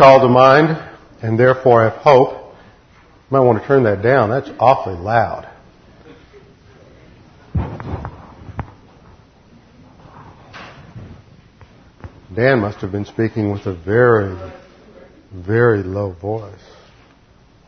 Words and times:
call 0.00 0.20
to 0.22 0.28
mind 0.28 0.82
and 1.20 1.38
therefore 1.38 1.84
have 1.86 2.00
hope. 2.00 2.30
You 2.30 2.56
might 3.28 3.40
want 3.40 3.60
to 3.60 3.68
turn 3.68 3.82
that 3.82 4.02
down. 4.02 4.30
That's 4.30 4.48
awfully 4.58 4.96
loud. 4.96 5.46
Dan 12.34 12.60
must 12.60 12.78
have 12.78 12.90
been 12.90 13.04
speaking 13.04 13.52
with 13.52 13.66
a 13.66 13.74
very, 13.74 14.34
very 15.34 15.82
low 15.82 16.12
voice 16.12 16.54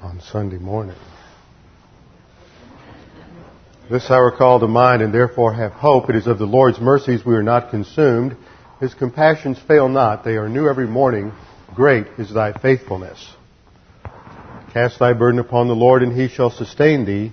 on 0.00 0.22
Sunday 0.22 0.56
morning. 0.56 0.96
This 3.90 4.10
I 4.10 4.16
recall 4.16 4.58
to 4.60 4.68
mind 4.68 5.02
and 5.02 5.12
therefore 5.12 5.52
have 5.52 5.72
hope. 5.72 6.08
It 6.08 6.16
is 6.16 6.26
of 6.26 6.38
the 6.38 6.46
Lord's 6.46 6.80
mercies 6.80 7.26
we 7.26 7.34
are 7.34 7.42
not 7.42 7.68
consumed. 7.68 8.38
His 8.80 8.94
compassions 8.94 9.58
fail 9.68 9.90
not. 9.90 10.24
They 10.24 10.38
are 10.38 10.48
new 10.48 10.66
every 10.66 10.86
morning. 10.86 11.32
Great 11.74 12.06
is 12.18 12.32
thy 12.32 12.52
faithfulness. 12.52 13.34
Cast 14.74 14.98
thy 14.98 15.14
burden 15.14 15.40
upon 15.40 15.68
the 15.68 15.74
Lord 15.74 16.02
and 16.02 16.18
he 16.18 16.28
shall 16.28 16.50
sustain 16.50 17.06
thee. 17.06 17.32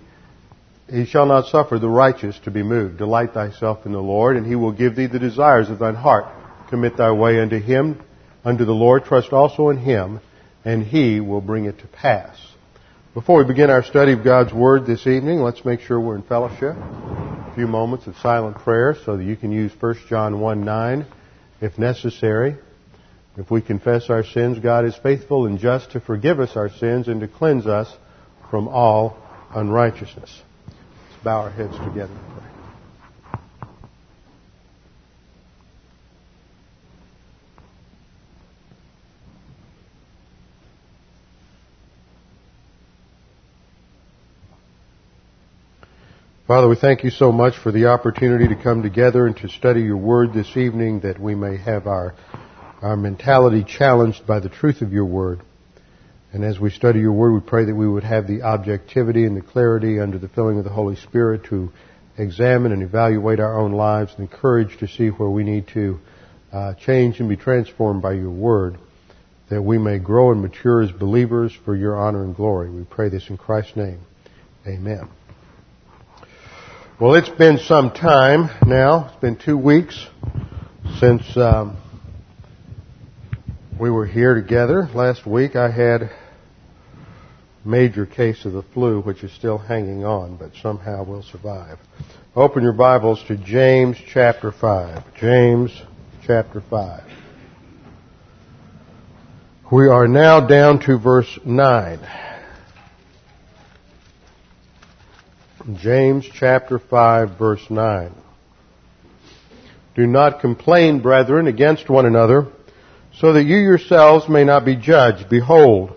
He 0.90 1.06
shall 1.06 1.26
not 1.26 1.48
suffer 1.48 1.78
the 1.78 1.90
righteous 1.90 2.40
to 2.46 2.52
be 2.52 2.64
moved. 2.64 2.98
Delight 2.98 3.34
thyself 3.34 3.86
in 3.86 3.92
the 3.92 4.00
Lord 4.00 4.38
and 4.38 4.46
he 4.46 4.56
will 4.56 4.72
give 4.72 4.96
thee 4.96 5.08
the 5.08 5.20
desires 5.20 5.70
of 5.70 5.80
thine 5.80 5.96
heart. 5.96 6.26
Commit 6.70 6.96
thy 6.96 7.12
way 7.12 7.42
unto 7.42 7.60
him, 7.60 8.02
unto 8.46 8.64
the 8.64 8.74
Lord. 8.74 9.04
Trust 9.04 9.34
also 9.34 9.70
in 9.70 9.78
him 9.78 10.22
and 10.64 10.84
he 10.84 11.20
will 11.20 11.42
bring 11.42 11.66
it 11.66 11.80
to 11.80 11.88
pass. 11.88 12.38
Before 13.14 13.40
we 13.40 13.46
begin 13.46 13.70
our 13.70 13.84
study 13.84 14.14
of 14.14 14.24
God's 14.24 14.54
Word 14.54 14.86
this 14.86 15.06
evening, 15.06 15.40
let's 15.40 15.66
make 15.66 15.82
sure 15.82 16.00
we're 16.00 16.16
in 16.16 16.24
fellowship. 16.24 16.78
A 16.78 17.52
few 17.56 17.68
moments 17.68 18.08
of 18.08 18.16
silent 18.18 18.58
prayer 18.60 18.96
so 19.06 19.18
that 19.18 19.24
you 19.24 19.36
can 19.36 19.52
use 19.52 19.72
1 19.80 19.96
John 20.08 20.40
1 20.40 20.64
9 20.64 21.06
if 21.60 21.78
necessary. 21.78 22.56
If 23.40 23.50
we 23.50 23.62
confess 23.62 24.10
our 24.10 24.24
sins, 24.26 24.60
God 24.60 24.84
is 24.84 24.98
faithful 24.98 25.46
and 25.46 25.58
just 25.58 25.92
to 25.92 26.02
forgive 26.02 26.42
us 26.42 26.58
our 26.58 26.70
sins 26.70 27.08
and 27.08 27.22
to 27.22 27.28
cleanse 27.30 27.66
us 27.66 27.88
from 28.52 28.68
all 28.68 29.18
unrighteousness. 29.56 30.42
Let's 30.68 31.24
bow 31.24 31.40
our 31.44 31.50
heads 31.50 31.78
together. 31.78 32.14
Father, 46.46 46.68
we 46.68 46.76
thank 46.76 47.04
you 47.04 47.12
so 47.12 47.32
much 47.32 47.58
for 47.60 47.72
the 47.72 47.86
opportunity 47.86 48.48
to 48.48 48.56
come 48.56 48.82
together 48.82 49.28
and 49.28 49.38
to 49.38 49.48
study 49.48 49.82
your 49.82 49.98
word 49.98 50.34
this 50.34 50.58
evening 50.58 51.02
that 51.02 51.20
we 51.20 51.36
may 51.36 51.58
have 51.58 51.86
our, 51.86 52.16
our 52.82 52.96
mentality 52.96 53.64
challenged 53.64 54.26
by 54.26 54.40
the 54.40 54.50
truth 54.50 54.82
of 54.82 54.94
your 54.94 55.06
word. 55.06 55.42
And 56.32 56.44
as 56.44 56.60
we 56.60 56.70
study 56.70 57.00
your 57.00 57.12
word, 57.12 57.34
we 57.34 57.40
pray 57.40 57.66
that 57.66 57.76
we 57.76 57.88
would 57.88 58.04
have 58.04 58.28
the 58.28 58.44
objectivity 58.44 59.26
and 59.26 59.36
the 59.36 59.42
clarity 59.42 60.00
under 60.00 60.18
the 60.18 60.30
filling 60.30 60.58
of 60.60 60.64
the 60.64 60.70
Holy 60.70 60.96
Spirit 60.96 61.46
to 61.46 61.72
examine 62.18 62.72
and 62.72 62.84
evaluate 62.84 63.40
our 63.40 63.60
own 63.60 63.72
lives 63.72 64.14
and 64.18 64.30
the 64.30 64.36
courage 64.36 64.78
to 64.80 64.88
see 64.88 65.08
where 65.08 65.30
we 65.30 65.44
need 65.44 65.68
to 65.70 66.00
uh, 66.52 66.74
change 66.76 67.20
and 67.20 67.30
be 67.30 67.36
transformed 67.36 68.02
by 68.02 68.14
your 68.14 68.30
word 68.30 68.78
that 69.50 69.62
we 69.62 69.78
may 69.78 69.98
grow 69.98 70.32
and 70.32 70.42
mature 70.42 70.82
as 70.82 70.92
believers 70.92 71.58
for 71.66 71.76
your 71.76 71.98
honor 71.98 72.24
and 72.24 72.36
glory. 72.36 72.70
We 72.70 72.84
pray 72.84 73.10
this 73.10 73.30
in 73.30 73.38
Christ's 73.38 73.76
name. 73.76 74.00
Amen. 74.68 75.10
Well, 77.00 77.16
it's 77.16 77.30
been 77.30 77.58
some 77.58 77.92
time 77.92 78.50
now. 78.66 79.08
It's 79.08 79.22
been 79.22 79.38
two 79.38 79.58
weeks 79.58 80.06
since 81.00 81.24
um, 81.36 81.78
we 83.80 83.90
were 83.90 84.06
here 84.06 84.36
together. 84.36 84.90
Last 84.94 85.26
week 85.26 85.56
I 85.56 85.72
had 85.72 86.12
major 87.64 88.06
case 88.06 88.44
of 88.44 88.52
the 88.52 88.62
flu, 88.62 89.02
which 89.02 89.24
is 89.24 89.32
still 89.32 89.58
hanging 89.58 90.04
on, 90.04 90.36
but 90.36 90.52
somehow 90.62 91.06
we'll 91.06 91.24
survive. 91.24 91.80
Open 92.36 92.62
your 92.62 92.74
Bibles 92.74 93.24
to 93.28 93.38
James 93.38 93.96
chapter 94.12 94.52
5. 94.52 95.16
James 95.16 95.72
chapter 96.28 96.62
5. 96.70 97.04
We 99.72 99.88
are 99.88 100.10
now 100.10 100.46
down 100.46 100.80
to 100.82 100.98
verse 100.98 101.40
9. 101.46 102.00
James 105.76 106.28
chapter 106.34 106.80
5 106.80 107.38
verse 107.38 107.66
9. 107.70 108.14
Do 109.96 110.06
not 110.06 110.42
complain, 110.42 111.02
brethren, 111.02 111.48
against 111.48 111.90
one 111.90 112.06
another, 112.06 112.48
so 113.20 113.34
that 113.34 113.44
you 113.44 113.58
yourselves 113.58 114.30
may 114.30 114.46
not 114.46 114.64
be 114.64 114.78
judged. 114.78 115.30
Behold, 115.30 115.92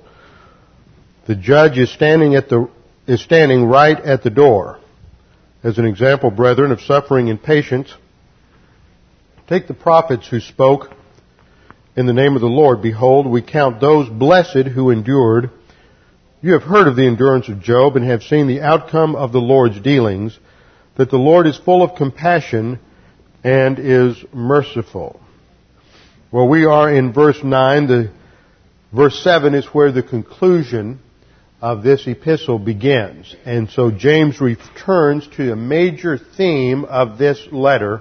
the 1.27 1.37
judge 1.37 1.79
is 1.79 1.91
standing 1.93 2.35
at 2.35 2.49
the, 2.49 2.69
is 3.07 3.23
standing 3.23 3.65
right 3.65 3.99
at 3.99 4.25
the 4.25 4.31
door. 4.31 4.81
As 5.63 5.79
an 5.79 5.85
example, 5.85 6.33
brethren, 6.33 6.73
of 6.73 6.81
suffering 6.81 7.31
and 7.31 7.41
patience, 7.41 7.95
take 9.49 9.69
the 9.69 9.75
prophets 9.75 10.27
who 10.27 10.41
spoke 10.41 10.91
in 11.95 12.07
the 12.07 12.13
name 12.13 12.35
of 12.35 12.41
the 12.41 12.49
Lord. 12.49 12.83
Behold, 12.83 13.29
we 13.29 13.41
count 13.41 13.81
those 13.81 14.09
blessed 14.09 14.67
who 14.75 14.91
endured. 14.91 15.51
You 16.41 16.55
have 16.55 16.65
heard 16.65 16.89
of 16.89 16.97
the 16.97 17.07
endurance 17.07 17.49
of 17.49 17.63
Job 17.63 17.95
and 17.95 18.05
have 18.05 18.25
seen 18.25 18.49
the 18.49 18.63
outcome 18.63 19.15
of 19.15 19.31
the 19.31 19.41
Lord's 19.41 19.81
dealings, 19.81 20.37
that 20.97 21.11
the 21.11 21.19
Lord 21.19 21.47
is 21.47 21.57
full 21.57 21.85
of 21.85 21.95
compassion 21.95 22.81
and 23.45 23.79
is 23.79 24.17
merciful. 24.33 25.22
Well, 26.33 26.49
we 26.49 26.65
are 26.65 26.91
in 26.91 27.13
verse 27.13 27.45
9. 27.45 27.87
The, 27.89 28.11
verse 28.91 29.23
7 29.23 29.53
is 29.53 29.67
where 29.67 29.93
the 29.93 30.03
conclusion 30.03 30.99
of 31.61 31.83
this 31.83 32.07
epistle 32.07 32.59
begins. 32.59 33.37
And 33.45 33.69
so 33.69 33.91
James 33.91 34.41
returns 34.41 35.29
to 35.37 35.53
a 35.53 35.57
major 35.57 36.17
theme 36.17 36.87
of 36.87 37.19
this 37.19 37.49
letter, 37.53 38.01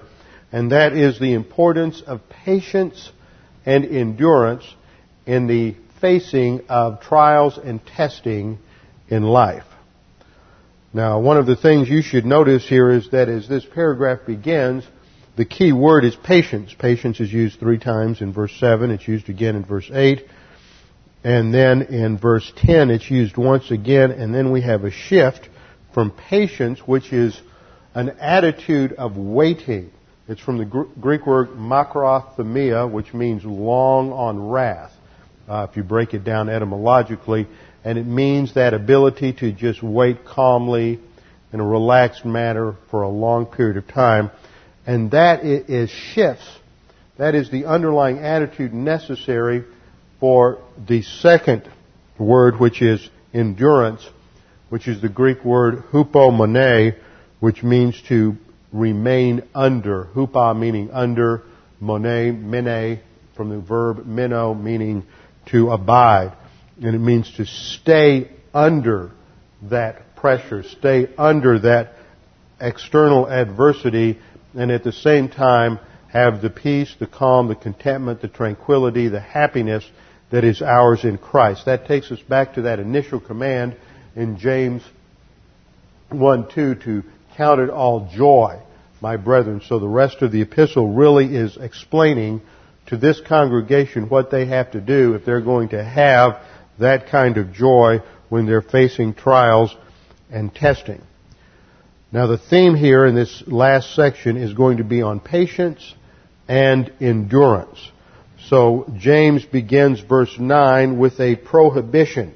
and 0.50 0.72
that 0.72 0.94
is 0.94 1.20
the 1.20 1.34
importance 1.34 2.02
of 2.08 2.22
patience 2.30 3.12
and 3.66 3.84
endurance 3.84 4.64
in 5.26 5.48
the 5.48 5.76
facing 6.00 6.62
of 6.70 7.02
trials 7.02 7.60
and 7.62 7.86
testing 7.86 8.60
in 9.10 9.24
life. 9.24 9.66
Now, 10.94 11.20
one 11.20 11.36
of 11.36 11.48
the 11.48 11.58
things 11.58 11.90
you 11.90 12.02
should 12.02 12.26
notice 12.26 12.66
here 12.66 12.92
is 12.92 13.12
that 13.12 13.28
as 13.28 13.50
this 13.50 13.66
paragraph 13.66 14.20
begins, 14.26 14.86
the 15.42 15.46
key 15.46 15.74
word 15.74 16.06
is 16.06 16.16
patience. 16.16 16.72
Patience 16.78 17.20
is 17.20 17.34
used 17.34 17.60
three 17.60 17.80
times 17.80 18.22
in 18.22 18.32
verse 18.32 18.56
7. 18.60 18.92
It's 18.92 19.08
used 19.08 19.28
again 19.28 19.56
in 19.56 19.66
verse 19.66 19.90
8. 19.92 20.24
And 21.24 21.52
then 21.52 21.82
in 21.82 22.20
verse 22.20 22.54
10, 22.58 22.92
it's 22.92 23.10
used 23.10 23.38
once 23.38 23.72
again. 23.72 24.12
And 24.12 24.36
then 24.36 24.52
we 24.52 24.62
have 24.62 24.84
a 24.84 24.92
shift 24.92 25.50
from 25.96 26.12
patience, 26.12 26.78
which 26.86 27.12
is 27.12 27.42
an 27.96 28.10
attitude 28.20 28.94
of 28.94 29.18
waiting. 29.18 29.90
It's 30.28 30.40
from 30.40 30.60
the 30.60 30.66
Greek 30.66 31.26
word 31.26 31.48
makrothumia, 31.58 32.92
which 32.92 33.12
means 33.12 33.44
long 33.44 34.12
on 34.12 34.48
wrath 34.48 34.94
uh, 35.50 35.66
if 35.68 35.76
you 35.76 35.82
break 35.82 36.14
it 36.14 36.24
down 36.24 36.50
etymologically, 36.50 37.48
and 37.84 37.98
it 37.98 38.06
means 38.06 38.54
that 38.54 38.76
ability 38.76 39.34
to 39.34 39.52
just 39.52 39.82
wait 39.82 40.24
calmly 40.24 41.00
in 41.52 41.60
a 41.60 41.66
relaxed 41.66 42.26
manner 42.26 42.76
for 42.92 43.02
a 43.02 43.10
long 43.10 43.48
period 43.48 43.78
of 43.78 43.88
time. 43.88 44.30
And 44.92 45.12
that 45.12 45.46
is 45.46 45.90
shifts. 45.90 46.46
That 47.18 47.34
is 47.34 47.50
the 47.50 47.64
underlying 47.64 48.18
attitude 48.20 48.74
necessary 48.74 49.64
for 50.20 50.62
the 50.86 51.02
second 51.02 51.64
word, 52.20 52.60
which 52.60 52.82
is 52.82 53.10
endurance, 53.34 54.06
which 54.68 54.90
is 54.90 55.02
the 55.02 55.08
Greek 55.08 55.46
word 55.46 55.76
hupomone, 55.94 56.98
which 57.40 57.64
means 57.64 58.02
to 58.10 58.36
remain 58.74 59.44
under. 59.56 60.10
Hupa 60.14 60.60
meaning 60.60 60.92
under, 60.92 61.44
mone, 61.80 62.52
mene, 62.52 63.00
from 63.38 63.48
the 63.48 63.62
verb 63.62 64.06
meno 64.06 64.54
meaning 64.54 65.06
to 65.52 65.72
abide. 65.72 66.36
And 66.84 66.94
it 66.94 67.00
means 67.00 67.32
to 67.38 67.46
stay 67.46 68.30
under 68.54 69.12
that 69.70 70.18
pressure, 70.18 70.64
stay 70.64 71.08
under 71.18 71.60
that 71.60 71.94
external 72.60 73.28
adversity, 73.28 74.20
and 74.54 74.72
at 74.72 74.84
the 74.84 74.92
same 74.92 75.30
time 75.30 75.80
have 76.12 76.42
the 76.42 76.50
peace, 76.50 76.94
the 77.00 77.08
calm, 77.08 77.48
the 77.48 77.56
contentment, 77.56 78.22
the 78.22 78.28
tranquility, 78.28 79.08
the 79.08 79.20
happiness 79.20 79.90
that 80.32 80.44
is 80.44 80.62
ours 80.62 81.04
in 81.04 81.18
Christ. 81.18 81.66
That 81.66 81.88
takes 81.88 82.12
us 82.12 82.20
back 82.20 82.56
to 82.56 82.64
that 82.64 82.80
initial 82.80 83.20
command 83.20 83.76
in 84.16 84.38
James 84.38 84.84
1 86.10 86.50
2 86.50 86.76
to 86.76 87.04
count 87.38 87.62
it 87.62 87.70
all 87.70 88.10
joy, 88.14 88.60
my 89.00 89.18
brethren. 89.18 89.62
So 89.66 89.80
the 89.80 89.88
rest 89.88 90.22
of 90.22 90.32
the 90.32 90.42
epistle 90.42 90.94
really 90.94 91.34
is 91.34 91.58
explaining 91.58 92.42
to 92.88 92.98
this 92.98 93.22
congregation 93.22 94.10
what 94.10 94.32
they 94.32 94.46
have 94.48 94.72
to 94.72 94.82
do 94.82 95.14
if 95.14 95.24
they're 95.24 95.42
going 95.42 95.70
to 95.70 95.84
have 95.84 96.42
that 96.80 97.08
kind 97.08 97.38
of 97.38 97.54
joy 97.54 98.00
when 98.30 98.46
they're 98.46 98.62
facing 98.62 99.14
trials 99.14 99.76
and 100.30 100.54
testing. 100.54 101.02
Now 102.14 102.28
the 102.28 102.38
theme 102.38 102.76
here 102.76 103.06
in 103.06 103.16
this 103.16 103.42
last 103.48 103.96
section 103.96 104.36
is 104.36 104.54
going 104.54 104.78
to 104.78 104.84
be 104.84 105.02
on 105.02 105.22
patience 105.22 105.96
and 106.46 106.92
endurance. 107.00 107.80
So 108.48 108.92
James 108.98 109.46
begins 109.46 110.02
verse 110.02 110.38
9 110.38 111.00
with 111.00 111.22
a 111.22 111.38
prohibition 111.38 112.34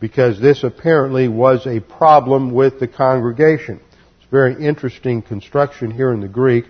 because 0.00 0.38
this 0.38 0.64
apparently 0.64 1.28
was 1.28 1.66
a 1.66 1.80
problem 1.80 2.52
with 2.52 2.78
the 2.78 2.88
congregation. 2.88 3.80
It's 4.18 4.26
a 4.26 4.30
very 4.30 4.66
interesting 4.66 5.22
construction 5.22 5.90
here 5.90 6.12
in 6.12 6.20
the 6.20 6.28
Greek. 6.28 6.66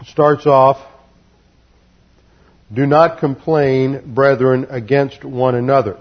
It 0.00 0.06
starts 0.06 0.46
off, 0.46 0.78
do 2.72 2.86
not 2.86 3.18
complain, 3.18 4.14
brethren, 4.14 4.68
against 4.70 5.22
one 5.22 5.54
another. 5.54 5.98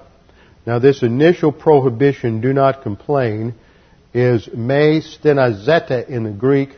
Now 0.66 0.80
this 0.80 1.04
initial 1.04 1.52
prohibition, 1.52 2.42
do 2.42 2.54
not 2.54 2.84
complain, 2.84 3.56
is 4.14 4.48
me 4.48 5.02
stenazete 5.02 6.10
in 6.10 6.24
the 6.24 6.32
Greek. 6.32 6.70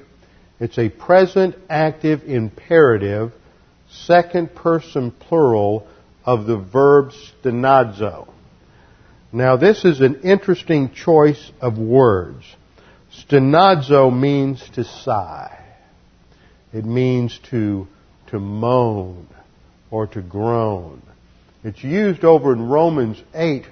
It's 0.60 0.78
a 0.78 0.90
present 0.90 1.56
active 1.70 2.24
imperative, 2.24 3.34
second 3.90 4.54
person 4.54 5.12
plural 5.12 5.88
of 6.26 6.46
the 6.46 6.58
verb 6.58 7.12
stenazo. 7.12 8.28
Now 9.32 9.58
this 9.58 9.86
is 9.86 10.02
an 10.02 10.22
interesting 10.22 10.92
choice 10.92 11.52
of 11.62 11.78
words. 11.78 12.44
Stenazo 13.12 14.12
means 14.16 14.62
to 14.76 14.84
sigh. 14.84 15.58
It 16.74 16.86
means 16.86 17.40
to, 17.50 17.88
to 18.28 18.40
moan 18.40 19.28
or 19.90 20.08
to 20.08 20.22
groan. 20.22 21.02
It's 21.64 21.84
used 21.84 22.24
over 22.24 22.54
in 22.54 22.70
Romans 22.70 23.22
8 23.36 23.66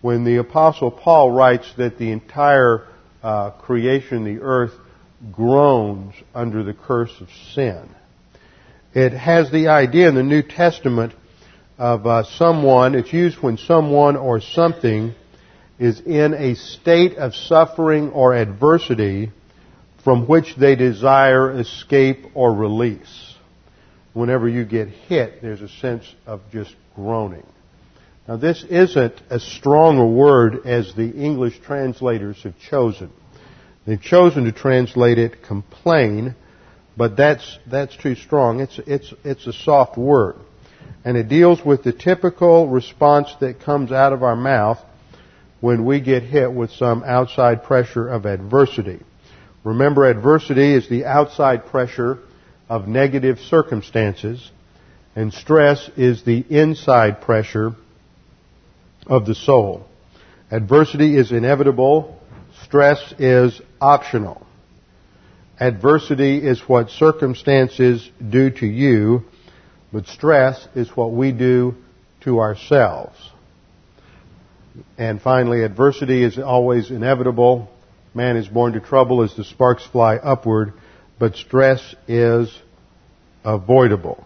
when 0.00 0.24
the 0.24 0.36
Apostle 0.36 0.90
Paul 0.90 1.30
writes 1.30 1.70
that 1.76 1.98
the 1.98 2.10
entire 2.10 2.86
uh, 3.22 3.50
creation, 3.50 4.24
the 4.24 4.40
earth, 4.40 4.72
groans 5.30 6.14
under 6.34 6.62
the 6.62 6.72
curse 6.72 7.12
of 7.20 7.28
sin. 7.52 7.86
It 8.94 9.12
has 9.12 9.50
the 9.50 9.68
idea 9.68 10.08
in 10.08 10.14
the 10.14 10.22
New 10.22 10.42
Testament 10.42 11.12
of 11.76 12.06
uh, 12.06 12.24
someone, 12.24 12.94
it's 12.94 13.12
used 13.12 13.42
when 13.42 13.58
someone 13.58 14.16
or 14.16 14.40
something 14.40 15.14
is 15.78 16.00
in 16.00 16.32
a 16.32 16.54
state 16.54 17.18
of 17.18 17.34
suffering 17.34 18.10
or 18.10 18.34
adversity 18.34 19.30
from 20.02 20.26
which 20.26 20.56
they 20.56 20.76
desire 20.76 21.60
escape 21.60 22.24
or 22.34 22.54
release. 22.54 23.27
Whenever 24.18 24.48
you 24.48 24.64
get 24.64 24.88
hit, 24.88 25.40
there's 25.42 25.62
a 25.62 25.68
sense 25.68 26.02
of 26.26 26.40
just 26.50 26.74
groaning. 26.96 27.46
Now 28.26 28.36
this 28.36 28.64
isn't 28.68 29.14
as 29.30 29.44
strong 29.44 29.96
a 29.98 30.06
word 30.06 30.66
as 30.66 30.92
the 30.96 31.08
English 31.08 31.60
translators 31.60 32.42
have 32.42 32.58
chosen. 32.58 33.12
They've 33.86 34.02
chosen 34.02 34.46
to 34.46 34.50
translate 34.50 35.18
it 35.18 35.44
complain, 35.44 36.34
but 36.96 37.16
that's, 37.16 37.60
that's 37.70 37.96
too 37.96 38.16
strong. 38.16 38.58
It's, 38.58 38.80
it's, 38.88 39.14
it's 39.22 39.46
a 39.46 39.52
soft 39.52 39.96
word. 39.96 40.34
And 41.04 41.16
it 41.16 41.28
deals 41.28 41.64
with 41.64 41.84
the 41.84 41.92
typical 41.92 42.66
response 42.66 43.32
that 43.38 43.60
comes 43.60 43.92
out 43.92 44.12
of 44.12 44.24
our 44.24 44.34
mouth 44.34 44.80
when 45.60 45.84
we 45.84 46.00
get 46.00 46.24
hit 46.24 46.52
with 46.52 46.72
some 46.72 47.04
outside 47.04 47.62
pressure 47.62 48.08
of 48.08 48.26
adversity. 48.26 48.98
Remember, 49.62 50.06
adversity 50.06 50.74
is 50.74 50.88
the 50.88 51.04
outside 51.04 51.66
pressure 51.66 52.18
of 52.68 52.86
negative 52.86 53.38
circumstances, 53.38 54.50
and 55.16 55.32
stress 55.32 55.90
is 55.96 56.22
the 56.24 56.44
inside 56.48 57.20
pressure 57.22 57.72
of 59.06 59.26
the 59.26 59.34
soul. 59.34 59.86
Adversity 60.50 61.16
is 61.16 61.32
inevitable. 61.32 62.18
Stress 62.64 63.14
is 63.18 63.60
optional. 63.80 64.46
Adversity 65.60 66.38
is 66.38 66.60
what 66.60 66.90
circumstances 66.90 68.08
do 68.30 68.50
to 68.50 68.66
you, 68.66 69.24
but 69.92 70.06
stress 70.06 70.68
is 70.74 70.88
what 70.96 71.12
we 71.12 71.32
do 71.32 71.74
to 72.20 72.38
ourselves. 72.38 73.16
And 74.96 75.20
finally, 75.20 75.64
adversity 75.64 76.22
is 76.22 76.38
always 76.38 76.90
inevitable. 76.90 77.70
Man 78.14 78.36
is 78.36 78.46
born 78.46 78.74
to 78.74 78.80
trouble 78.80 79.22
as 79.22 79.34
the 79.34 79.44
sparks 79.44 79.84
fly 79.84 80.16
upward, 80.16 80.74
but 81.18 81.36
stress 81.36 81.94
is 82.06 82.56
avoidable. 83.44 84.24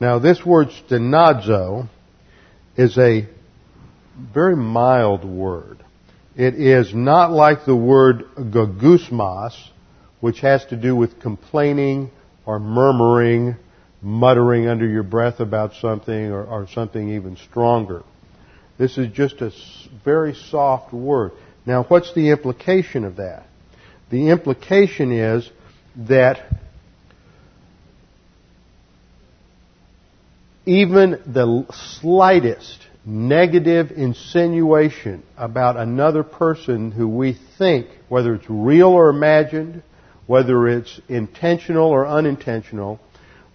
Now, 0.00 0.18
this 0.18 0.44
word 0.44 0.68
stenazo 0.68 1.88
is 2.76 2.98
a 2.98 3.28
very 4.32 4.56
mild 4.56 5.24
word. 5.24 5.78
It 6.36 6.54
is 6.54 6.92
not 6.92 7.30
like 7.30 7.64
the 7.64 7.76
word 7.76 8.24
gongusmos, 8.36 9.54
which 10.20 10.40
has 10.40 10.64
to 10.66 10.76
do 10.76 10.96
with 10.96 11.20
complaining 11.20 12.10
or 12.44 12.58
murmuring, 12.58 13.56
muttering 14.02 14.66
under 14.66 14.86
your 14.86 15.02
breath 15.02 15.40
about 15.40 15.74
something 15.74 16.32
or, 16.32 16.44
or 16.44 16.66
something 16.68 17.14
even 17.14 17.36
stronger. 17.36 18.02
This 18.78 18.98
is 18.98 19.12
just 19.12 19.40
a 19.40 19.52
very 20.04 20.34
soft 20.34 20.92
word. 20.92 21.32
Now, 21.66 21.84
what's 21.84 22.12
the 22.14 22.30
implication 22.30 23.04
of 23.04 23.16
that? 23.16 23.44
The 24.10 24.30
implication 24.30 25.12
is 25.12 25.48
that 25.96 26.38
even 30.66 31.22
the 31.26 31.66
slightest 32.00 32.86
negative 33.04 33.90
insinuation 33.90 35.22
about 35.36 35.76
another 35.76 36.22
person 36.22 36.90
who 36.90 37.06
we 37.06 37.38
think, 37.58 37.88
whether 38.08 38.34
it's 38.34 38.48
real 38.48 38.88
or 38.88 39.10
imagined, 39.10 39.82
whether 40.26 40.66
it's 40.68 41.00
intentional 41.08 41.90
or 41.90 42.06
unintentional, 42.06 42.98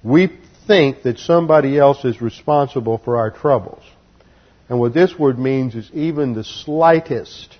we 0.03 0.29
think 0.67 1.01
that 1.01 1.17
somebody 1.17 1.79
else 1.79 2.05
is 2.05 2.21
responsible 2.21 2.99
for 2.99 3.17
our 3.17 3.31
troubles. 3.31 3.83
And 4.69 4.79
what 4.79 4.93
this 4.93 5.17
word 5.17 5.39
means 5.39 5.73
is 5.73 5.89
even 5.93 6.33
the 6.35 6.43
slightest 6.43 7.57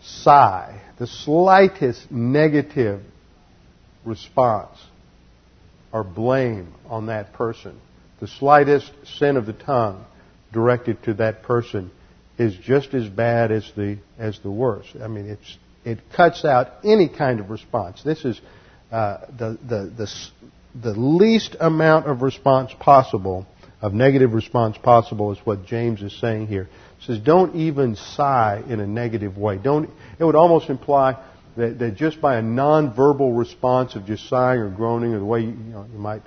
sigh, 0.00 0.80
the 0.98 1.06
slightest 1.06 2.10
negative 2.10 3.02
response 4.04 4.76
or 5.92 6.04
blame 6.04 6.72
on 6.86 7.06
that 7.06 7.32
person, 7.32 7.80
the 8.20 8.26
slightest 8.26 8.90
sin 9.18 9.36
of 9.36 9.46
the 9.46 9.52
tongue 9.52 10.04
directed 10.52 11.02
to 11.04 11.14
that 11.14 11.42
person 11.42 11.90
is 12.38 12.54
just 12.56 12.94
as 12.94 13.06
bad 13.08 13.52
as 13.52 13.70
the 13.76 13.98
as 14.18 14.38
the 14.40 14.50
worst. 14.50 14.88
I 15.02 15.08
mean, 15.08 15.26
it's 15.26 15.58
it 15.84 15.98
cuts 16.14 16.44
out 16.44 16.68
any 16.84 17.08
kind 17.08 17.40
of 17.40 17.50
response. 17.50 18.02
This 18.02 18.24
is 18.24 18.40
uh, 18.90 19.18
the, 19.38 19.58
the 19.66 19.92
the 19.96 20.10
the 20.74 20.98
least 20.98 21.56
amount 21.60 22.06
of 22.06 22.22
response 22.22 22.72
possible, 22.78 23.46
of 23.80 23.92
negative 23.92 24.32
response 24.34 24.78
possible, 24.78 25.32
is 25.32 25.38
what 25.44 25.66
James 25.66 26.02
is 26.02 26.18
saying 26.20 26.46
here. 26.46 26.68
He 26.98 27.06
says, 27.06 27.18
don't 27.18 27.56
even 27.56 27.96
sigh 27.96 28.62
in 28.68 28.80
a 28.80 28.86
negative 28.86 29.36
way. 29.36 29.58
Don't. 29.58 29.90
It 30.18 30.24
would 30.24 30.36
almost 30.36 30.68
imply 30.70 31.22
that, 31.56 31.78
that 31.78 31.96
just 31.96 32.20
by 32.20 32.36
a 32.36 32.42
nonverbal 32.42 33.36
response 33.36 33.94
of 33.96 34.06
just 34.06 34.28
sighing 34.28 34.60
or 34.60 34.70
groaning, 34.70 35.14
or 35.14 35.18
the 35.18 35.24
way 35.24 35.40
you, 35.40 35.52
know 35.52 35.86
you 35.92 35.98
might 35.98 36.22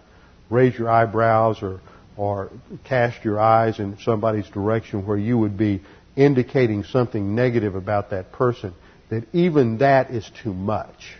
raise 0.50 0.78
your 0.78 0.90
eyebrows 0.90 1.62
or 1.62 1.82
or 2.16 2.52
cast 2.84 3.24
your 3.26 3.40
eyes 3.40 3.80
in 3.80 3.98
somebody's 4.00 4.48
direction 4.50 5.06
where 5.06 5.18
you 5.18 5.38
would 5.38 5.58
be 5.58 5.82
indicating 6.16 6.84
something 6.84 7.34
negative 7.34 7.76
about 7.76 8.12
that 8.12 8.32
person, 8.32 8.74
that 9.10 9.24
even 9.34 9.80
that 9.80 10.12
is 10.12 10.30
too 10.44 10.54
much. 10.54 11.18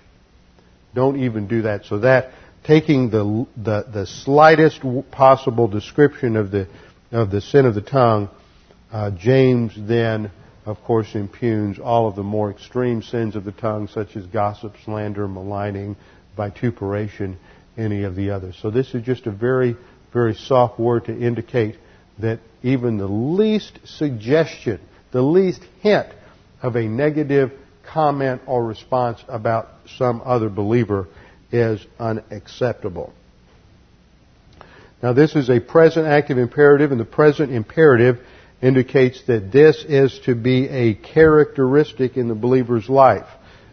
Don't 0.94 1.24
even 1.24 1.48
do 1.48 1.64
that. 1.64 1.86
So 1.86 2.00
that 2.00 2.32
taking 2.64 3.10
the 3.10 3.48
the, 3.58 3.86
the 3.92 4.06
slightest 4.06 4.82
possible 5.12 5.68
description 5.68 6.36
of 6.36 6.52
the 6.52 6.68
of 7.12 7.32
the 7.32 7.42
sin 7.42 7.66
of 7.66 7.76
the 7.76 7.82
tongue, 7.82 8.30
uh, 8.92 9.12
James 9.12 9.74
then, 9.78 10.32
of 10.66 10.82
course, 10.84 11.16
impugns 11.16 11.80
all 11.80 12.08
of 12.08 12.16
the 12.16 12.24
more 12.24 12.52
extreme 12.52 13.02
sins 13.02 13.36
of 13.36 13.44
the 13.44 13.52
tongue, 13.52 13.88
such 13.88 14.16
as 14.16 14.26
gossip, 14.28 14.76
slander, 14.86 15.28
maligning, 15.28 15.96
vituperation, 16.38 17.38
any 17.78 18.04
of 18.04 18.16
the 18.16 18.30
others. 18.32 18.58
So 18.62 18.72
this 18.72 18.94
is 18.94 19.04
just 19.04 19.26
a 19.28 19.32
very 19.32 19.76
very 20.14 20.36
soft 20.36 20.80
word 20.80 21.06
to 21.06 21.20
indicate 21.20 21.76
that 22.20 22.40
even 22.62 22.98
the 22.98 23.08
least 23.08 23.80
suggestion, 23.84 24.80
the 25.12 25.22
least 25.22 25.62
hint 25.82 26.08
of 26.62 26.76
a 26.76 26.84
negative 26.84 27.52
comment 27.92 28.42
or 28.46 28.64
response 28.64 29.22
about 29.28 29.68
some 29.98 30.22
other 30.24 30.50
believer 30.50 31.08
is 31.52 31.86
unacceptable. 32.00 33.12
Now 35.02 35.12
this 35.12 35.36
is 35.36 35.50
a 35.50 35.60
present 35.60 36.06
active 36.06 36.38
imperative 36.38 36.92
and 36.92 37.00
the 37.00 37.06
present 37.06 37.52
imperative 37.52 38.22
indicates 38.64 39.22
that 39.28 39.52
this 39.52 39.84
is 39.88 40.18
to 40.24 40.34
be 40.34 40.70
a 40.70 40.94
characteristic 40.94 42.16
in 42.16 42.30
the 42.30 42.36
believer's 42.36 42.88
life, 42.88 43.28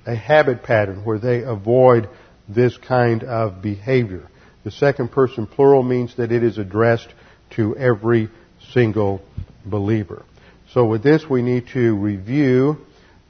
a 0.04 0.16
habit 0.16 0.64
pattern 0.64 1.04
where 1.04 1.20
they 1.20 1.42
avoid 1.42 2.09
this 2.49 2.76
kind 2.76 3.23
of 3.23 3.62
behavior. 3.62 4.28
The 4.64 4.73
second 4.73 5.12
person 5.12 5.47
plural 5.47 5.85
means 5.85 6.16
that 6.16 6.32
it 6.32 6.42
is 6.42 6.59
addressed 6.59 7.06
to 7.50 7.76
every 7.76 8.30
single 8.73 9.23
believer. 9.64 10.25
So 10.73 10.87
with 10.87 11.04
this 11.04 11.25
we 11.30 11.42
need 11.42 11.68
to 11.68 11.97
review 11.97 12.78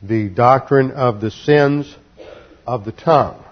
the 0.03 0.31
doctrine 0.31 0.93
of 0.93 1.21
the 1.21 1.31
sins 1.31 1.95
of 2.67 2.87
the 2.87 2.93
tongue. 2.93 3.45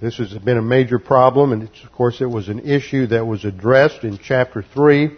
This 0.00 0.18
has 0.18 0.32
been 0.38 0.58
a 0.58 0.62
major 0.62 1.00
problem, 1.00 1.52
and 1.52 1.64
of 1.64 1.92
course 1.92 2.20
it 2.20 2.26
was 2.26 2.48
an 2.48 2.60
issue 2.60 3.08
that 3.08 3.26
was 3.26 3.44
addressed 3.44 4.04
in 4.04 4.18
chapter 4.18 4.62
3 4.62 5.10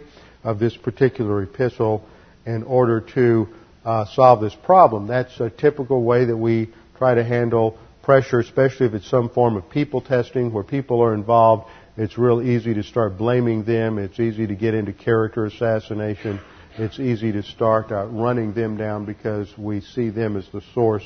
of 0.43 0.59
this 0.59 0.75
particular 0.75 1.43
epistle 1.43 2.05
in 2.45 2.63
order 2.63 3.01
to 3.01 3.47
uh, 3.83 4.05
solve 4.05 4.41
this 4.41 4.55
problem. 4.63 5.07
That's 5.07 5.39
a 5.39 5.49
typical 5.49 6.03
way 6.03 6.25
that 6.25 6.37
we 6.37 6.73
try 6.97 7.15
to 7.15 7.23
handle 7.23 7.77
pressure, 8.03 8.39
especially 8.39 8.85
if 8.85 8.93
it's 8.93 9.09
some 9.09 9.29
form 9.29 9.57
of 9.57 9.69
people 9.69 10.01
testing 10.01 10.53
where 10.53 10.63
people 10.63 11.01
are 11.01 11.13
involved. 11.13 11.69
It's 11.97 12.17
real 12.17 12.41
easy 12.41 12.73
to 12.75 12.83
start 12.83 13.17
blaming 13.17 13.63
them. 13.63 13.97
It's 13.97 14.19
easy 14.19 14.47
to 14.47 14.55
get 14.55 14.73
into 14.73 14.93
character 14.93 15.45
assassination. 15.45 16.39
It's 16.77 16.99
easy 16.99 17.31
to 17.31 17.43
start 17.43 17.91
uh, 17.91 18.05
running 18.05 18.53
them 18.53 18.77
down 18.77 19.05
because 19.05 19.51
we 19.57 19.81
see 19.81 20.09
them 20.09 20.37
as 20.37 20.47
the 20.53 20.61
source 20.73 21.03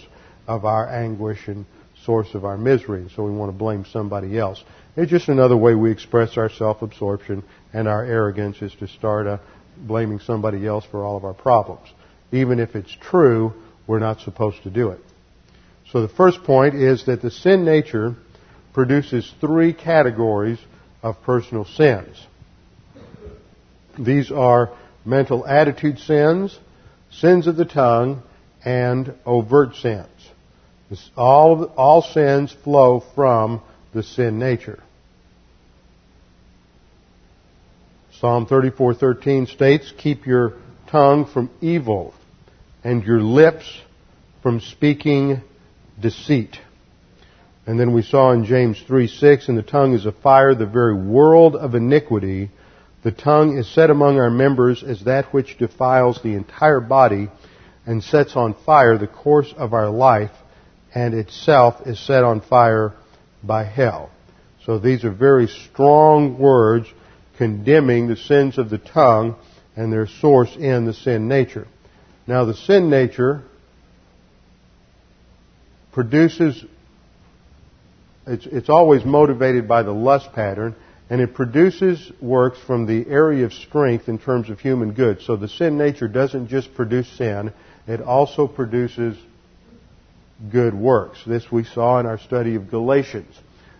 of 0.48 0.66
our 0.66 0.90
anguish 0.90 1.48
and 1.48 1.66
source 2.06 2.34
of 2.34 2.46
our 2.46 2.58
misery. 2.58 3.02
and 3.02 3.12
So 3.12 3.24
we 3.24 3.32
want 3.32 3.52
to 3.52 3.58
blame 3.58 3.86
somebody 3.86 4.38
else. 4.38 4.64
It's 4.96 5.12
just 5.12 5.30
another 5.30 5.58
way 5.58 5.76
we 5.76 5.92
express 5.92 6.38
our 6.38 6.50
self-absorption 6.50 7.44
and 7.74 7.88
our 7.88 8.04
arrogance 8.04 8.62
is 8.62 8.74
to 8.76 8.88
start 8.88 9.28
uh, 9.28 9.38
blaming 9.78 10.20
somebody 10.20 10.66
else 10.68 10.86
for 10.90 11.04
all 11.04 11.18
of 11.18 11.24
our 11.24 11.34
problems. 11.34 11.88
Even 12.32 12.60
if 12.60 12.76
it's 12.76 12.96
true, 13.00 13.54
we're 13.88 14.00
not 14.00 14.20
supposed 14.22 14.64
to 14.64 14.70
do 14.70 14.90
it. 14.90 15.00
So 15.92 16.02
the 16.02 16.10
first 16.10 16.44
point 16.44 16.76
is 16.76 17.06
that 17.06 17.22
the 17.22 17.32
sin 17.32 17.66
nature 17.66 18.16
produces 18.74 19.32
three 19.42 19.74
categories 19.74 20.60
of 21.04 21.22
personal 21.24 21.66
sins. 21.66 22.26
These 24.00 24.32
are 24.32 24.72
mental 25.04 25.46
attitude 25.46 26.00
sins, 26.00 26.58
sins 27.12 27.48
of 27.48 27.58
the 27.58 27.66
tongue, 27.66 28.24
and 28.64 29.14
overt 29.26 29.76
sins. 29.76 30.21
All, 31.16 31.66
all 31.78 32.02
sins 32.02 32.52
flow 32.64 33.04
from 33.16 33.62
the 33.94 34.04
sin 34.04 34.40
nature. 34.40 34.80
Psalm 38.20 38.46
34:13 38.46 39.48
states, 39.48 39.92
"Keep 39.98 40.28
your 40.28 40.54
tongue 40.88 41.26
from 41.26 41.50
evil 41.62 42.14
and 42.84 43.04
your 43.04 43.22
lips 43.22 43.82
from 44.44 44.60
speaking 44.60 45.42
deceit." 46.00 46.60
And 47.66 47.80
then 47.80 47.94
we 47.94 48.02
saw 48.02 48.32
in 48.32 48.46
James 48.46 48.80
3:6, 48.82 49.48
"And 49.48 49.58
the 49.58 49.64
tongue 49.64 49.94
is 49.94 50.06
a 50.06 50.12
fire, 50.12 50.54
the 50.54 50.66
very 50.66 50.94
world 50.94 51.56
of 51.56 51.74
iniquity. 51.74 52.50
The 53.04 53.12
tongue 53.12 53.58
is 53.58 53.68
set 53.68 53.90
among 53.90 54.20
our 54.20 54.30
members 54.30 54.84
as 54.84 55.02
that 55.06 55.34
which 55.34 55.58
defiles 55.58 56.22
the 56.22 56.36
entire 56.36 56.80
body 56.80 57.30
and 57.86 58.04
sets 58.04 58.36
on 58.36 58.54
fire 58.54 58.98
the 58.98 59.08
course 59.08 59.54
of 59.58 59.74
our 59.74 59.90
life, 59.90 60.32
and 60.94 61.14
itself 61.14 61.86
is 61.86 62.00
set 62.00 62.24
on 62.24 62.42
fire 62.42 62.94
by 63.44 63.64
hell." 63.64 64.10
So 64.66 64.78
these 64.78 65.04
are 65.04 65.12
very 65.12 65.48
strong 65.48 66.38
words 66.38 66.88
condemning 67.38 68.08
the 68.08 68.16
sins 68.16 68.58
of 68.58 68.70
the 68.70 68.78
tongue 68.78 69.36
and 69.76 69.92
their 69.92 70.08
source 70.08 70.56
in 70.56 70.86
the 70.86 70.94
sin 70.94 71.28
nature. 71.28 71.68
Now, 72.28 72.46
the 72.46 72.54
sin 72.54 72.90
nature 72.90 73.42
produces, 75.92 76.64
it's, 78.28 78.46
it's 78.46 78.70
always 78.70 79.04
motivated 79.04 79.68
by 79.68 79.84
the 79.84 79.92
lust 79.92 80.32
pattern, 80.34 80.76
and 81.10 81.20
it 81.20 81.34
produces 81.34 82.12
works 82.22 82.60
from 82.60 82.86
the 82.86 83.10
area 83.10 83.46
of 83.46 83.54
strength 83.54 84.08
in 84.08 84.18
terms 84.18 84.50
of 84.50 84.60
human 84.60 84.94
good. 84.94 85.22
So 85.22 85.36
the 85.36 85.50
sin 85.50 85.78
nature 85.78 86.08
doesn't 86.08 86.48
just 86.48 86.74
produce 86.74 87.10
sin, 87.18 87.54
it 87.88 88.02
also 88.02 88.48
produces 88.48 89.18
good 90.50 90.74
works. 90.74 91.20
This 91.26 91.52
we 91.52 91.64
saw 91.64 92.00
in 92.00 92.06
our 92.06 92.18
study 92.18 92.56
of 92.56 92.70
Galatians. 92.70 93.34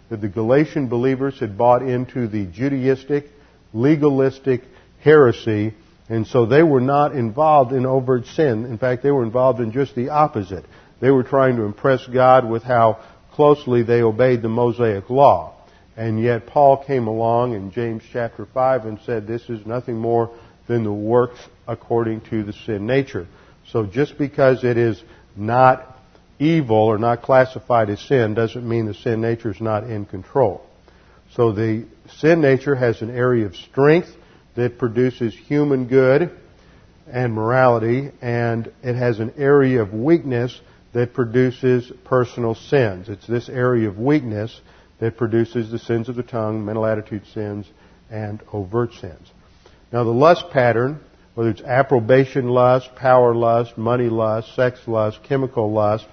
That 0.10 0.22
the 0.22 0.30
Galatian 0.30 0.88
believers 0.88 1.40
had 1.40 1.58
bought 1.58 1.82
into 1.82 2.28
the 2.28 2.46
Judaistic 2.46 3.30
legalistic 3.74 4.64
heresy, 5.00 5.74
and 6.10 6.28
so 6.28 6.46
they 6.46 6.64
were 6.64 6.82
not 6.82 7.16
involved 7.16 7.72
in 7.72 7.86
overt 7.86 8.26
sin. 8.26 8.66
In 8.66 8.78
fact, 8.78 9.04
they 9.04 9.12
were 9.12 9.24
involved 9.24 9.60
in 9.60 9.72
just 9.72 9.96
the 9.96 10.10
opposite. 10.10 10.66
They 11.00 11.10
were 11.10 11.24
trying 11.24 11.56
to 11.56 11.64
impress 11.64 12.06
God 12.08 12.48
with 12.48 12.64
how 12.64 13.04
closely 13.32 13.84
they 13.84 14.02
obeyed 14.02 14.42
the 14.42 14.50
Mosaic 14.50 15.10
law. 15.10 15.56
And 15.96 16.22
yet 16.22 16.48
Paul 16.48 16.84
came 16.84 17.08
along 17.08 17.54
in 17.54 17.72
James 17.72 18.04
chapter 18.12 18.46
5 18.46 18.86
and 18.86 19.00
said 19.06 19.28
this 19.28 19.50
is 19.50 19.66
nothing 19.66 19.98
more 19.98 20.36
than 20.68 20.84
the 20.84 20.92
works 20.92 21.40
according 21.68 22.22
to 22.22 22.44
the 22.44 22.54
sin 22.54 22.86
nature. 22.86 23.28
So 23.72 23.86
just 23.86 24.18
because 24.18 24.64
it 24.64 24.78
is 24.78 25.02
not 25.36 25.91
evil 26.42 26.78
or 26.78 26.98
not 26.98 27.22
classified 27.22 27.90
as 27.90 28.00
sin 28.02 28.34
doesn't 28.34 28.68
mean 28.68 28.88
the 28.88 28.94
sin 28.94 29.22
nature 29.22 29.52
is 29.52 29.62
not 29.62 29.84
in 29.84 30.06
control. 30.06 30.66
So 31.36 31.52
the 31.52 31.86
sin 32.18 32.42
nature 32.42 32.76
has 32.76 33.02
an 33.02 33.16
area 33.16 33.46
of 33.46 33.56
strength 33.56 34.10
that 34.56 34.78
produces 34.78 35.34
human 35.34 35.88
good 35.88 36.32
and 37.08 37.34
morality, 37.34 38.12
and 38.22 38.72
it 38.84 38.96
has 38.96 39.20
an 39.20 39.34
area 39.38 39.82
of 39.82 39.94
weakness 39.94 40.60
that 40.94 41.14
produces 41.14 41.92
personal 42.04 42.56
sins. 42.56 43.08
It's 43.08 43.28
this 43.28 43.48
area 43.48 43.88
of 43.88 43.98
weakness 43.98 44.60
that 45.00 45.18
produces 45.18 45.72
the 45.72 45.80
sins 45.80 46.10
of 46.10 46.16
the 46.16 46.24
tongue, 46.24 46.66
mental 46.66 46.86
attitude 46.86 47.26
sins, 47.34 47.66
and 48.10 48.42
overt 48.52 48.94
sins. 48.94 49.32
Now 49.92 50.04
the 50.04 50.12
lust 50.12 50.50
pattern, 50.52 51.00
whether 51.34 51.50
it's 51.50 51.62
approbation 51.62 52.50
lust, 52.50 52.94
power 52.96 53.34
lust, 53.34 53.78
money 53.78 54.10
lust, 54.10 54.54
sex 54.56 54.80
lust, 54.86 55.24
chemical 55.24 55.72
lust, 55.72 56.06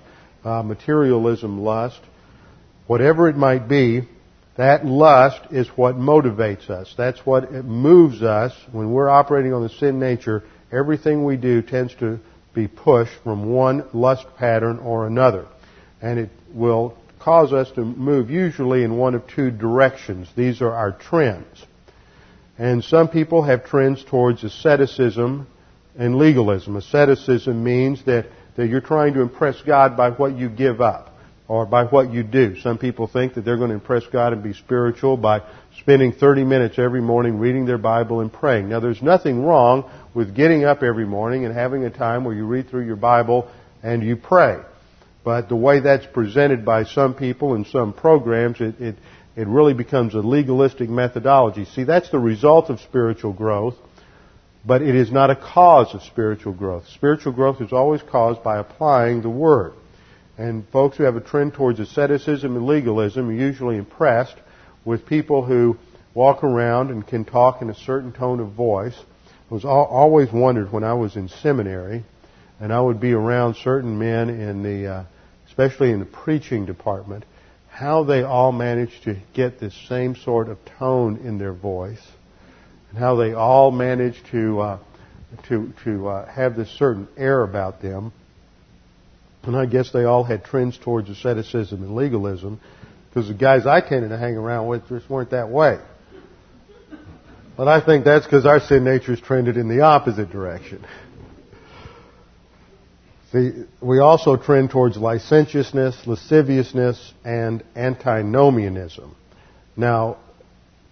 uh, 0.48 0.62
materialism 0.62 1.60
lust, 1.60 2.00
whatever 2.86 3.28
it 3.28 3.36
might 3.36 3.68
be, 3.68 4.08
that 4.56 4.84
lust 4.84 5.40
is 5.52 5.68
what 5.68 5.96
motivates 5.96 6.70
us. 6.70 6.92
That's 6.96 7.20
what 7.24 7.52
moves 7.52 8.22
us. 8.22 8.52
When 8.72 8.90
we're 8.90 9.08
operating 9.08 9.52
on 9.52 9.62
the 9.62 9.68
sin 9.68 10.00
nature, 10.00 10.42
everything 10.72 11.24
we 11.24 11.36
do 11.36 11.62
tends 11.62 11.94
to 11.96 12.18
be 12.54 12.66
pushed 12.66 13.12
from 13.22 13.52
one 13.52 13.84
lust 13.92 14.26
pattern 14.36 14.78
or 14.78 15.06
another. 15.06 15.46
And 16.00 16.18
it 16.18 16.30
will 16.52 16.96
cause 17.20 17.52
us 17.52 17.70
to 17.72 17.84
move 17.84 18.30
usually 18.30 18.82
in 18.82 18.96
one 18.96 19.14
of 19.14 19.28
two 19.28 19.50
directions. 19.50 20.28
These 20.36 20.60
are 20.62 20.72
our 20.72 20.92
trends. 20.92 21.64
And 22.56 22.82
some 22.82 23.08
people 23.08 23.42
have 23.42 23.64
trends 23.66 24.02
towards 24.02 24.42
asceticism 24.42 25.46
and 25.96 26.16
legalism. 26.16 26.76
Asceticism 26.76 27.62
means 27.62 28.04
that, 28.06 28.26
that 28.58 28.66
you're 28.66 28.80
trying 28.80 29.14
to 29.14 29.20
impress 29.20 29.62
God 29.62 29.96
by 29.96 30.10
what 30.10 30.36
you 30.36 30.48
give 30.48 30.80
up 30.80 31.14
or 31.46 31.64
by 31.64 31.84
what 31.84 32.12
you 32.12 32.24
do. 32.24 32.58
Some 32.58 32.76
people 32.76 33.06
think 33.06 33.34
that 33.34 33.44
they're 33.44 33.56
going 33.56 33.68
to 33.68 33.74
impress 33.74 34.04
God 34.08 34.32
and 34.32 34.42
be 34.42 34.52
spiritual 34.52 35.16
by 35.16 35.42
spending 35.78 36.10
30 36.10 36.42
minutes 36.42 36.76
every 36.76 37.00
morning 37.00 37.38
reading 37.38 37.66
their 37.66 37.78
Bible 37.78 38.20
and 38.20 38.32
praying. 38.32 38.68
Now 38.68 38.80
there's 38.80 39.00
nothing 39.00 39.44
wrong 39.44 39.88
with 40.12 40.34
getting 40.34 40.64
up 40.64 40.82
every 40.82 41.06
morning 41.06 41.44
and 41.44 41.54
having 41.54 41.84
a 41.84 41.90
time 41.90 42.24
where 42.24 42.34
you 42.34 42.46
read 42.46 42.68
through 42.68 42.84
your 42.84 42.96
Bible 42.96 43.48
and 43.84 44.02
you 44.02 44.16
pray. 44.16 44.58
But 45.22 45.48
the 45.48 45.54
way 45.54 45.78
that's 45.78 46.06
presented 46.06 46.64
by 46.64 46.82
some 46.82 47.14
people 47.14 47.54
in 47.54 47.64
some 47.64 47.92
programs, 47.92 48.60
it, 48.60 48.80
it, 48.80 48.96
it 49.36 49.46
really 49.46 49.74
becomes 49.74 50.16
a 50.16 50.18
legalistic 50.18 50.90
methodology. 50.90 51.64
See, 51.64 51.84
that's 51.84 52.10
the 52.10 52.18
result 52.18 52.70
of 52.70 52.80
spiritual 52.80 53.34
growth, 53.34 53.76
but 54.68 54.82
it 54.82 54.94
is 54.94 55.10
not 55.10 55.30
a 55.30 55.34
cause 55.34 55.94
of 55.94 56.02
spiritual 56.02 56.52
growth. 56.52 56.86
Spiritual 56.88 57.32
growth 57.32 57.62
is 57.62 57.72
always 57.72 58.02
caused 58.02 58.42
by 58.42 58.58
applying 58.58 59.22
the 59.22 59.30
Word. 59.30 59.72
And 60.36 60.68
folks 60.68 60.98
who 60.98 61.04
have 61.04 61.16
a 61.16 61.22
trend 61.22 61.54
towards 61.54 61.80
asceticism 61.80 62.54
and 62.54 62.66
legalism 62.66 63.30
are 63.30 63.32
usually 63.32 63.78
impressed 63.78 64.36
with 64.84 65.06
people 65.06 65.42
who 65.42 65.78
walk 66.12 66.44
around 66.44 66.90
and 66.90 67.06
can 67.06 67.24
talk 67.24 67.62
in 67.62 67.70
a 67.70 67.74
certain 67.74 68.12
tone 68.12 68.40
of 68.40 68.52
voice. 68.52 68.94
I 69.50 69.54
was 69.54 69.64
always 69.64 70.30
wondered 70.30 70.70
when 70.70 70.84
I 70.84 70.92
was 70.92 71.16
in 71.16 71.28
seminary, 71.28 72.04
and 72.60 72.70
I 72.70 72.78
would 72.78 73.00
be 73.00 73.14
around 73.14 73.56
certain 73.56 73.98
men 73.98 74.28
in 74.28 74.62
the, 74.62 74.86
uh, 74.86 75.04
especially 75.46 75.92
in 75.92 75.98
the 75.98 76.04
preaching 76.04 76.66
department, 76.66 77.24
how 77.70 78.04
they 78.04 78.22
all 78.22 78.52
managed 78.52 79.04
to 79.04 79.16
get 79.32 79.60
this 79.60 79.74
same 79.88 80.14
sort 80.14 80.50
of 80.50 80.58
tone 80.78 81.16
in 81.24 81.38
their 81.38 81.54
voice, 81.54 82.06
and 82.90 82.98
how 82.98 83.16
they 83.16 83.32
all 83.32 83.70
managed 83.70 84.26
to 84.30 84.60
uh, 84.60 84.78
to 85.48 85.72
to 85.84 86.08
uh, 86.08 86.30
have 86.30 86.56
this 86.56 86.68
certain 86.78 87.08
air 87.16 87.42
about 87.42 87.82
them. 87.82 88.12
And 89.44 89.56
I 89.56 89.66
guess 89.66 89.92
they 89.92 90.04
all 90.04 90.24
had 90.24 90.44
trends 90.44 90.76
towards 90.76 91.08
asceticism 91.08 91.82
and 91.82 91.94
legalism 91.94 92.60
because 93.08 93.28
the 93.28 93.34
guys 93.34 93.66
I 93.66 93.80
tended 93.80 94.10
to 94.10 94.18
hang 94.18 94.36
around 94.36 94.66
with 94.66 94.88
just 94.88 95.08
weren't 95.08 95.30
that 95.30 95.48
way. 95.48 95.78
But 97.56 97.66
I 97.66 97.84
think 97.84 98.04
that's 98.04 98.24
because 98.24 98.46
our 98.46 98.60
sin 98.60 98.84
nature 98.84 99.12
is 99.12 99.20
trended 99.20 99.56
in 99.56 99.68
the 99.68 99.80
opposite 99.80 100.30
direction. 100.30 100.84
See, 103.32 103.64
we 103.80 103.98
also 103.98 104.36
trend 104.36 104.70
towards 104.70 104.96
licentiousness, 104.96 106.06
lasciviousness, 106.06 107.12
and 107.24 107.62
antinomianism. 107.76 109.14
Now, 109.76 110.18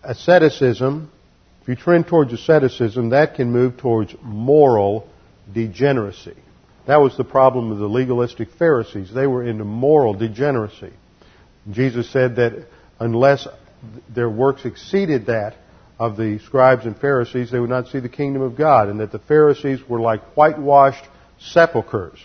asceticism, 0.02 1.10
if 1.66 1.70
you 1.70 1.74
trend 1.74 2.06
towards 2.06 2.32
asceticism, 2.32 3.08
that 3.08 3.34
can 3.34 3.50
move 3.50 3.76
towards 3.76 4.14
moral 4.22 5.08
degeneracy. 5.52 6.36
That 6.86 7.00
was 7.00 7.16
the 7.16 7.24
problem 7.24 7.72
of 7.72 7.78
the 7.78 7.88
legalistic 7.88 8.52
Pharisees. 8.52 9.12
They 9.12 9.26
were 9.26 9.42
into 9.42 9.64
moral 9.64 10.14
degeneracy. 10.14 10.92
Jesus 11.68 12.08
said 12.08 12.36
that 12.36 12.68
unless 13.00 13.48
their 14.08 14.30
works 14.30 14.64
exceeded 14.64 15.26
that 15.26 15.56
of 15.98 16.16
the 16.16 16.38
scribes 16.38 16.86
and 16.86 16.96
Pharisees, 16.96 17.50
they 17.50 17.58
would 17.58 17.68
not 17.68 17.88
see 17.88 17.98
the 17.98 18.08
kingdom 18.08 18.42
of 18.42 18.56
God, 18.56 18.88
and 18.88 19.00
that 19.00 19.10
the 19.10 19.18
Pharisees 19.18 19.80
were 19.88 20.00
like 20.00 20.22
whitewashed 20.36 21.04
sepulchres. 21.40 22.20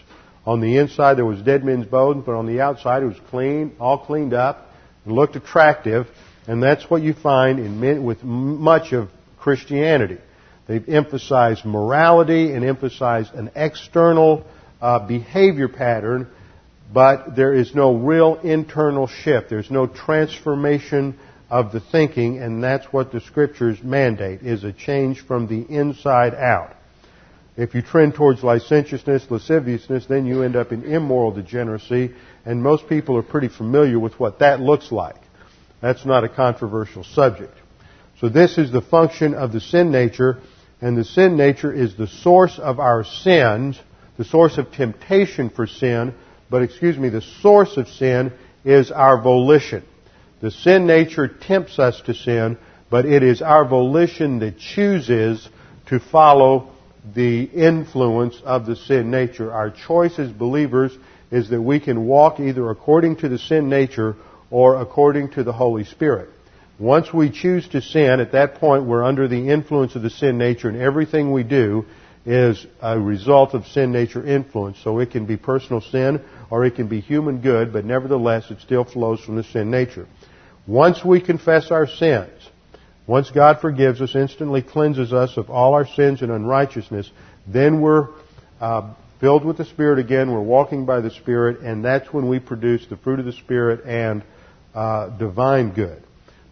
On 0.46 0.62
the 0.62 0.78
inside 0.78 1.16
there 1.16 1.26
was 1.26 1.42
dead 1.42 1.66
men's 1.66 1.88
bones, 1.88 2.26
but 2.28 2.36
on 2.36 2.46
the 2.46 2.62
outside 2.62 3.02
it 3.02 3.08
was 3.08 3.20
clean, 3.32 3.76
all 3.80 3.98
cleaned 3.98 4.36
up, 4.36 4.70
and 5.04 5.16
looked 5.16 5.36
attractive, 5.36 6.06
and 6.46 6.62
that's 6.62 6.88
what 6.92 7.02
you 7.02 7.16
find 7.16 7.58
in 7.58 7.80
men, 7.80 8.04
with 8.04 8.24
much 8.24 8.94
of 8.94 9.10
Christianity. 9.42 10.20
They've 10.68 10.88
emphasized 10.88 11.66
morality 11.66 12.54
and 12.54 12.64
emphasized 12.64 13.34
an 13.34 13.52
external 13.56 14.46
uh, 14.80 15.00
behavior 15.06 15.68
pattern, 15.68 16.28
but 16.94 17.36
there 17.36 17.54
is 17.54 17.76
no 17.76 17.96
real 17.96 18.36
internal 18.36 19.08
shift. 19.08 19.50
There's 19.50 19.72
no 19.72 19.88
transformation 19.88 21.18
of 21.50 21.74
the 21.74 21.82
thinking, 21.82 22.40
and 22.40 22.64
that's 22.64 22.86
what 22.94 23.12
the 23.12 23.20
scriptures 23.20 23.84
mandate, 23.84 24.42
is 24.42 24.64
a 24.64 24.72
change 24.72 25.26
from 25.26 25.48
the 25.48 25.62
inside 25.62 26.34
out. 26.34 26.76
If 27.58 27.76
you 27.76 27.82
trend 27.82 28.16
towards 28.16 28.44
licentiousness, 28.44 29.30
lasciviousness, 29.30 30.06
then 30.06 30.26
you 30.26 30.44
end 30.44 30.56
up 30.56 30.72
in 30.72 30.86
immoral 30.86 31.32
degeneracy, 31.32 32.14
and 32.46 32.64
most 32.64 32.88
people 32.88 33.18
are 33.18 33.24
pretty 33.24 33.50
familiar 33.50 34.00
with 34.00 34.18
what 34.20 34.40
that 34.40 34.62
looks 34.62 34.92
like. 34.92 35.18
That's 35.82 36.06
not 36.06 36.24
a 36.24 36.30
controversial 36.30 37.04
subject. 37.04 37.58
So 38.22 38.30
this 38.30 38.60
is 38.60 38.72
the 38.72 38.84
function 38.84 39.34
of 39.34 39.52
the 39.52 39.60
sin 39.60 39.92
nature, 39.92 40.38
and 40.80 40.96
the 40.96 41.04
sin 41.04 41.36
nature 41.38 41.74
is 41.74 41.98
the 41.98 42.06
source 42.06 42.60
of 42.60 42.80
our 42.80 43.04
sins, 43.04 43.80
the 44.20 44.24
source 44.24 44.60
of 44.60 44.72
temptation 44.72 45.50
for 45.50 45.66
sin, 45.66 46.14
but 46.48 46.62
excuse 46.62 47.00
me, 47.00 47.10
the 47.10 47.24
source 47.42 47.78
of 47.78 47.88
sin 47.88 48.32
is 48.64 48.92
our 48.92 49.20
volition. 49.20 49.84
The 50.40 50.52
sin 50.52 50.86
nature 50.86 51.28
tempts 51.28 51.80
us 51.80 52.00
to 52.02 52.14
sin, 52.14 52.60
but 52.92 53.08
it 53.08 53.24
is 53.24 53.42
our 53.42 53.66
volition 53.66 54.38
that 54.40 54.60
chooses 54.60 55.50
to 55.88 56.00
follow 56.00 56.74
the 57.16 57.46
influence 57.46 58.40
of 58.46 58.68
the 58.68 58.76
sin 58.76 59.10
nature. 59.10 59.52
Our 59.52 59.72
choice 59.72 60.20
as 60.20 60.30
believers 60.30 60.96
is 61.32 61.50
that 61.50 61.62
we 61.62 61.80
can 61.80 62.06
walk 62.06 62.40
either 62.40 62.70
according 62.70 63.16
to 63.18 63.30
the 63.30 63.40
sin 63.40 63.68
nature 63.68 64.16
or 64.52 64.80
according 64.80 65.32
to 65.32 65.44
the 65.44 65.54
Holy 65.54 65.86
Spirit. 65.86 66.30
Once 66.82 67.14
we 67.14 67.30
choose 67.30 67.68
to 67.68 67.80
sin, 67.80 68.20
at 68.20 68.32
that 68.32 68.56
point 68.56 68.84
we're 68.84 69.04
under 69.04 69.28
the 69.28 69.50
influence 69.50 69.96
of 69.96 70.02
the 70.02 70.10
sin 70.10 70.40
nature 70.40 70.68
and 70.68 70.82
everything 70.82 71.32
we 71.32 71.44
do 71.44 71.86
is 72.26 72.66
a 72.82 73.00
result 73.00 73.54
of 73.54 73.68
sin 73.68 73.92
nature 73.92 74.26
influence. 74.26 74.80
So 74.84 74.98
it 74.98 75.12
can 75.12 75.28
be 75.28 75.38
personal 75.38 75.82
sin 75.82 76.20
or 76.50 76.66
it 76.66 76.74
can 76.74 76.88
be 76.88 77.00
human 77.00 77.40
good, 77.40 77.72
but 77.72 77.86
nevertheless 77.86 78.50
it 78.50 78.62
still 78.62 78.84
flows 78.84 79.20
from 79.20 79.36
the 79.36 79.44
sin 79.44 79.70
nature. 79.70 80.08
Once 80.66 81.06
we 81.06 81.22
confess 81.22 81.70
our 81.70 81.86
sins, 81.86 82.50
once 83.06 83.30
God 83.30 83.62
forgives 83.62 84.02
us, 84.02 84.16
instantly 84.16 84.64
cleanses 84.64 85.14
us 85.14 85.38
of 85.38 85.52
all 85.52 85.76
our 85.76 85.86
sins 85.86 86.24
and 86.24 86.32
unrighteousness, 86.32 87.12
then 87.46 87.80
we're 87.80 88.08
uh, 88.60 88.92
filled 89.20 89.46
with 89.46 89.58
the 89.58 89.66
Spirit 89.66 90.00
again, 90.00 90.32
we're 90.32 90.42
walking 90.42 90.88
by 90.88 91.00
the 91.00 91.12
Spirit, 91.12 91.60
and 91.60 91.86
that's 91.86 92.12
when 92.12 92.28
we 92.28 92.40
produce 92.40 92.88
the 92.88 92.98
fruit 92.98 93.20
of 93.20 93.28
the 93.28 93.34
Spirit 93.34 93.86
and 93.86 94.24
uh, 94.74 95.10
divine 95.20 95.74
good. 95.74 96.02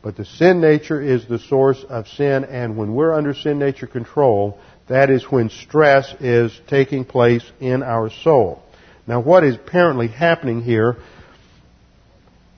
But 0.02 0.16
the 0.16 0.26
sin 0.26 0.62
nature 0.62 1.02
is 1.02 1.28
the 1.28 1.40
source 1.40 1.84
of 1.90 2.08
sin, 2.08 2.46
and 2.46 2.78
when 2.78 2.94
we're 2.96 3.14
under 3.14 3.34
sin 3.34 3.60
nature 3.60 3.88
control, 3.88 4.58
that 4.88 5.10
is 5.10 5.24
when 5.24 5.50
stress 5.50 6.14
is 6.20 6.58
taking 6.68 7.04
place 7.04 7.44
in 7.60 7.84
our 7.84 8.10
soul. 8.10 8.64
Now, 9.06 9.20
what 9.20 9.44
is 9.44 9.56
apparently 9.56 10.08
happening 10.08 10.62
here 10.62 10.98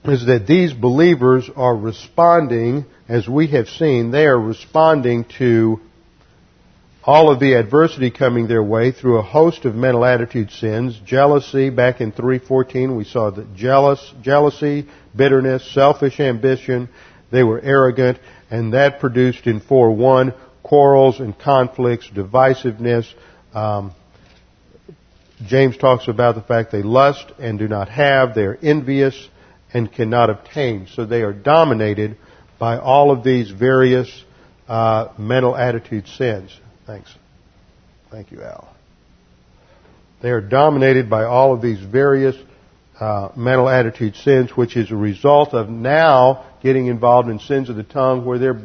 is 0.04 0.26
that 0.26 0.48
these 0.48 0.74
believers 0.74 1.50
are 1.56 1.76
responding, 1.76 2.86
as 3.08 3.28
we 3.28 3.48
have 3.48 3.68
seen, 3.68 4.12
they 4.12 4.26
are 4.26 4.40
responding 4.40 5.26
to 5.38 5.80
all 7.04 7.32
of 7.32 7.40
the 7.40 7.54
adversity 7.54 8.12
coming 8.12 8.48
their 8.48 8.64
way 8.64 8.92
through 8.92 9.18
a 9.18 9.24
host 9.24 9.66
of 9.66 9.74
mental 9.74 10.06
attitude 10.06 10.52
sins. 10.52 11.00
Jealousy, 11.04 11.70
back 11.70 12.00
in 12.00 12.12
314, 12.12 12.96
we 12.96 13.04
saw 13.04 13.32
that 13.32 13.56
jealous, 13.56 14.14
jealousy, 14.22 14.88
bitterness, 15.16 15.68
selfish 15.74 16.20
ambition, 16.20 16.90
they 17.32 17.44
were 17.44 17.60
arrogant, 17.60 18.20
and 18.50 18.74
that 18.74 19.00
produced 19.00 19.48
in 19.48 19.62
4-1 19.62 20.36
quarrels 20.64 21.20
and 21.20 21.38
conflicts, 21.38 22.08
divisiveness. 22.10 23.12
Um, 23.54 23.94
James 25.46 25.78
talks 25.78 26.08
about 26.08 26.36
the 26.36 26.42
fact 26.42 26.72
they 26.72 26.84
lust 26.84 27.32
and 27.40 27.58
do 27.58 27.68
not 27.68 27.90
have. 27.90 28.36
They 28.36 28.44
are 28.44 28.58
envious 28.62 29.30
and 29.74 29.92
cannot 29.92 30.30
obtain. 30.30 30.88
So 30.94 31.06
they 31.06 31.24
are 31.24 31.34
dominated 31.34 32.18
by 32.60 32.78
all 32.78 33.12
of 33.12 33.24
these 33.24 33.50
various 33.50 34.24
uh, 34.68 35.10
mental 35.18 35.56
attitude 35.56 36.08
sins. 36.08 36.58
Thanks. 36.86 37.14
Thank 38.12 38.32
you, 38.32 38.44
Al. 38.44 38.74
They 40.22 40.30
are 40.30 40.42
dominated 40.42 41.10
by 41.10 41.24
all 41.24 41.54
of 41.54 41.62
these 41.62 41.80
various 41.80 42.36
uh, 43.02 43.32
mental 43.36 43.68
attitude 43.68 44.16
sins, 44.16 44.52
which 44.52 44.78
is 44.78 44.92
a 44.92 44.96
result 44.96 45.56
of 45.56 45.70
now 45.70 46.46
getting 46.62 46.86
involved 46.86 47.30
in 47.30 47.40
sins 47.40 47.68
of 47.68 47.76
the 47.76 47.84
tongue 47.84 48.24
where 48.24 48.38
they're, 48.38 48.62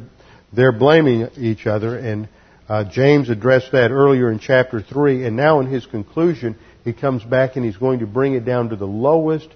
they're 0.53 0.73
blaming 0.73 1.27
each 1.39 1.67
other. 1.67 1.97
And 1.97 2.29
uh, 2.69 2.85
James 2.85 3.31
addressed 3.31 3.73
that 3.73 3.91
earlier 3.91 4.31
in 4.31 4.39
chapter 4.39 4.83
3. 4.83 5.25
And 5.25 5.37
now 5.37 5.61
in 5.61 5.67
his 5.67 5.87
conclusion, 5.87 6.57
he 6.85 6.93
comes 6.93 7.25
back 7.25 7.57
and 7.57 7.65
he's 7.65 7.79
going 7.79 8.01
to 8.01 8.07
bring 8.07 8.35
it 8.35 8.45
down 8.45 8.69
to 8.69 8.77
the 8.77 8.87
lowest, 8.87 9.49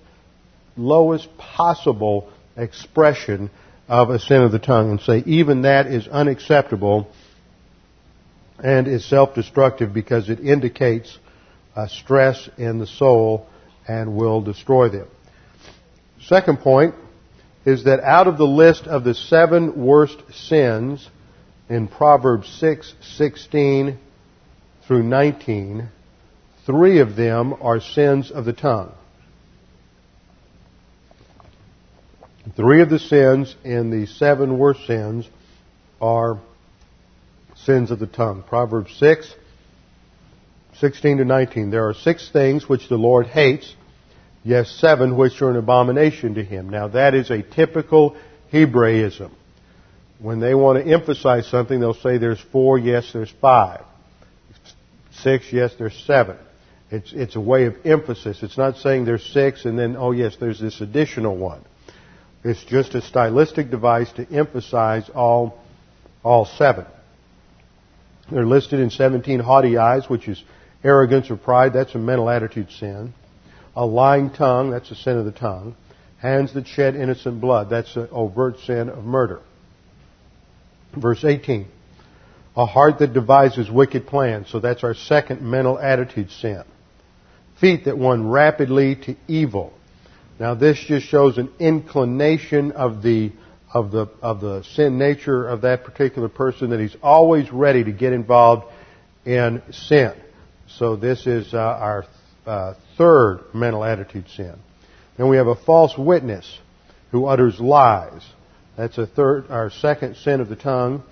lowest 0.79 1.29
possible 1.37 2.33
expression 2.57 3.51
of 3.87 4.09
a 4.09 4.19
sin 4.19 4.43
of 4.43 4.51
the 4.51 4.59
tongue 4.59 4.91
and 4.91 5.01
say 5.01 5.23
even 5.27 5.63
that 5.63 5.89
is 5.89 6.09
unacceptable 6.09 7.13
and 8.63 8.87
is 8.87 9.05
self-destructive 9.05 9.93
because 9.93 10.31
it 10.31 10.41
indicates 10.41 11.19
a 11.77 11.89
stress 11.89 12.49
in 12.57 12.79
the 12.79 12.87
soul 12.87 13.47
and 13.87 14.17
will 14.17 14.41
destroy 14.41 14.89
them. 14.89 15.09
Second 16.23 16.61
point 16.61 16.95
is 17.65 17.85
that 17.85 18.01
out 18.01 18.27
of 18.27 18.39
the 18.39 18.47
list 18.47 18.87
of 18.87 19.05
the 19.05 19.15
seven 19.15 19.85
worst 19.85 20.23
sins 20.33 21.09
in 21.69 21.89
Proverbs 21.89 22.49
6, 22.61 22.95
16 23.01 23.99
through 24.87 25.03
19, 25.03 25.89
three 26.67 26.99
of 27.01 27.17
them 27.17 27.55
are 27.61 27.81
sins 27.81 28.31
of 28.31 28.45
the 28.45 28.53
tongue. 28.53 28.93
Three 32.57 32.81
of 32.83 32.91
the 32.91 32.99
sins 32.99 33.55
in 33.65 33.91
the 33.91 34.07
seven 34.07 34.59
worst 34.59 34.87
sins 34.87 35.29
are 36.01 36.41
sins 37.55 37.91
of 37.91 37.99
the 37.99 38.07
tongue. 38.07 38.43
Proverbs 38.43 38.97
6, 38.99 39.35
16 40.81 41.19
to 41.19 41.25
19. 41.25 41.71
There 41.71 41.89
are 41.89 41.95
six 41.95 42.31
things 42.31 42.69
which 42.69 42.89
the 42.89 42.97
Lord 42.97 43.27
hates, 43.27 43.75
yes, 44.43 44.71
seven 44.71 45.17
which 45.17 45.41
are 45.43 45.51
an 45.51 45.57
abomination 45.57 46.35
to 46.35 46.45
him. 46.45 46.71
Now 46.71 46.89
that 46.89 47.15
is 47.15 47.31
a 47.31 47.43
typical 47.43 48.17
Hebraism. 48.51 49.31
When 50.19 50.41
they 50.41 50.55
want 50.55 50.83
to 50.83 50.91
emphasize 50.91 51.47
something, 51.49 51.81
they'll 51.81 51.95
say 51.95 52.19
there's 52.19 52.41
four, 52.53 52.79
yes, 52.79 53.11
there's 53.13 53.33
five. 53.41 53.85
Six, 55.13 55.53
yes, 55.53 55.73
there's 55.79 55.97
seven. 56.07 56.37
It's, 56.91 57.13
it's 57.13 57.37
a 57.37 57.41
way 57.41 57.67
of 57.67 57.77
emphasis. 57.85 58.43
It's 58.43 58.59
not 58.59 58.79
saying 58.79 59.05
there's 59.05 59.25
six 59.25 59.65
and 59.67 59.79
then, 59.79 59.97
oh 59.97 60.13
yes, 60.13 60.37
there's 60.41 60.61
this 60.61 60.81
additional 60.81 61.37
one. 61.37 61.63
It's 62.43 62.65
just 62.65 62.95
a 62.95 63.03
stylistic 63.03 63.71
device 63.71 64.11
to 64.13 64.27
emphasize 64.31 65.11
all, 65.15 65.59
all 66.23 66.47
seven. 66.47 66.87
They're 68.33 68.47
listed 68.47 68.81
in 68.81 68.91
17 68.91 69.41
haughty 69.41 69.77
eyes, 69.77 70.09
which 70.09 70.27
is 70.27 70.43
arrogance 70.83 71.31
or 71.31 71.37
pride. 71.37 71.73
That's 71.73 71.95
a 71.95 71.99
mental 71.99 72.29
attitude 72.29 72.71
sin. 72.71 73.15
A 73.77 73.85
lying 73.85 74.31
tongue, 74.31 74.71
that's 74.71 74.91
a 74.91 74.97
sin 74.97 75.17
of 75.17 75.25
the 75.25 75.33
tongue. 75.33 75.77
Hands 76.19 76.53
that 76.55 76.67
shed 76.67 76.97
innocent 76.97 77.41
blood, 77.41 77.71
that's 77.71 77.97
an 77.97 78.09
overt 78.11 78.59
sin 78.61 78.89
of 78.89 79.05
murder. 79.05 79.41
Verse 80.95 81.25
18. 81.25 81.67
A 82.57 82.67
heart 82.67 82.99
that 82.99 83.15
devises 83.15 83.71
wicked 83.71 84.07
plans, 84.07 84.51
so 84.51 84.59
that's 84.61 84.83
our 84.83 84.95
second 84.95 85.41
mental 85.41 85.79
attitude 85.79 86.31
sin. 86.31 86.65
Feet 87.61 87.85
that 87.85 87.95
run 87.95 88.29
rapidly 88.29 88.97
to 88.97 89.17
evil. 89.29 89.73
Now 90.39 90.55
this 90.55 90.79
just 90.79 91.07
shows 91.07 91.39
an 91.39 91.53
inclination 91.59 92.73
of 92.73 93.03
the 93.03 93.33
of 93.73 93.93
the 93.93 94.09
of 94.21 94.41
the 94.41 94.65
sin 94.75 94.99
nature 94.99 95.47
of 95.47 95.61
that 95.61 95.85
particular 95.85 96.29
person 96.29 96.71
that 96.71 96.81
he's 96.81 96.97
always 97.03 97.53
ready 97.53 97.85
to 97.85 97.93
get 97.93 98.13
involved 98.13 98.65
in 99.25 99.63
sin. 99.71 100.13
So 100.79 100.97
this 100.97 101.27
is 101.27 101.53
uh, 101.53 101.59
our 101.59 102.05
uh, 102.47 102.75
third 102.97 103.45
mental 103.55 103.85
attitude 103.85 104.29
sin. 104.31 104.55
Then 105.17 105.29
we 105.29 105.37
have 105.37 105.47
a 105.47 105.57
false 105.57 105.97
witness 105.99 106.59
who 107.11 107.27
utters 107.27 107.61
lies. 107.61 108.23
That's 108.77 108.97
a 108.99 109.07
third, 109.07 109.51
our 109.51 109.71
second 109.71 110.17
sin 110.17 110.41
of 110.41 110.49
the 110.49 110.57
tongue. 110.57 111.03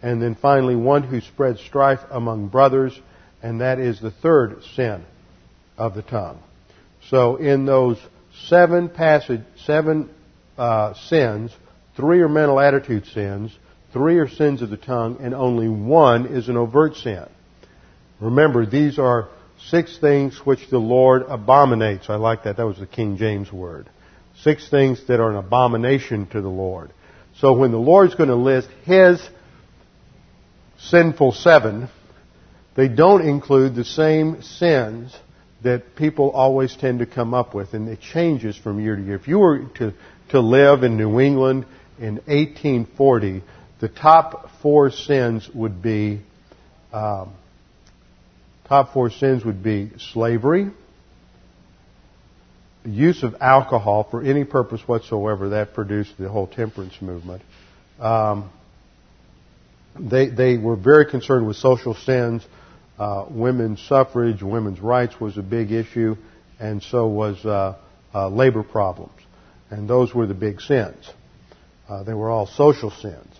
And 0.00 0.22
then 0.22 0.36
finally, 0.36 0.76
one 0.76 1.02
who 1.02 1.20
spreads 1.20 1.60
strife 1.60 2.00
among 2.10 2.48
brothers, 2.48 2.98
and 3.42 3.60
that 3.60 3.80
is 3.80 4.00
the 4.00 4.12
third 4.12 4.62
sin 4.76 5.04
of 5.76 5.94
the 5.94 6.02
tongue. 6.02 6.40
So 7.10 7.36
in 7.36 7.66
those 7.66 7.98
seven 8.46 8.88
passage, 8.88 9.42
seven 9.64 10.08
uh, 10.56 10.94
sins, 10.94 11.52
three 11.96 12.20
are 12.20 12.28
mental 12.28 12.60
attitude 12.60 13.06
sins, 13.06 13.56
three 13.92 14.18
are 14.18 14.28
sins 14.28 14.62
of 14.62 14.70
the 14.70 14.76
tongue, 14.76 15.18
and 15.20 15.34
only 15.34 15.68
one 15.68 16.26
is 16.26 16.48
an 16.48 16.56
overt 16.56 16.96
sin. 16.96 17.26
Remember, 18.20 18.66
these 18.66 18.98
are 18.98 19.28
six 19.66 19.98
things 19.98 20.40
which 20.44 20.68
the 20.70 20.78
Lord 20.78 21.22
abominates. 21.28 22.10
I 22.10 22.16
like 22.16 22.44
that. 22.44 22.56
That 22.56 22.66
was 22.66 22.78
the 22.78 22.86
King 22.86 23.16
James 23.16 23.52
word. 23.52 23.88
Six 24.42 24.68
things 24.68 25.06
that 25.08 25.20
are 25.20 25.30
an 25.30 25.36
abomination 25.36 26.26
to 26.28 26.40
the 26.40 26.48
Lord. 26.48 26.92
So 27.38 27.52
when 27.52 27.70
the 27.70 27.78
Lord's 27.78 28.14
going 28.14 28.30
to 28.30 28.36
list 28.36 28.68
His 28.84 29.20
sinful 30.78 31.32
seven, 31.32 31.88
they 32.76 32.88
don't 32.88 33.26
include 33.26 33.74
the 33.74 33.84
same 33.84 34.42
sins 34.42 35.16
that 35.64 35.96
people 35.96 36.30
always 36.30 36.76
tend 36.76 37.00
to 37.00 37.06
come 37.06 37.34
up 37.34 37.54
with, 37.54 37.74
and 37.74 37.88
it 37.88 38.00
changes 38.00 38.56
from 38.56 38.80
year 38.80 38.94
to 38.94 39.02
year. 39.02 39.16
If 39.16 39.26
you 39.26 39.38
were 39.38 39.64
to, 39.78 39.92
to 40.30 40.40
live 40.40 40.84
in 40.84 40.96
New 40.96 41.18
England 41.18 41.66
in 41.98 42.16
1840, 42.26 43.42
the 43.80 43.88
top 43.88 44.50
four 44.62 44.90
sins 44.90 45.48
would 45.52 45.82
be 45.82 46.20
um, 46.92 47.32
top 48.68 48.92
four 48.92 49.10
sins 49.10 49.44
would 49.44 49.62
be 49.62 49.90
slavery, 50.12 50.70
use 52.84 53.22
of 53.22 53.36
alcohol 53.40 54.06
for 54.10 54.22
any 54.22 54.44
purpose 54.44 54.80
whatsoever. 54.86 55.50
That 55.50 55.74
produced 55.74 56.12
the 56.18 56.28
whole 56.28 56.46
temperance 56.46 57.00
movement. 57.00 57.42
Um, 57.98 58.50
they 59.98 60.28
they 60.28 60.58
were 60.58 60.76
very 60.76 61.06
concerned 61.06 61.46
with 61.46 61.56
social 61.56 61.94
sins. 61.94 62.46
Uh, 62.98 63.26
women's 63.30 63.80
suffrage, 63.82 64.42
women's 64.42 64.80
rights 64.80 65.20
was 65.20 65.38
a 65.38 65.42
big 65.42 65.70
issue, 65.70 66.16
and 66.58 66.82
so 66.82 67.06
was 67.06 67.44
uh, 67.44 67.76
uh, 68.12 68.28
labor 68.28 68.64
problems, 68.64 69.12
and 69.70 69.88
those 69.88 70.12
were 70.12 70.26
the 70.26 70.34
big 70.34 70.60
sins. 70.60 71.08
Uh, 71.88 72.02
they 72.02 72.12
were 72.12 72.28
all 72.28 72.46
social 72.46 72.90
sins. 72.90 73.37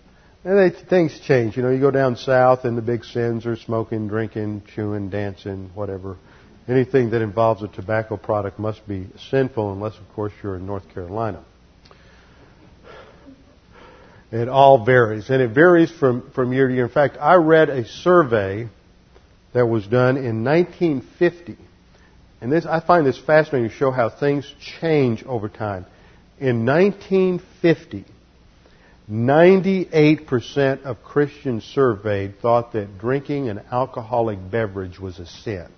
And 0.49 0.57
they, 0.57 0.71
things 0.71 1.21
change. 1.27 1.59
You 1.59 1.63
know, 1.63 1.69
you 1.69 1.79
go 1.79 1.91
down 1.91 2.17
south, 2.17 2.65
and 2.65 2.75
the 2.75 2.81
big 2.81 3.05
sins 3.05 3.45
are 3.45 3.55
smoking, 3.55 4.09
drinking, 4.09 4.63
chewing, 4.75 5.11
dancing, 5.11 5.71
whatever. 5.75 6.17
Anything 6.67 7.11
that 7.11 7.21
involves 7.21 7.63
a 7.63 7.69
tobacco 7.69 8.17
product 8.17 8.59
must 8.59 8.89
be 8.89 9.09
sinful, 9.29 9.75
unless, 9.75 9.99
of 9.99 10.09
course, 10.15 10.33
you're 10.43 10.57
in 10.57 10.65
North 10.65 10.89
Carolina. 10.95 11.45
It 14.33 14.49
all 14.49 14.87
varies, 14.87 15.29
and 15.29 15.43
it 15.43 15.51
varies 15.51 15.91
from, 15.91 16.31
from 16.31 16.55
year 16.55 16.67
to 16.67 16.73
year. 16.73 16.87
In 16.87 16.93
fact, 16.93 17.19
I 17.21 17.35
read 17.35 17.69
a 17.69 17.85
survey 17.85 18.71
that 19.53 19.67
was 19.67 19.87
done 19.87 20.17
in 20.17 20.45
1950. 20.45 21.59
And 22.41 22.51
this, 22.51 22.65
I 22.65 22.81
find 22.81 23.07
this 23.07 23.19
fascinating 23.19 23.69
to 23.69 23.77
show 23.77 23.91
how 23.91 24.09
things 24.09 24.51
change 24.81 25.25
over 25.25 25.51
time. 25.51 25.85
In 26.41 26.65
1950, 26.65 28.07
98% 29.11 30.83
of 30.83 31.03
Christians 31.03 31.65
surveyed 31.65 32.41
thought 32.41 32.73
that 32.73 32.99
drinking 32.99 33.49
an 33.49 33.63
alcoholic 33.71 34.51
beverage 34.51 34.99
was 34.99 35.19
a 35.19 35.25
sin. 35.27 35.69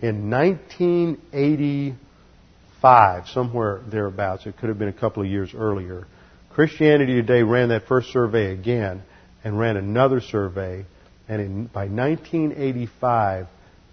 In 0.00 0.30
1985, 0.30 3.28
somewhere 3.28 3.82
thereabouts, 3.86 4.46
it 4.46 4.56
could 4.56 4.70
have 4.70 4.78
been 4.78 4.88
a 4.88 4.92
couple 4.92 5.22
of 5.22 5.28
years 5.28 5.52
earlier, 5.54 6.06
Christianity 6.50 7.14
Today 7.14 7.42
ran 7.42 7.68
that 7.68 7.86
first 7.86 8.10
survey 8.12 8.52
again 8.52 9.02
and 9.44 9.58
ran 9.58 9.76
another 9.76 10.20
survey 10.20 10.86
and 11.28 11.42
in, 11.42 11.66
by 11.66 11.86
1985, 11.86 13.46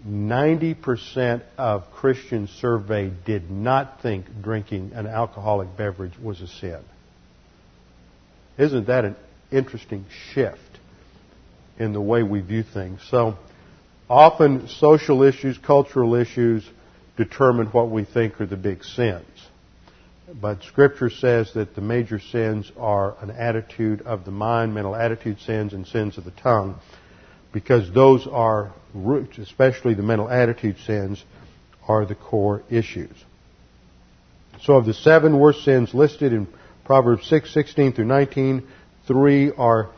90% 0.06 1.42
of 1.58 1.90
Christians 1.92 2.50
surveyed 2.50 3.24
did 3.24 3.50
not 3.50 4.00
think 4.00 4.42
drinking 4.42 4.92
an 4.94 5.06
alcoholic 5.06 5.76
beverage 5.76 6.18
was 6.18 6.40
a 6.40 6.46
sin. 6.46 6.82
Isn't 8.58 8.86
that 8.86 9.04
an 9.04 9.16
interesting 9.50 10.06
shift 10.32 10.60
in 11.78 11.92
the 11.92 12.00
way 12.00 12.22
we 12.22 12.40
view 12.40 12.62
things? 12.62 13.00
So 13.10 13.36
often 14.08 14.68
social 14.68 15.22
issues, 15.22 15.58
cultural 15.58 16.14
issues 16.14 16.68
determine 17.16 17.66
what 17.68 17.90
we 17.90 18.04
think 18.04 18.40
are 18.40 18.46
the 18.46 18.56
big 18.56 18.84
sins. 18.84 19.26
But 20.40 20.62
Scripture 20.64 21.10
says 21.10 21.52
that 21.54 21.74
the 21.74 21.80
major 21.80 22.18
sins 22.18 22.70
are 22.76 23.16
an 23.20 23.30
attitude 23.30 24.02
of 24.02 24.24
the 24.24 24.32
mind, 24.32 24.74
mental 24.74 24.96
attitude 24.96 25.38
sins, 25.40 25.72
and 25.72 25.86
sins 25.86 26.18
of 26.18 26.24
the 26.24 26.32
tongue 26.32 26.80
because 27.52 27.90
those 27.92 28.26
are 28.26 28.72
roots, 28.92 29.38
especially 29.38 29.94
the 29.94 30.02
mental 30.02 30.28
attitude 30.28 30.76
sins, 30.84 31.24
are 31.88 32.04
the 32.04 32.14
core 32.14 32.62
issues. 32.68 33.16
So 34.62 34.74
of 34.74 34.84
the 34.84 34.94
seven 34.94 35.38
worst 35.38 35.64
sins 35.64 35.94
listed 35.94 36.32
in 36.32 36.48
Proverbs 36.86 37.26
6, 37.28 37.52
16 37.52 37.92
through 37.92 38.04
19, 38.06 38.66
three 39.06 39.52
are 39.52 39.90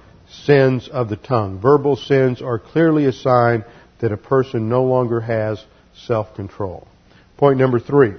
sins 0.45 0.89
of 0.89 1.09
the 1.09 1.17
tongue. 1.17 1.61
Verbal 1.61 1.97
sins 1.97 2.43
are 2.43 2.59
clearly 2.59 3.05
a 3.05 3.13
sign 3.13 3.65
that 4.01 4.13
a 4.13 4.17
person 4.17 4.69
no 4.69 4.85
longer 4.85 5.21
has 5.21 5.63
self-control. 5.95 6.87
Point 7.37 7.59
number 7.59 7.79
three. 7.79 8.15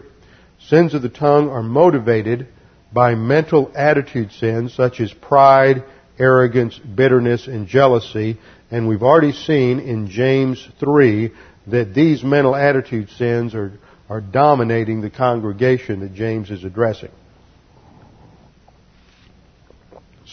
Sins 0.67 0.93
of 0.93 1.01
the 1.01 1.09
tongue 1.09 1.49
are 1.49 1.63
motivated 1.63 2.47
by 2.93 3.15
mental 3.15 3.71
attitude 3.75 4.31
sins 4.31 4.73
such 4.73 4.99
as 4.99 5.11
pride, 5.13 5.83
arrogance, 6.17 6.77
bitterness, 6.77 7.47
and 7.47 7.67
jealousy 7.67 8.37
and 8.71 8.87
we've 8.87 9.03
already 9.03 9.31
seen 9.31 9.79
in 9.79 10.09
James 10.09 10.67
3 10.79 11.31
that 11.67 11.93
these 11.93 12.23
mental 12.23 12.55
attitude 12.55 13.09
sins 13.11 13.55
are, 13.55 13.73
are 14.09 14.21
dominating 14.21 15.01
the 15.01 15.09
congregation 15.09 16.01
that 16.01 16.13
James 16.13 16.51
is 16.51 16.63
addressing. 16.63 17.11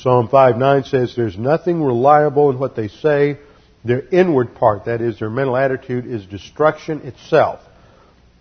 Psalm 0.02 0.28
5:9 0.28 0.84
says 0.84 1.14
there's 1.16 1.38
nothing 1.38 1.82
reliable 1.82 2.50
in 2.50 2.58
what 2.58 2.76
they 2.76 2.88
say. 2.88 3.38
Their 3.84 4.02
inward 4.10 4.54
part, 4.54 4.84
that 4.86 5.00
is, 5.00 5.18
their 5.18 5.30
mental 5.30 5.56
attitude, 5.56 6.06
is 6.06 6.26
destruction 6.26 7.02
itself. 7.02 7.60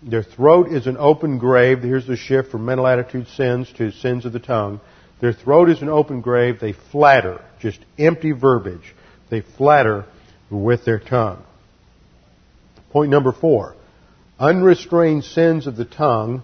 Their 0.04 0.24
throat 0.24 0.68
is 0.70 0.86
an 0.86 0.98
open 0.98 1.38
grave. 1.38 1.82
Here's 1.82 2.08
the 2.08 2.18
shift 2.18 2.52
from 2.52 2.66
mental 2.66 2.88
attitude 2.88 3.28
sins 3.30 3.72
to 3.78 3.92
sins 3.92 4.26
of 4.26 4.34
the 4.34 4.40
tongue. 4.40 4.82
Their 5.22 5.34
throat 5.34 5.70
is 5.70 5.82
an 5.82 5.90
open 5.90 6.22
grave. 6.22 6.60
They 6.60 6.74
flatter, 6.74 7.42
just 7.60 7.80
empty 7.98 8.32
verbiage. 8.32 8.94
They 9.30 9.42
flatter 9.42 10.06
with 10.50 10.84
their 10.84 11.00
tongue. 11.00 11.42
Point 12.92 13.12
number 13.12 13.32
four. 13.32 13.76
Unrestrained 14.40 15.24
sins 15.24 15.68
of 15.68 15.78
the 15.78 15.86
tongue 15.86 16.44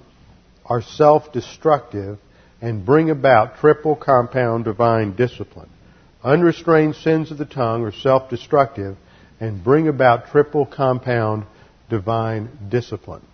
are 0.65 0.81
self-destructive 0.81 2.17
and 2.61 2.85
bring 2.85 3.09
about 3.09 3.57
triple 3.57 3.95
compound 3.95 4.65
divine 4.65 5.15
discipline. 5.15 5.69
Unrestrained 6.23 6.95
sins 6.95 7.31
of 7.31 7.37
the 7.39 7.45
tongue 7.45 7.83
are 7.83 7.91
self-destructive 7.91 8.95
and 9.39 9.63
bring 9.63 9.87
about 9.87 10.27
triple 10.27 10.67
compound 10.67 11.45
divine 11.89 12.49
discipline. 12.69 13.25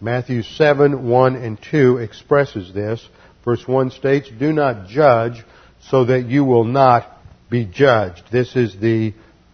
Matthew 0.00 0.42
7, 0.42 1.08
1 1.08 1.36
and 1.36 1.58
2 1.70 1.98
expresses 1.98 2.72
this. 2.72 3.06
Verse 3.44 3.66
1 3.68 3.90
states, 3.90 4.30
Do 4.38 4.52
not 4.52 4.88
judge 4.88 5.44
so 5.90 6.06
that 6.06 6.26
you 6.26 6.44
will 6.44 6.64
not 6.64 7.06
be 7.50 7.66
judged. 7.66 8.22
This 8.32 8.56
is 8.56 8.74
the 8.80 9.12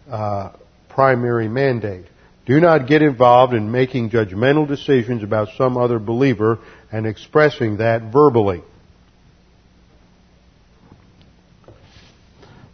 uh, 0.09 0.51
primary 0.89 1.49
mandate. 1.49 2.05
Do 2.45 2.59
not 2.59 2.87
get 2.87 3.01
involved 3.01 3.53
in 3.53 3.71
making 3.71 4.09
judgmental 4.09 4.67
decisions 4.67 5.23
about 5.23 5.49
some 5.57 5.77
other 5.77 5.99
believer 5.99 6.59
and 6.91 7.05
expressing 7.05 7.77
that 7.77 8.11
verbally. 8.11 8.63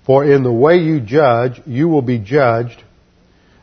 For 0.07 0.25
in 0.25 0.41
the 0.41 0.51
way 0.51 0.77
you 0.77 0.99
judge, 1.01 1.61
you 1.67 1.87
will 1.87 2.01
be 2.01 2.17
judged, 2.17 2.81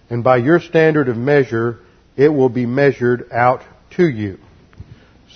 and 0.09 0.23
by 0.23 0.37
your 0.37 0.61
standard 0.61 1.09
of 1.09 1.17
measure, 1.17 1.81
it 2.17 2.29
will 2.29 2.51
be 2.51 2.67
measured 2.67 3.33
out 3.33 3.63
to 3.97 4.07
you. 4.07 4.39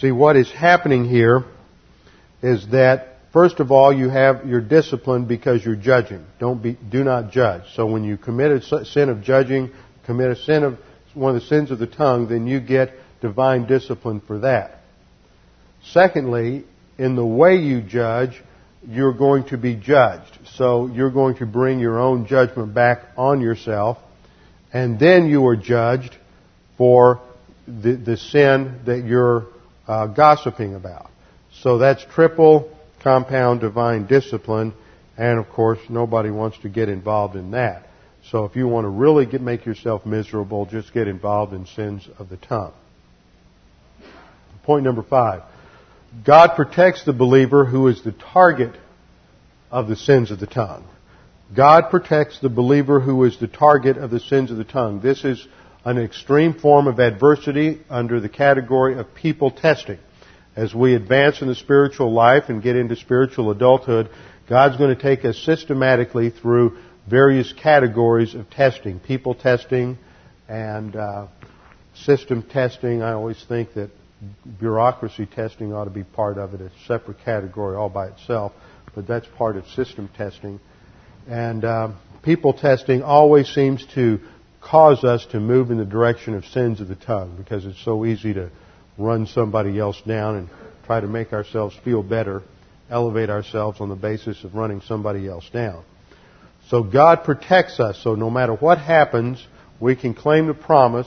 See, 0.01 0.13
what 0.13 0.37
is 0.37 0.53
happening 0.53 1.09
here 1.09 1.45
is 2.41 2.69
that 2.69 3.19
First 3.33 3.61
of 3.61 3.71
all, 3.71 3.93
you 3.93 4.09
have 4.09 4.47
your 4.47 4.61
discipline 4.61 5.27
because 5.27 5.65
you're 5.65 5.77
judging. 5.77 6.25
Don't 6.39 6.63
be, 6.63 6.79
do 6.91 7.05
not 7.05 7.31
judge. 7.31 7.63
So 7.75 7.87
when 7.87 8.03
you 8.03 8.17
commit 8.17 8.51
a 8.51 8.85
sin 8.87 9.11
of 9.11 9.23
judging, 9.23 9.71
commit 10.07 10.31
a 10.31 10.37
sin 10.37 10.65
of 10.65 10.79
one 11.13 11.37
of 11.37 11.43
the 11.43 11.47
sins 11.47 11.71
of 11.71 11.79
the 11.79 11.87
tongue, 11.87 12.29
then 12.29 12.47
you 12.47 12.61
get 12.61 12.95
divine 13.21 13.67
discipline 13.67 14.23
for 14.27 14.39
that. 14.41 14.81
Secondly, 15.93 16.65
in 16.97 17.17
the 17.17 17.25
way 17.25 17.57
you 17.57 17.83
judge, 17.83 18.43
you're 18.87 19.15
going 19.15 19.45
to 19.49 19.59
be 19.59 19.75
judged. 19.75 20.39
So 20.55 20.87
you're 20.87 21.11
going 21.11 21.37
to 21.37 21.47
bring 21.47 21.81
your 21.81 21.99
own 21.99 22.27
judgment 22.27 22.75
back 22.75 23.03
on 23.17 23.41
yourself, 23.41 23.99
and 24.73 24.99
then 24.99 25.27
you 25.27 25.47
are 25.47 25.57
judged 25.57 26.17
for 26.77 27.21
the, 27.67 27.97
the 27.97 28.17
sin 28.17 28.81
that 28.87 29.05
you're 29.05 29.47
uh, 29.87 30.07
gossiping 30.07 30.75
about. 30.75 31.11
So 31.63 31.79
that's 31.79 32.05
triple 32.05 32.75
compound 33.01 33.61
divine 33.61 34.07
discipline, 34.07 34.75
and 35.17 35.39
of 35.39 35.49
course, 35.51 35.79
nobody 35.89 36.31
wants 36.31 36.59
to 36.59 36.69
get 36.69 36.89
involved 36.89 37.37
in 37.37 37.53
that. 37.53 37.87
So 38.31 38.45
if 38.45 38.57
you 38.57 38.69
want 38.69 38.85
to 38.85 38.91
really 38.91 39.27
get, 39.27 39.41
make 39.41 39.65
yourself 39.65 40.05
miserable, 40.05 40.67
just 40.67 40.93
get 40.93 41.09
involved 41.09 41.53
in 41.53 41.67
sins 41.67 42.09
of 42.19 42.29
the 42.29 42.37
tongue. 42.37 42.75
Point 44.65 44.85
number 44.85 45.03
five. 45.03 45.43
God 46.25 46.57
protects 46.57 47.05
the 47.05 47.13
believer 47.13 47.65
who 47.65 47.89
is 47.89 48.03
the 48.03 48.13
target 48.13 48.75
of 49.71 49.89
the 49.89 49.97
sins 49.97 50.31
of 50.31 50.41
the 50.41 50.47
tongue. 50.47 50.87
God 51.55 51.91
protects 51.91 52.41
the 52.41 52.49
believer 52.49 53.01
who 53.01 53.25
is 53.25 53.39
the 53.39 53.47
target 53.47 53.97
of 53.97 54.11
the 54.11 54.21
sins 54.21 54.51
of 54.51 54.57
the 54.57 54.65
tongue. 54.65 55.01
This 55.01 55.25
is 55.25 55.47
an 55.85 55.99
extreme 55.99 56.55
form 56.55 56.87
of 56.87 56.99
adversity 56.99 57.81
under 57.89 58.21
the 58.21 58.29
category 58.29 58.99
of 58.99 59.15
people 59.15 59.51
testing. 59.51 59.99
As 60.57 60.75
we 60.75 60.95
advance 60.95 61.41
in 61.41 61.49
the 61.49 61.55
spiritual 61.55 62.13
life 62.13 62.45
and 62.49 62.63
get 62.63 62.77
into 62.77 62.97
spiritual 62.97 63.51
adulthood, 63.51 64.11
God's 64.49 64.77
going 64.77 64.95
to 64.95 65.01
take 65.01 65.25
us 65.25 65.39
systematically 65.39 66.31
through 66.31 66.79
various 67.09 67.53
categories 67.53 68.35
of 68.35 68.51
testing. 68.51 68.99
People 68.99 69.35
testing 69.35 69.99
and 70.49 70.97
uh, 70.97 71.29
system 71.95 72.43
testing. 72.43 73.03
I 73.03 73.13
always 73.13 73.43
think 73.49 73.75
that 73.75 73.91
bureaucracy 74.59 75.27
testing 75.27 75.73
ought 75.73 75.85
to 75.85 75.91
be 75.91 76.05
part 76.05 76.39
of 76.39 76.55
it, 76.55 76.61
a 76.61 76.71
separate 76.87 77.19
category 77.25 77.77
all 77.77 77.89
by 77.89 78.09
itself, 78.09 78.53
but 78.95 79.07
that's 79.07 79.27
part 79.37 79.57
of 79.57 79.67
system 79.69 80.09
testing. 80.17 80.61
And 81.29 81.65
uh, 81.65 81.93
people 82.23 82.53
testing 82.53 83.03
always 83.03 83.49
seems 83.49 83.87
to 83.95 84.21
cause 84.61 85.05
us 85.05 85.25
to 85.27 85.41
move 85.41 85.71
in 85.71 85.79
the 85.79 85.85
direction 85.85 86.35
of 86.35 86.45
sins 86.47 86.81
of 86.81 86.89
the 86.89 86.97
tongue 86.97 87.37
because 87.37 87.65
it's 87.65 87.83
so 87.85 88.05
easy 88.05 88.35
to 88.35 88.51
run 88.97 89.27
somebody 89.27 89.79
else 89.79 90.01
down 90.07 90.37
and 90.37 90.49
try 90.85 91.01
to 91.01 91.07
make 91.07 91.33
ourselves 91.33 91.77
feel 91.85 92.03
better, 92.03 92.43
elevate 92.91 93.31
ourselves 93.31 93.81
on 93.81 93.89
the 93.89 93.95
basis 93.95 94.43
of 94.43 94.55
running 94.55 94.81
somebody 94.81 95.29
else 95.29 95.49
down. 95.53 95.85
So 96.69 96.83
God 96.83 97.25
protects 97.25 97.79
us, 97.79 98.01
so 98.03 98.15
no 98.15 98.31
matter 98.31 98.55
what 98.55 98.79
happens, 98.79 99.47
we 99.81 99.97
can 99.97 100.13
claim 100.13 100.47
the 100.47 100.55
promise 100.55 101.07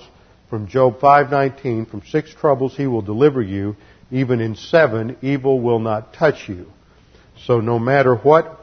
from 0.51 0.67
Job 0.67 0.99
5:19, 0.99 1.85
from 1.85 2.01
six 2.01 2.33
troubles 2.33 2.75
he 2.75 2.85
will 2.85 3.01
deliver 3.01 3.41
you, 3.41 3.77
even 4.11 4.41
in 4.41 4.55
seven 4.55 5.15
evil 5.21 5.61
will 5.61 5.79
not 5.79 6.13
touch 6.13 6.49
you. 6.49 6.65
So 7.45 7.61
no 7.61 7.79
matter 7.79 8.13
what 8.13 8.59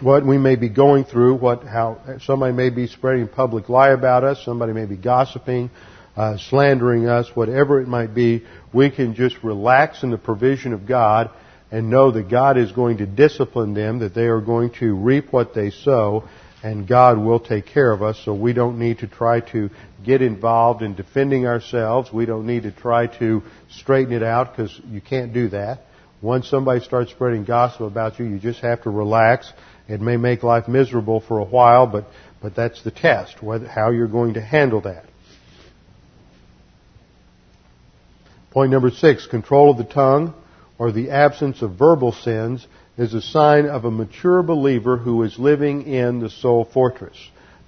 what 0.00 0.24
we 0.24 0.38
may 0.38 0.54
be 0.54 0.68
going 0.68 1.02
through, 1.02 1.34
what 1.34 1.64
how 1.64 1.98
somebody 2.20 2.52
may 2.52 2.70
be 2.70 2.86
spreading 2.86 3.26
public 3.26 3.68
lie 3.68 3.88
about 3.88 4.22
us, 4.22 4.40
somebody 4.44 4.72
may 4.72 4.86
be 4.86 4.96
gossiping, 4.96 5.68
uh, 6.16 6.36
slandering 6.36 7.08
us, 7.08 7.34
whatever 7.34 7.80
it 7.80 7.88
might 7.88 8.14
be, 8.14 8.44
we 8.72 8.90
can 8.90 9.16
just 9.16 9.42
relax 9.42 10.04
in 10.04 10.10
the 10.10 10.18
provision 10.18 10.72
of 10.72 10.86
God 10.86 11.28
and 11.72 11.90
know 11.90 12.12
that 12.12 12.30
God 12.30 12.56
is 12.56 12.70
going 12.70 12.98
to 12.98 13.06
discipline 13.06 13.74
them, 13.74 13.98
that 13.98 14.14
they 14.14 14.26
are 14.26 14.40
going 14.40 14.70
to 14.74 14.94
reap 14.94 15.32
what 15.32 15.54
they 15.54 15.70
sow, 15.70 16.22
and 16.62 16.88
God 16.88 17.18
will 17.18 17.38
take 17.38 17.66
care 17.66 17.92
of 17.92 18.02
us, 18.02 18.20
so 18.24 18.34
we 18.34 18.52
don't 18.52 18.78
need 18.78 18.98
to 18.98 19.06
try 19.06 19.40
to 19.52 19.70
get 20.04 20.22
involved 20.22 20.82
in 20.82 20.94
defending 20.94 21.46
ourselves. 21.46 22.12
We 22.12 22.26
don't 22.26 22.46
need 22.46 22.64
to 22.64 22.72
try 22.72 23.06
to 23.18 23.42
straighten 23.70 24.12
it 24.12 24.22
out 24.22 24.56
because 24.56 24.80
you 24.88 25.00
can't 25.00 25.32
do 25.32 25.48
that. 25.50 25.82
Once 26.20 26.48
somebody 26.48 26.80
starts 26.80 27.12
spreading 27.12 27.44
gossip 27.44 27.82
about 27.82 28.18
you, 28.18 28.24
you 28.24 28.40
just 28.40 28.60
have 28.60 28.82
to 28.82 28.90
relax. 28.90 29.52
It 29.86 30.00
may 30.00 30.16
make 30.16 30.42
life 30.42 30.66
miserable 30.66 31.20
for 31.20 31.38
a 31.38 31.44
while, 31.44 31.86
but, 31.86 32.06
but 32.42 32.56
that's 32.56 32.82
the 32.82 32.90
test, 32.90 33.40
whether, 33.40 33.68
how 33.68 33.90
you're 33.90 34.08
going 34.08 34.34
to 34.34 34.40
handle 34.40 34.80
that. 34.80 35.04
Point 38.50 38.72
number 38.72 38.90
six, 38.90 39.26
control 39.26 39.70
of 39.70 39.78
the 39.78 39.84
tongue 39.84 40.34
or 40.78 40.90
the 40.90 41.10
absence 41.10 41.62
of 41.62 41.78
verbal 41.78 42.12
sins 42.12 42.66
is 42.98 43.14
a 43.14 43.22
sign 43.22 43.66
of 43.66 43.84
a 43.84 43.90
mature 43.90 44.42
believer 44.42 44.96
who 44.96 45.22
is 45.22 45.38
living 45.38 45.86
in 45.86 46.18
the 46.18 46.28
soul 46.28 46.64
fortress. 46.64 47.16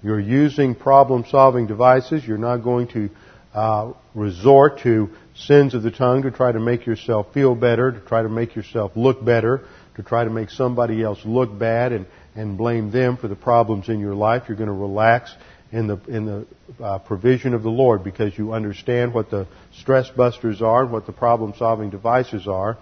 You're 0.02 0.20
using 0.20 0.74
problem 0.74 1.24
solving 1.30 1.68
devices. 1.68 2.26
You're 2.26 2.36
not 2.36 2.58
going 2.58 2.88
to 2.88 3.10
uh, 3.54 3.92
resort 4.14 4.80
to 4.80 5.10
sins 5.34 5.74
of 5.74 5.84
the 5.84 5.90
tongue 5.92 6.22
to 6.22 6.32
try 6.32 6.50
to 6.50 6.58
make 6.58 6.84
yourself 6.84 7.32
feel 7.32 7.54
better, 7.54 7.92
to 7.92 8.00
try 8.00 8.22
to 8.22 8.28
make 8.28 8.56
yourself 8.56 8.92
look 8.96 9.24
better, 9.24 9.64
to 9.96 10.02
try 10.02 10.24
to 10.24 10.30
make 10.30 10.50
somebody 10.50 11.02
else 11.02 11.20
look 11.24 11.56
bad 11.56 11.92
and, 11.92 12.06
and 12.34 12.58
blame 12.58 12.90
them 12.90 13.16
for 13.16 13.28
the 13.28 13.36
problems 13.36 13.88
in 13.88 14.00
your 14.00 14.14
life. 14.14 14.44
You're 14.48 14.56
going 14.56 14.68
to 14.68 14.72
relax 14.72 15.32
in 15.70 15.86
the, 15.86 15.98
in 16.08 16.26
the 16.26 16.46
uh, 16.82 16.98
provision 16.98 17.54
of 17.54 17.62
the 17.62 17.70
Lord 17.70 18.02
because 18.02 18.36
you 18.36 18.52
understand 18.52 19.14
what 19.14 19.30
the 19.30 19.46
stress 19.78 20.10
busters 20.10 20.60
are, 20.60 20.82
and 20.82 20.92
what 20.92 21.06
the 21.06 21.12
problem 21.12 21.54
solving 21.56 21.90
devices 21.90 22.48
are. 22.48 22.78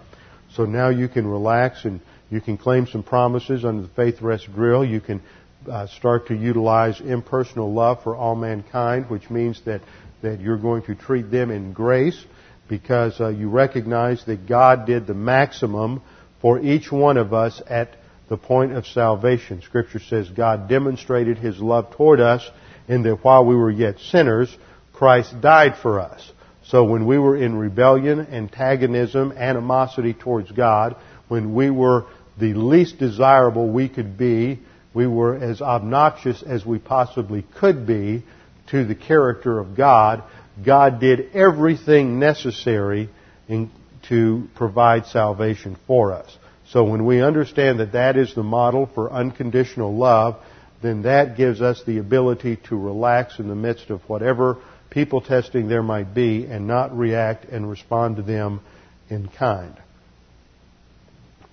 So 0.55 0.65
now 0.65 0.89
you 0.89 1.07
can 1.07 1.27
relax 1.27 1.85
and 1.85 2.01
you 2.29 2.41
can 2.41 2.57
claim 2.57 2.87
some 2.87 3.03
promises 3.03 3.65
under 3.65 3.81
the 3.81 3.93
Faith 3.93 4.21
Rest 4.21 4.51
Drill. 4.53 4.85
You 4.85 5.01
can 5.01 5.21
uh, 5.69 5.87
start 5.87 6.27
to 6.27 6.35
utilize 6.35 7.01
impersonal 7.01 7.73
love 7.73 8.03
for 8.03 8.15
all 8.15 8.35
mankind, 8.35 9.09
which 9.09 9.29
means 9.29 9.61
that, 9.65 9.81
that 10.21 10.39
you're 10.39 10.57
going 10.57 10.83
to 10.83 10.95
treat 10.95 11.31
them 11.31 11.51
in 11.51 11.73
grace 11.73 12.23
because 12.67 13.19
uh, 13.19 13.29
you 13.29 13.49
recognize 13.49 14.23
that 14.25 14.47
God 14.47 14.85
did 14.85 15.07
the 15.07 15.13
maximum 15.13 16.01
for 16.41 16.59
each 16.59 16.91
one 16.91 17.17
of 17.17 17.33
us 17.33 17.61
at 17.67 17.97
the 18.29 18.37
point 18.37 18.73
of 18.73 18.85
salvation. 18.85 19.61
Scripture 19.63 19.99
says 19.99 20.29
God 20.29 20.69
demonstrated 20.69 21.37
His 21.37 21.59
love 21.59 21.91
toward 21.91 22.19
us 22.19 22.47
in 22.87 23.01
that 23.03 23.23
while 23.23 23.43
we 23.43 23.55
were 23.55 23.71
yet 23.71 23.99
sinners, 23.99 24.55
Christ 24.93 25.41
died 25.41 25.77
for 25.81 25.99
us. 25.99 26.31
So 26.63 26.83
when 26.83 27.07
we 27.07 27.17
were 27.17 27.35
in 27.35 27.55
rebellion, 27.55 28.19
antagonism, 28.19 29.31
animosity 29.31 30.13
towards 30.13 30.51
God, 30.51 30.95
when 31.27 31.55
we 31.55 31.71
were 31.71 32.05
the 32.39 32.53
least 32.53 32.97
desirable 32.97 33.69
we 33.69 33.89
could 33.89 34.17
be. 34.17 34.59
We 34.93 35.07
were 35.07 35.35
as 35.35 35.61
obnoxious 35.61 36.41
as 36.41 36.65
we 36.65 36.79
possibly 36.79 37.45
could 37.59 37.85
be 37.85 38.23
to 38.71 38.85
the 38.85 38.95
character 38.95 39.59
of 39.59 39.75
God. 39.75 40.23
God 40.65 40.99
did 40.99 41.35
everything 41.35 42.19
necessary 42.19 43.09
in, 43.47 43.71
to 44.09 44.47
provide 44.55 45.05
salvation 45.05 45.77
for 45.87 46.13
us. 46.13 46.35
So 46.69 46.83
when 46.83 47.05
we 47.05 47.21
understand 47.21 47.79
that 47.79 47.93
that 47.93 48.17
is 48.17 48.33
the 48.35 48.43
model 48.43 48.89
for 48.93 49.11
unconditional 49.11 49.95
love, 49.95 50.37
then 50.81 51.03
that 51.03 51.35
gives 51.35 51.61
us 51.61 51.83
the 51.85 51.97
ability 51.97 52.57
to 52.69 52.77
relax 52.77 53.39
in 53.39 53.47
the 53.47 53.55
midst 53.55 53.89
of 53.89 54.01
whatever 54.07 54.57
people 54.89 55.21
testing 55.21 55.67
there 55.67 55.83
might 55.83 56.13
be 56.13 56.45
and 56.45 56.67
not 56.67 56.95
react 56.97 57.45
and 57.45 57.69
respond 57.69 58.15
to 58.15 58.21
them 58.21 58.61
in 59.09 59.27
kind. 59.27 59.75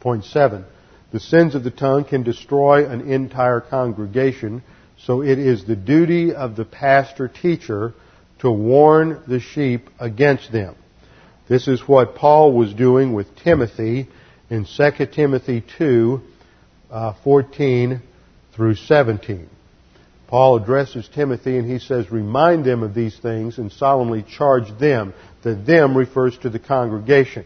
Point 0.01 0.25
seven. 0.25 0.65
The 1.13 1.21
sins 1.21 1.55
of 1.55 1.63
the 1.63 1.71
tongue 1.71 2.05
can 2.05 2.23
destroy 2.23 2.87
an 2.87 3.11
entire 3.11 3.61
congregation, 3.61 4.63
so 4.99 5.23
it 5.23 5.39
is 5.39 5.65
the 5.65 5.77
duty 5.77 6.35
of 6.35 6.57
the 6.57 6.65
pastor 6.65 7.29
teacher 7.29 7.95
to 8.41 8.51
warn 8.51 9.23
the 9.27 9.41
sheep 9.41 9.89
against 9.99 10.53
them. 10.53 10.75
This 11.49 11.69
is 11.69 11.81
what 11.87 12.17
Paul 12.17 12.53
was 12.53 12.75
doing 12.75 13.13
with 13.13 13.37
Timothy 13.37 14.09
in 14.51 14.67
2 14.67 15.07
Timothy 15.07 15.65
2, 15.79 16.21
uh, 16.91 17.15
14 17.23 18.03
through 18.55 18.75
17. 18.75 19.49
Paul 20.27 20.57
addresses 20.57 21.09
Timothy 21.15 21.57
and 21.57 21.71
he 21.71 21.79
says, 21.79 22.11
remind 22.11 22.65
them 22.65 22.83
of 22.83 22.95
these 22.95 23.17
things 23.17 23.59
and 23.59 23.71
solemnly 23.71 24.25
charge 24.25 24.77
them. 24.79 25.15
The 25.43 25.55
them 25.55 25.97
refers 25.97 26.37
to 26.39 26.51
the 26.51 26.59
congregation. 26.59 27.45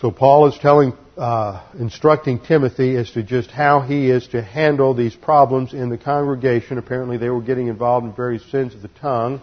So 0.00 0.12
Paul 0.12 0.46
is 0.46 0.58
telling 0.58 0.92
uh, 1.16 1.62
instructing 1.78 2.40
Timothy 2.40 2.96
as 2.96 3.10
to 3.12 3.22
just 3.22 3.50
how 3.50 3.80
he 3.80 4.10
is 4.10 4.26
to 4.28 4.42
handle 4.42 4.94
these 4.94 5.14
problems 5.14 5.72
in 5.72 5.88
the 5.88 5.98
congregation. 5.98 6.78
Apparently, 6.78 7.18
they 7.18 7.30
were 7.30 7.42
getting 7.42 7.68
involved 7.68 8.06
in 8.06 8.12
various 8.12 8.44
sins 8.50 8.74
of 8.74 8.82
the 8.82 8.88
tongue. 9.00 9.40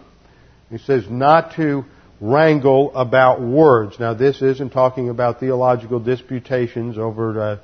He 0.70 0.78
says 0.78 1.04
not 1.08 1.56
to 1.56 1.84
wrangle 2.20 2.94
about 2.94 3.40
words. 3.40 3.98
Now, 3.98 4.14
this 4.14 4.42
isn't 4.42 4.70
talking 4.70 5.08
about 5.08 5.40
theological 5.40 5.98
disputations 5.98 6.96
over 6.98 7.40
uh, 7.40 7.58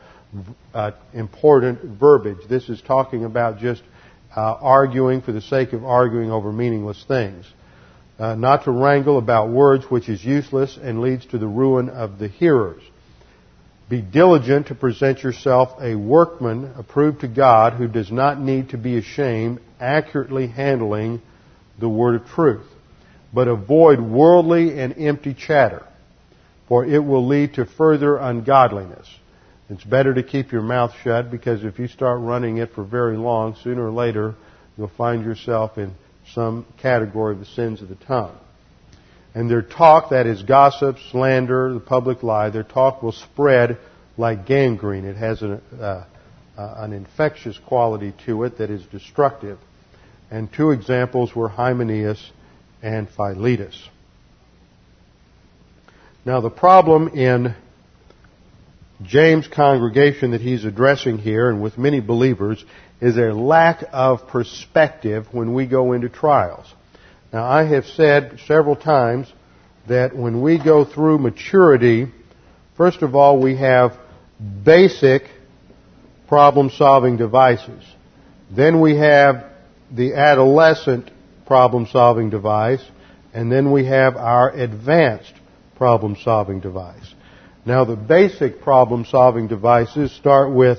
uh, 0.75 0.91
important 1.13 1.99
verbiage. 1.99 2.49
This 2.49 2.69
is 2.69 2.81
talking 2.83 3.25
about 3.25 3.59
just 3.59 3.83
uh, 4.37 4.41
arguing 4.41 5.23
for 5.23 5.33
the 5.33 5.41
sake 5.41 5.73
of 5.73 5.85
arguing 5.85 6.31
over 6.31 6.53
meaningless 6.53 7.03
things. 7.07 7.47
Uh, 8.19 8.35
not 8.35 8.65
to 8.65 8.73
wrangle 8.73 9.17
about 9.17 9.49
words 9.49 9.85
which 9.89 10.09
is 10.09 10.25
useless 10.25 10.77
and 10.81 11.01
leads 11.01 11.25
to 11.27 11.39
the 11.39 11.47
ruin 11.47 11.89
of 11.89 12.19
the 12.19 12.27
hearers. 12.27 12.83
Be 13.89 14.03
diligent 14.03 14.67
to 14.67 14.75
present 14.75 15.23
yourself 15.23 15.81
a 15.81 15.95
workman 15.95 16.73
approved 16.77 17.23
to 17.23 17.29
God 17.29 17.75
who 17.75 17.89
does 17.89 18.13
not 18.13 18.39
need 18.39 18.71
to 18.71 18.79
be 18.79 18.99
ashamed, 18.99 19.61
accurately 19.81 20.47
handling 20.47 21.23
the 21.79 21.89
word 21.89 22.21
of 22.21 22.27
truth. 22.29 22.67
But 23.33 23.49
avoid 23.49 24.01
worldly 24.01 24.79
and 24.79 24.95
empty 24.99 25.33
chatter, 25.33 25.87
for 26.67 26.85
it 26.85 26.99
will 26.99 27.27
lead 27.27 27.55
to 27.55 27.65
further 27.65 28.17
ungodliness. 28.17 29.09
It's 29.71 29.85
better 29.85 30.15
to 30.15 30.23
keep 30.23 30.53
your 30.53 30.63
mouth 30.63 30.93
shut 31.03 31.31
because 31.31 31.65
if 31.65 31.79
you 31.79 31.89
start 31.89 32.21
running 32.21 32.59
it 32.59 32.73
for 32.75 32.85
very 32.85 33.17
long, 33.17 33.55
sooner 33.63 33.87
or 33.87 33.91
later, 33.91 34.35
you'll 34.77 34.89
find 34.89 35.25
yourself 35.25 35.79
in 35.79 35.95
some 36.35 36.67
category 36.81 37.35
of 37.35 37.41
the 37.41 37.47
sins 37.47 37.81
of 37.81 37.89
the 37.89 37.95
tongue. 37.95 38.37
And 39.39 39.49
their 39.49 39.63
talk, 39.63 40.11
that 40.11 40.27
is 40.27 40.43
gossip, 40.43 40.97
slander, 41.13 41.73
the 41.73 41.79
public 41.79 42.25
lie, 42.25 42.51
their 42.51 42.65
talk 42.65 43.05
will 43.05 43.13
spread 43.13 43.79
like 44.17 44.47
gangrene. 44.47 45.05
It 45.05 45.15
has 45.15 45.43
an, 45.43 45.63
uh, 45.81 46.05
uh, 46.57 46.75
an 46.79 46.93
infectious 46.93 47.57
quality 47.57 48.13
to 48.27 48.43
it 48.43 48.59
that 48.59 48.69
is 48.69 48.85
destructive. 48.87 49.61
And 50.29 50.53
two 50.53 50.73
examples 50.73 51.37
were 51.37 51.49
Hymenaeus 51.49 52.33
and 52.83 53.09
Philetus. 53.09 53.81
Now 56.25 56.41
the 56.41 56.51
problem 56.51 57.07
in 57.07 57.55
James' 59.05 59.47
congregation 59.47 60.33
that 60.33 60.41
he's 60.41 60.65
addressing 60.65 61.19
here 61.19 61.49
and 61.49 61.63
with 61.63 61.79
many 61.79 62.01
believers 62.01 62.65
is 63.01 63.17
a 63.17 63.33
lack 63.33 63.85
of 63.93 64.27
perspective 64.27 65.29
when 65.31 65.55
we 65.55 65.69
go 65.69 65.93
into 65.93 66.09
trials. 66.09 66.67
Now 67.33 67.45
I 67.45 67.65
have 67.65 67.85
said 67.87 68.41
several 68.47 68.77
times 68.77 69.33
that 69.87 70.17
when 70.17 70.41
we 70.41 70.63
go 70.63 70.85
through 70.85 71.19
maturity, 71.19 72.07
first 72.77 73.03
of 73.03 73.15
all 73.15 73.41
we 73.41 73.57
have 73.57 73.99
basic 74.65 75.25
problem 76.27 76.71
solving 76.71 77.17
devices. 77.17 77.85
Then 78.51 78.81
we 78.81 78.97
have 78.97 79.45
the 79.91 80.15
adolescent 80.15 81.11
problem 81.47 81.87
solving 81.91 82.31
device, 82.31 82.83
and 83.35 83.51
then 83.51 83.73
we 83.73 83.87
have 83.87 84.17
our 84.17 84.51
advanced 84.51 85.33
problem 85.77 86.17
solving 86.23 86.61
device. 86.61 87.15
Now 87.65 87.85
the 87.85 87.97
basic 87.97 88.63
problem 88.63 89.05
solving 89.05 89.49
devices 89.49 90.13
start 90.13 90.53
with 90.53 90.79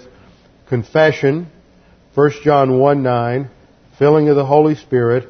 confession, 0.68 1.52
1 2.16 2.32
John 2.44 2.80
1 2.80 3.04
9, 3.04 3.50
filling 3.98 4.30
of 4.30 4.36
the 4.36 4.46
Holy 4.46 4.76
Spirit, 4.76 5.30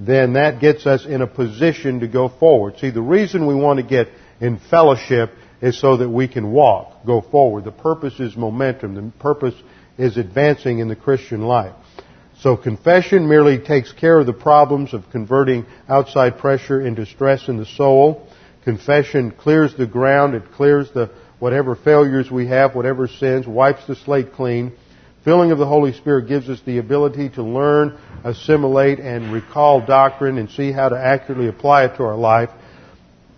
then 0.00 0.32
that 0.32 0.60
gets 0.60 0.86
us 0.86 1.04
in 1.04 1.20
a 1.20 1.26
position 1.26 2.00
to 2.00 2.08
go 2.08 2.28
forward. 2.28 2.78
See, 2.78 2.90
the 2.90 3.02
reason 3.02 3.46
we 3.46 3.54
want 3.54 3.78
to 3.78 3.86
get 3.86 4.08
in 4.40 4.58
fellowship 4.58 5.30
is 5.60 5.78
so 5.78 5.98
that 5.98 6.08
we 6.08 6.26
can 6.26 6.52
walk, 6.52 7.04
go 7.04 7.20
forward. 7.20 7.64
The 7.64 7.72
purpose 7.72 8.18
is 8.18 8.34
momentum. 8.34 8.94
The 8.94 9.12
purpose 9.18 9.54
is 9.98 10.16
advancing 10.16 10.78
in 10.78 10.88
the 10.88 10.96
Christian 10.96 11.42
life. 11.42 11.74
So 12.40 12.56
confession 12.56 13.28
merely 13.28 13.58
takes 13.58 13.92
care 13.92 14.18
of 14.18 14.24
the 14.24 14.32
problems 14.32 14.94
of 14.94 15.10
converting 15.12 15.66
outside 15.86 16.38
pressure 16.38 16.80
into 16.80 17.04
stress 17.04 17.48
in 17.48 17.58
the 17.58 17.66
soul. 17.66 18.26
Confession 18.64 19.30
clears 19.30 19.76
the 19.76 19.86
ground. 19.86 20.34
It 20.34 20.50
clears 20.52 20.90
the 20.92 21.10
whatever 21.38 21.76
failures 21.76 22.30
we 22.30 22.46
have, 22.46 22.74
whatever 22.74 23.06
sins, 23.06 23.46
wipes 23.46 23.86
the 23.86 23.94
slate 23.94 24.32
clean. 24.32 24.72
Filling 25.24 25.52
of 25.52 25.58
the 25.58 25.66
Holy 25.66 25.92
Spirit 25.92 26.28
gives 26.28 26.48
us 26.48 26.60
the 26.64 26.78
ability 26.78 27.28
to 27.30 27.42
learn, 27.42 27.98
assimilate, 28.24 29.00
and 29.00 29.32
recall 29.32 29.84
doctrine 29.84 30.38
and 30.38 30.48
see 30.50 30.72
how 30.72 30.88
to 30.88 30.98
accurately 30.98 31.48
apply 31.48 31.84
it 31.84 31.96
to 31.96 32.04
our 32.04 32.16
life. 32.16 32.48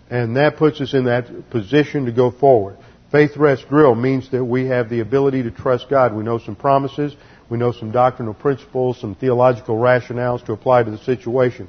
And 0.09 0.37
that 0.37 0.57
puts 0.57 0.79
us 0.79 0.93
in 0.93 1.05
that 1.05 1.49
position 1.49 2.05
to 2.05 2.11
go 2.11 2.31
forward. 2.31 2.77
Faith 3.11 3.35
rest 3.35 3.67
drill 3.67 3.95
means 3.95 4.31
that 4.31 4.43
we 4.43 4.67
have 4.67 4.89
the 4.89 5.01
ability 5.01 5.43
to 5.43 5.51
trust 5.51 5.89
God. 5.89 6.15
We 6.15 6.23
know 6.23 6.39
some 6.39 6.55
promises. 6.55 7.15
We 7.49 7.57
know 7.57 7.71
some 7.71 7.91
doctrinal 7.91 8.33
principles, 8.33 8.99
some 8.99 9.15
theological 9.15 9.75
rationales 9.75 10.45
to 10.45 10.53
apply 10.53 10.83
to 10.83 10.91
the 10.91 10.97
situation. 10.99 11.67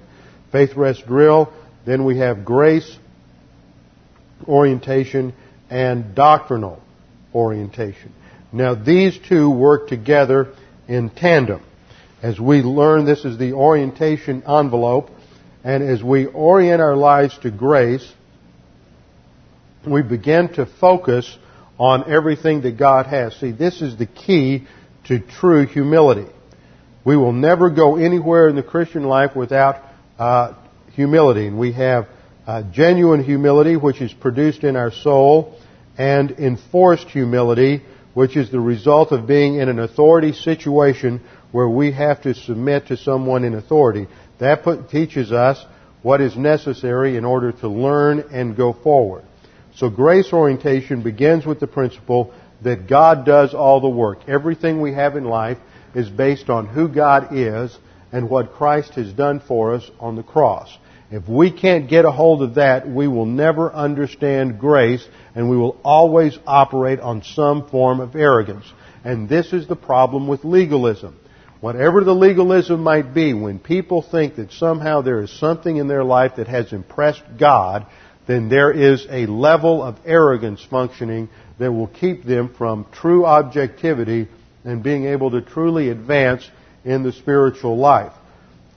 Faith 0.53 0.77
rest 0.77 1.07
drill. 1.07 1.53
Then 1.85 2.05
we 2.05 2.19
have 2.19 2.45
grace 2.45 2.99
orientation 4.47 5.35
and 5.71 6.15
doctrinal 6.15 6.81
orientation. 7.35 8.13
Now 8.55 8.77
these 8.77 9.19
two 9.29 9.51
work 9.51 9.89
together 9.89 10.55
in 10.87 11.11
tandem. 11.11 11.61
As 12.23 12.39
we 12.39 12.63
learn, 12.63 13.05
this 13.05 13.25
is 13.25 13.37
the 13.37 13.53
orientation 13.53 14.45
envelope, 14.45 15.11
and 15.65 15.83
as 15.83 16.05
we 16.05 16.27
orient 16.27 16.81
our 16.81 16.95
lives 16.95 17.37
to 17.39 17.51
grace, 17.51 18.09
we 19.85 20.03
begin 20.03 20.55
to 20.55 20.67
focus 20.67 21.37
on 21.79 22.11
everything 22.11 22.63
that 22.63 22.79
God 22.79 23.07
has. 23.07 23.35
See, 23.41 23.51
this 23.51 23.83
is 23.83 23.99
the 23.99 24.07
key 24.07 24.69
to 25.09 25.19
true 25.19 25.67
humility. 25.67 26.31
We 27.05 27.17
will 27.17 27.33
never 27.33 27.71
go 27.71 27.97
anywhere 27.97 28.49
in 28.49 28.55
the 28.55 28.63
Christian 28.63 29.03
life 29.03 29.35
without 29.35 29.83
uh, 30.17 30.55
humility. 30.93 31.49
And 31.49 31.59
we 31.59 31.73
have 31.73 32.07
uh, 32.47 32.63
genuine 32.71 33.25
humility, 33.25 33.77
which 33.77 34.01
is 34.01 34.13
produced 34.13 34.63
in 34.63 34.77
our 34.77 34.93
soul, 34.93 35.59
and 35.99 36.31
enforced 36.31 37.09
humility, 37.09 37.83
which 38.15 38.37
is 38.37 38.51
the 38.51 38.61
result 38.61 39.13
of 39.13 39.27
being 39.27 39.57
in 39.57 39.69
an 39.69 39.79
authority 39.79 40.33
situation 40.33 41.21
where 41.53 41.69
we 41.69 41.93
have 41.93 42.23
to 42.23 42.35
submit 42.35 42.87
to 42.89 42.97
someone 42.97 43.45
in 43.45 43.55
authority. 43.55 44.09
That 44.39 44.63
put, 44.63 44.89
teaches 44.89 45.31
us 45.33 45.65
what 46.03 46.21
is 46.21 46.37
necessary 46.37 47.17
in 47.17 47.25
order 47.25 47.53
to 47.53 47.69
learn 47.69 48.25
and 48.33 48.57
go 48.57 48.73
forward. 48.73 49.25
So 49.77 49.91
grace 49.91 50.33
orientation 50.33 51.03
begins 51.03 51.45
with 51.45 51.61
the 51.61 51.67
principle 51.67 52.33
that 52.63 52.89
God 52.89 53.27
does 53.27 53.55
all 53.55 53.81
the 53.81 53.89
work. 53.89 54.29
Everything 54.29 54.81
we 54.81 54.93
have 54.95 55.17
in 55.17 55.25
life 55.25 55.59
is 55.95 56.09
based 56.09 56.49
on 56.49 56.67
who 56.67 56.89
God 56.89 57.29
is 57.33 57.77
and 58.13 58.31
what 58.31 58.53
Christ 58.53 58.95
has 58.95 59.13
done 59.13 59.41
for 59.41 59.75
us 59.75 59.91
on 59.99 60.17
the 60.17 60.23
cross. 60.23 60.77
If 61.11 61.29
we 61.29 61.51
can't 61.51 61.89
get 61.89 62.05
a 62.05 62.11
hold 62.11 62.43
of 62.43 62.55
that, 62.55 62.89
we 62.89 63.09
will 63.09 63.27
never 63.27 63.73
understand 63.73 64.59
grace 64.59 65.07
and 65.35 65.51
we 65.51 65.57
will 65.57 65.79
always 65.85 66.39
operate 66.47 67.01
on 67.01 67.23
some 67.23 67.69
form 67.69 68.01
of 68.01 68.15
arrogance. 68.15 68.65
And 69.05 69.29
this 69.29 69.53
is 69.53 69.67
the 69.67 69.77
problem 69.77 70.29
with 70.29 70.45
legalism. 70.45 71.19
Whatever 71.61 72.05
the 72.05 72.15
legalism 72.15 72.83
might 72.83 73.15
be, 73.15 73.33
when 73.33 73.59
people 73.59 74.03
think 74.03 74.37
that 74.37 74.53
somehow 74.53 75.01
there 75.01 75.23
is 75.23 75.31
something 75.39 75.77
in 75.77 75.89
their 75.89 76.05
life 76.05 76.37
that 76.37 76.47
has 76.47 76.73
impressed 76.73 77.23
God, 77.39 77.87
then 78.27 78.49
there 78.49 78.71
is 78.71 79.07
a 79.11 79.27
level 79.27 79.83
of 79.83 79.99
arrogance 80.05 80.65
functioning 80.69 81.29
that 81.59 81.73
will 81.73 81.87
keep 81.87 82.25
them 82.25 82.55
from 82.57 82.87
true 82.93 83.25
objectivity 83.25 84.29
and 84.65 84.83
being 84.83 85.07
able 85.07 85.31
to 85.33 85.41
truly 85.41 85.89
advance 85.91 86.49
in 86.85 87.03
the 87.03 87.13
spiritual 87.13 87.77
life. 87.77 88.13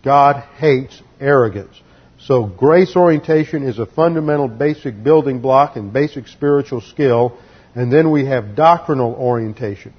God 0.04 0.44
hates 0.58 1.02
arrogance. 1.20 1.82
So 2.28 2.44
grace 2.44 2.94
orientation 2.98 3.64
is 3.64 3.80
a 3.80 3.86
fundamental 3.86 4.50
basic 4.50 5.02
building 5.02 5.40
block 5.40 5.78
and 5.78 5.94
basic 5.94 6.28
spiritual 6.28 6.82
skill. 6.82 7.38
And 7.74 7.90
then 7.90 8.12
we 8.12 8.26
have 8.26 8.54
doctrinal 8.54 9.14
orientation. 9.14 9.94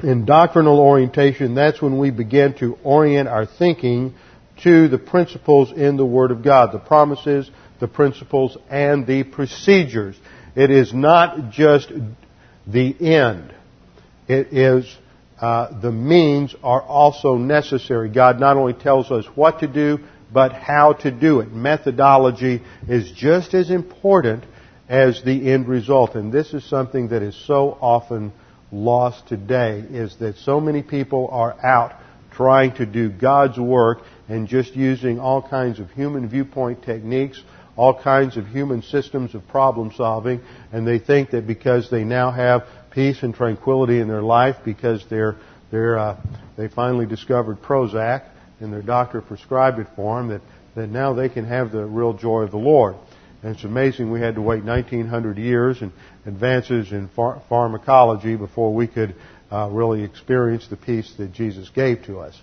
In 0.00 0.24
doctrinal 0.26 0.78
orientation, 0.78 1.56
that's 1.56 1.82
when 1.82 1.98
we 1.98 2.12
begin 2.12 2.54
to 2.58 2.78
orient 2.84 3.28
our 3.28 3.46
thinking 3.46 4.14
to 4.62 4.86
the 4.86 4.98
principles 4.98 5.72
in 5.72 5.96
the 5.96 6.06
Word 6.06 6.30
of 6.30 6.44
God, 6.44 6.70
the 6.72 6.78
promises, 6.78 7.50
the 7.80 7.88
principles, 7.88 8.56
and 8.70 9.08
the 9.08 9.24
procedures. 9.24 10.16
It 10.54 10.70
is 10.70 10.94
not 10.94 11.50
just 11.50 11.90
the 12.64 12.94
end. 13.00 13.52
It 14.28 14.52
is 14.52 14.96
uh, 15.40 15.80
the 15.80 15.90
means 15.90 16.54
are 16.62 16.80
also 16.80 17.36
necessary. 17.36 18.08
God 18.08 18.38
not 18.38 18.56
only 18.56 18.72
tells 18.72 19.10
us 19.10 19.26
what 19.34 19.60
to 19.60 19.66
do, 19.66 19.98
but 20.34 20.52
how 20.52 20.92
to 20.92 21.12
do 21.12 21.40
it. 21.40 21.52
Methodology 21.52 22.60
is 22.88 23.10
just 23.12 23.54
as 23.54 23.70
important 23.70 24.44
as 24.88 25.22
the 25.22 25.52
end 25.52 25.68
result. 25.68 26.16
And 26.16 26.32
this 26.32 26.52
is 26.52 26.68
something 26.68 27.08
that 27.08 27.22
is 27.22 27.36
so 27.46 27.78
often 27.80 28.32
lost 28.72 29.28
today, 29.28 29.78
is 29.78 30.16
that 30.18 30.36
so 30.38 30.60
many 30.60 30.82
people 30.82 31.28
are 31.30 31.56
out 31.64 31.94
trying 32.32 32.74
to 32.74 32.84
do 32.84 33.08
God's 33.08 33.58
work 33.58 34.00
and 34.28 34.48
just 34.48 34.74
using 34.74 35.20
all 35.20 35.40
kinds 35.40 35.78
of 35.78 35.88
human 35.92 36.28
viewpoint 36.28 36.82
techniques 36.82 37.40
all 37.76 38.00
kinds 38.00 38.36
of 38.36 38.46
human 38.46 38.82
systems 38.82 39.34
of 39.34 39.46
problem 39.48 39.92
solving, 39.96 40.40
and 40.72 40.86
they 40.86 40.98
think 40.98 41.30
that 41.30 41.46
because 41.46 41.90
they 41.90 42.04
now 42.04 42.30
have 42.30 42.62
peace 42.92 43.22
and 43.22 43.34
tranquility 43.34 43.98
in 43.98 44.06
their 44.06 44.22
life, 44.22 44.56
because 44.64 45.04
they're, 45.10 45.36
they're, 45.72 45.98
uh, 45.98 46.20
they 46.56 46.68
finally 46.68 47.06
discovered 47.06 47.60
Prozac 47.60 48.28
and 48.60 48.72
their 48.72 48.82
doctor 48.82 49.20
prescribed 49.20 49.78
it 49.78 49.86
for 49.96 50.18
them, 50.18 50.28
that, 50.28 50.40
that 50.74 50.88
now 50.88 51.12
they 51.12 51.28
can 51.28 51.44
have 51.44 51.72
the 51.72 51.84
real 51.84 52.12
joy 52.12 52.42
of 52.42 52.50
the 52.50 52.58
Lord. 52.58 52.96
And 53.42 53.54
it's 53.54 53.64
amazing 53.64 54.10
we 54.10 54.20
had 54.20 54.36
to 54.36 54.42
wait 54.42 54.64
1900 54.64 55.36
years 55.36 55.82
and 55.82 55.92
advances 56.24 56.92
in 56.92 57.08
phar- 57.08 57.42
pharmacology 57.48 58.36
before 58.36 58.74
we 58.74 58.86
could 58.86 59.14
uh, 59.52 59.68
really 59.70 60.02
experience 60.02 60.66
the 60.68 60.76
peace 60.76 61.12
that 61.18 61.32
Jesus 61.32 61.68
gave 61.68 62.04
to 62.04 62.20
us 62.20 62.40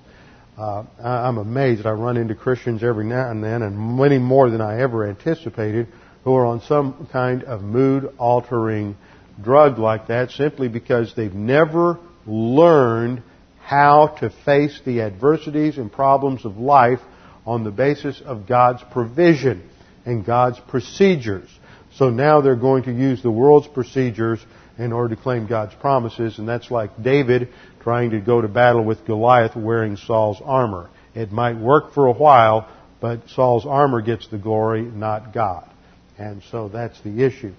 uh, 0.58 0.84
I'm 1.00 1.38
amazed. 1.38 1.86
I 1.86 1.91
run 1.91 2.17
into 2.17 2.36
Christians 2.36 2.84
every 2.84 3.06
now 3.06 3.32
and 3.32 3.43
then, 3.43 3.62
and 3.62 3.97
many 3.97 4.17
more 4.17 4.50
than 4.50 4.62
I 4.62 4.82
ever 4.82 5.08
anticipated, 5.08 5.88
who 6.24 6.36
are 6.36 6.45
on 6.45 6.62
some 6.62 7.07
kind 7.12 7.43
of 7.43 7.62
mood 7.62 8.14
altering 8.18 8.95
drug 9.41 9.80
like 9.80 10.07
that 10.07 10.32
simply 10.32 10.68
because 10.68 11.16
they've 11.16 11.34
never 11.34 11.97
learned 12.28 13.24
how 13.72 14.07
to 14.19 14.30
face 14.43 14.82
the 14.86 14.99
adversities 14.99 15.78
and 15.78 15.89
problems 15.89 16.43
of 16.43 16.57
life 16.57 16.99
on 17.45 17.63
the 17.63 17.72
basis 17.72 18.22
of 18.26 18.45
God's 18.45 18.84
provision 18.91 19.69
and 20.05 20.26
God's 20.26 20.59
procedures. 20.67 21.47
So 21.93 22.09
now 22.09 22.41
they're 22.41 22.57
going 22.57 22.84
to 22.84 22.91
use 22.91 23.24
the 23.24 23.32
world's 23.32 23.69
procedures 23.69 24.45
in 24.78 24.91
order 24.91 25.15
to 25.15 25.22
claim 25.22 25.47
God's 25.47 25.74
promises, 25.76 26.38
and 26.38 26.49
that's 26.49 26.69
like 26.69 27.01
David 27.01 27.47
trying 27.82 28.09
to 28.09 28.19
go 28.19 28.41
to 28.41 28.49
battle 28.49 28.84
with 28.84 29.05
Goliath 29.05 29.55
wearing 29.55 29.95
Saul's 29.95 30.41
armor. 30.43 30.89
It 31.15 31.32
might 31.32 31.55
work 31.55 31.93
for 31.93 32.07
a 32.07 32.13
while, 32.13 32.69
but 32.99 33.30
Saul's 33.30 33.65
armor 33.65 34.01
gets 34.01 34.28
the 34.28 34.38
glory, 34.38 34.82
not 34.82 35.34
God. 35.34 35.69
And 36.17 36.43
so 36.51 36.67
that's 36.67 36.99
the 37.03 37.24
issue. 37.24 37.53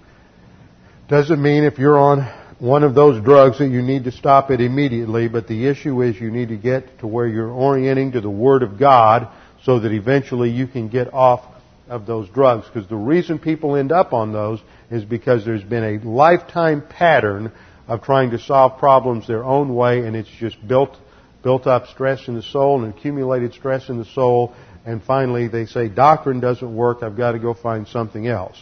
Doesn't 1.09 1.41
mean 1.41 1.63
if 1.63 1.79
you're 1.79 1.97
on 1.97 2.19
one 2.63 2.83
of 2.83 2.95
those 2.95 3.21
drugs 3.21 3.59
that 3.59 3.67
you 3.67 3.81
need 3.81 4.05
to 4.05 4.11
stop 4.13 4.49
it 4.49 4.61
immediately, 4.61 5.27
but 5.27 5.49
the 5.49 5.67
issue 5.67 6.01
is 6.01 6.17
you 6.17 6.31
need 6.31 6.47
to 6.47 6.55
get 6.55 6.97
to 6.99 7.05
where 7.05 7.27
you're 7.27 7.51
orienting 7.51 8.13
to 8.13 8.21
the 8.21 8.29
Word 8.29 8.63
of 8.63 8.79
God 8.79 9.27
so 9.63 9.81
that 9.81 9.91
eventually 9.91 10.49
you 10.49 10.65
can 10.65 10.87
get 10.87 11.13
off 11.13 11.41
of 11.89 12.05
those 12.05 12.29
drugs. 12.29 12.65
Because 12.65 12.87
the 12.87 12.95
reason 12.95 13.37
people 13.37 13.75
end 13.75 13.91
up 13.91 14.13
on 14.13 14.31
those 14.31 14.61
is 14.89 15.03
because 15.03 15.43
there's 15.43 15.61
been 15.61 15.83
a 15.83 16.07
lifetime 16.07 16.81
pattern 16.87 17.51
of 17.89 18.01
trying 18.01 18.31
to 18.31 18.39
solve 18.39 18.79
problems 18.79 19.27
their 19.27 19.43
own 19.43 19.75
way 19.75 20.07
and 20.07 20.15
it's 20.15 20.29
just 20.39 20.65
built 20.65 20.95
built 21.43 21.67
up 21.67 21.87
stress 21.87 22.29
in 22.29 22.35
the 22.35 22.41
soul 22.41 22.81
and 22.81 22.93
accumulated 22.93 23.53
stress 23.53 23.89
in 23.89 23.97
the 23.97 24.05
soul 24.05 24.55
and 24.85 25.03
finally 25.03 25.49
they 25.49 25.65
say 25.65 25.89
doctrine 25.89 26.39
doesn't 26.39 26.73
work. 26.73 27.03
I've 27.03 27.17
got 27.17 27.33
to 27.33 27.39
go 27.39 27.53
find 27.53 27.85
something 27.89 28.25
else 28.25 28.55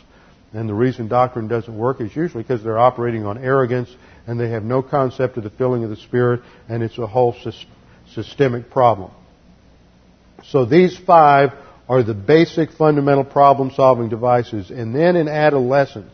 and 0.53 0.67
the 0.67 0.73
reason 0.73 1.07
doctrine 1.07 1.47
doesn't 1.47 1.77
work 1.77 2.01
is 2.01 2.15
usually 2.15 2.43
because 2.43 2.63
they're 2.63 2.79
operating 2.79 3.25
on 3.25 3.37
arrogance 3.37 3.89
and 4.27 4.39
they 4.39 4.49
have 4.49 4.63
no 4.63 4.81
concept 4.81 5.37
of 5.37 5.43
the 5.43 5.49
filling 5.51 5.83
of 5.83 5.89
the 5.89 5.95
spirit 5.95 6.41
and 6.69 6.83
it's 6.83 6.97
a 6.97 7.07
whole 7.07 7.35
systemic 8.13 8.69
problem 8.69 9.11
so 10.43 10.65
these 10.65 10.97
five 10.97 11.51
are 11.87 12.03
the 12.03 12.13
basic 12.13 12.71
fundamental 12.71 13.23
problem 13.23 13.71
solving 13.75 14.09
devices. 14.09 14.71
And 14.71 14.95
then 14.95 15.15
in 15.15 15.27
adolescence, 15.27 16.13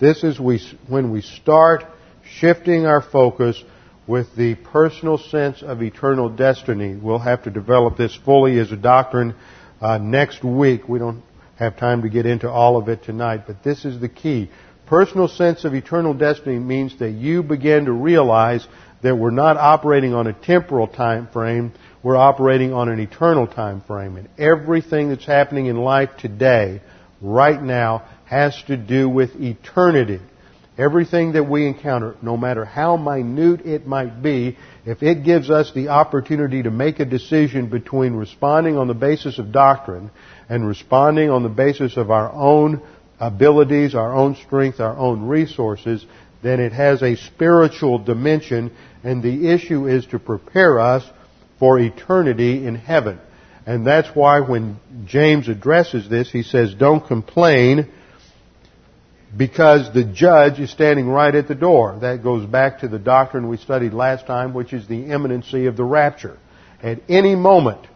this 0.00 0.24
is 0.24 0.38
when 0.40 1.10
we 1.10 1.22
start 1.22 1.84
shifting 2.38 2.86
our 2.86 3.02
focus 3.02 3.62
with 4.06 4.34
the 4.36 4.54
personal 4.54 5.18
sense 5.18 5.62
of 5.62 5.82
eternal 5.82 6.30
destiny. 6.30 6.96
We'll 6.96 7.18
have 7.18 7.42
to 7.44 7.50
develop 7.50 7.98
this 7.98 8.16
fully 8.24 8.58
as 8.58 8.72
a 8.72 8.76
doctrine 8.76 9.34
uh, 9.80 9.98
next 9.98 10.42
week. 10.42 10.88
We 10.88 10.98
don't 10.98 11.22
have 11.58 11.76
time 11.76 12.02
to 12.02 12.08
get 12.08 12.24
into 12.24 12.48
all 12.48 12.76
of 12.76 12.88
it 12.88 13.02
tonight, 13.02 13.42
but 13.46 13.64
this 13.64 13.84
is 13.84 14.00
the 14.00 14.08
key. 14.08 14.50
Personal 14.86 15.28
sense 15.28 15.64
of 15.64 15.74
eternal 15.74 16.14
destiny 16.14 16.58
means 16.58 16.98
that 17.00 17.10
you 17.10 17.42
begin 17.42 17.86
to 17.86 17.92
realize 17.92 18.66
that 19.02 19.16
we're 19.16 19.30
not 19.30 19.56
operating 19.56 20.14
on 20.14 20.26
a 20.26 20.32
temporal 20.32 20.86
time 20.86 21.28
frame, 21.32 21.72
we're 22.02 22.16
operating 22.16 22.72
on 22.72 22.88
an 22.88 23.00
eternal 23.00 23.46
time 23.46 23.80
frame. 23.82 24.16
And 24.16 24.28
everything 24.38 25.08
that's 25.08 25.26
happening 25.26 25.66
in 25.66 25.76
life 25.76 26.10
today, 26.18 26.80
right 27.20 27.60
now, 27.60 28.08
has 28.24 28.60
to 28.68 28.76
do 28.76 29.08
with 29.08 29.34
eternity. 29.36 30.20
Everything 30.78 31.32
that 31.32 31.42
we 31.42 31.66
encounter, 31.66 32.14
no 32.22 32.36
matter 32.36 32.64
how 32.64 32.96
minute 32.96 33.66
it 33.66 33.84
might 33.84 34.22
be, 34.22 34.56
if 34.86 35.02
it 35.02 35.24
gives 35.24 35.50
us 35.50 35.72
the 35.74 35.88
opportunity 35.88 36.62
to 36.62 36.70
make 36.70 37.00
a 37.00 37.04
decision 37.04 37.68
between 37.68 38.14
responding 38.14 38.76
on 38.76 38.86
the 38.86 38.94
basis 38.94 39.40
of 39.40 39.50
doctrine 39.50 40.12
and 40.48 40.66
responding 40.66 41.30
on 41.30 41.42
the 41.42 41.48
basis 41.48 41.96
of 41.96 42.10
our 42.10 42.32
own 42.32 42.82
abilities, 43.20 43.94
our 43.94 44.14
own 44.14 44.36
strength, 44.36 44.80
our 44.80 44.96
own 44.96 45.26
resources, 45.26 46.04
then 46.42 46.60
it 46.60 46.72
has 46.72 47.02
a 47.02 47.16
spiritual 47.16 47.98
dimension 47.98 48.70
and 49.02 49.22
the 49.22 49.48
issue 49.50 49.86
is 49.86 50.06
to 50.06 50.18
prepare 50.18 50.78
us 50.78 51.04
for 51.58 51.78
eternity 51.78 52.66
in 52.66 52.74
heaven. 52.74 53.18
And 53.66 53.86
that's 53.86 54.08
why 54.14 54.40
when 54.40 54.78
James 55.04 55.48
addresses 55.48 56.08
this, 56.08 56.30
he 56.30 56.42
says, 56.42 56.74
don't 56.74 57.06
complain 57.06 57.90
because 59.36 59.92
the 59.92 60.04
judge 60.04 60.58
is 60.58 60.70
standing 60.70 61.06
right 61.06 61.34
at 61.34 61.48
the 61.48 61.54
door. 61.54 61.98
That 62.00 62.22
goes 62.22 62.46
back 62.46 62.80
to 62.80 62.88
the 62.88 62.98
doctrine 62.98 63.48
we 63.48 63.58
studied 63.58 63.92
last 63.92 64.26
time, 64.26 64.54
which 64.54 64.72
is 64.72 64.88
the 64.88 65.06
imminency 65.06 65.66
of 65.66 65.76
the 65.76 65.84
rapture. 65.84 66.38
At 66.82 67.00
any 67.08 67.34
moment, 67.34 67.86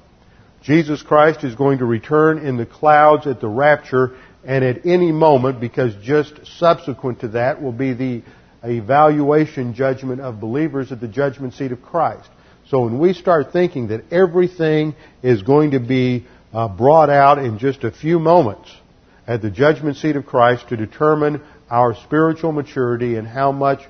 Jesus 0.63 1.03
Christ 1.03 1.43
is 1.45 1.55
going 1.55 1.79
to 1.79 1.85
return 1.85 2.39
in 2.39 2.57
the 2.57 2.67
clouds 2.67 3.27
at 3.27 3.41
the 3.41 3.49
rapture, 3.49 4.17
and 4.45 4.65
at 4.65 4.87
any 4.87 5.11
moment, 5.13 5.61
because 5.61 5.95
just 6.03 6.35
subsequent 6.59 7.21
to 7.21 7.29
that 7.29 7.61
will 7.61 7.73
be 7.73 7.93
the 7.93 8.23
evaluation 8.63 9.75
judgment 9.75 10.21
of 10.21 10.41
believers 10.41 10.93
at 10.93 11.01
the 11.01 11.09
judgment 11.09 11.55
seat 11.55 11.73
of 11.73 11.83
Christ. 11.83 12.29
So 12.69 12.85
when 12.85 12.99
we 12.99 13.13
start 13.13 13.53
thinking 13.53 13.89
that 13.89 14.13
everything 14.13 14.95
is 15.23 15.43
going 15.43 15.73
to 15.73 15.81
be 15.81 16.27
uh, 16.53 16.69
brought 16.69 17.11
out 17.11 17.39
in 17.39 17.59
just 17.59 17.83
a 17.83 17.91
few 17.91 18.21
moments 18.21 18.71
at 19.27 19.43
the 19.43 19.51
judgment 19.51 19.97
seat 19.97 20.17
of 20.17 20.27
Christ 20.27 20.69
to 20.69 20.77
determine 20.77 21.43
our 21.71 21.95
spiritual 22.05 22.53
maturity 22.53 23.17
and 23.17 23.27
how 23.27 23.51
much 23.51 23.81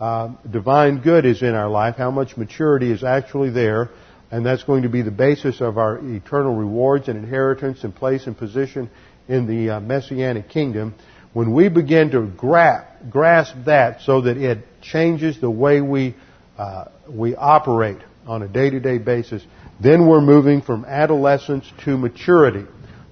uh, 0.00 0.30
divine 0.50 1.00
good 1.00 1.26
is 1.26 1.42
in 1.42 1.54
our 1.54 1.68
life, 1.68 1.96
how 1.96 2.10
much 2.10 2.36
maturity 2.36 2.90
is 2.90 3.04
actually 3.04 3.50
there, 3.50 3.90
and 4.32 4.46
that's 4.46 4.64
going 4.64 4.82
to 4.82 4.88
be 4.88 5.02
the 5.02 5.10
basis 5.10 5.60
of 5.60 5.76
our 5.76 5.98
eternal 5.98 6.54
rewards 6.56 7.08
and 7.08 7.18
inheritance 7.18 7.84
and 7.84 7.94
place 7.94 8.26
and 8.26 8.36
position 8.36 8.90
in 9.28 9.46
the 9.46 9.74
uh, 9.74 9.80
messianic 9.80 10.48
kingdom. 10.48 10.94
When 11.34 11.52
we 11.52 11.68
begin 11.68 12.10
to 12.12 12.26
gra- 12.26 12.88
grasp 13.10 13.54
that 13.66 14.00
so 14.00 14.22
that 14.22 14.38
it 14.38 14.66
changes 14.80 15.38
the 15.38 15.50
way 15.50 15.82
we 15.82 16.16
uh, 16.56 16.86
we 17.08 17.36
operate 17.36 17.98
on 18.26 18.42
a 18.42 18.48
day-to-day 18.48 18.98
basis, 18.98 19.44
then 19.80 20.06
we're 20.06 20.20
moving 20.20 20.62
from 20.62 20.84
adolescence 20.86 21.70
to 21.84 21.98
maturity. 21.98 22.66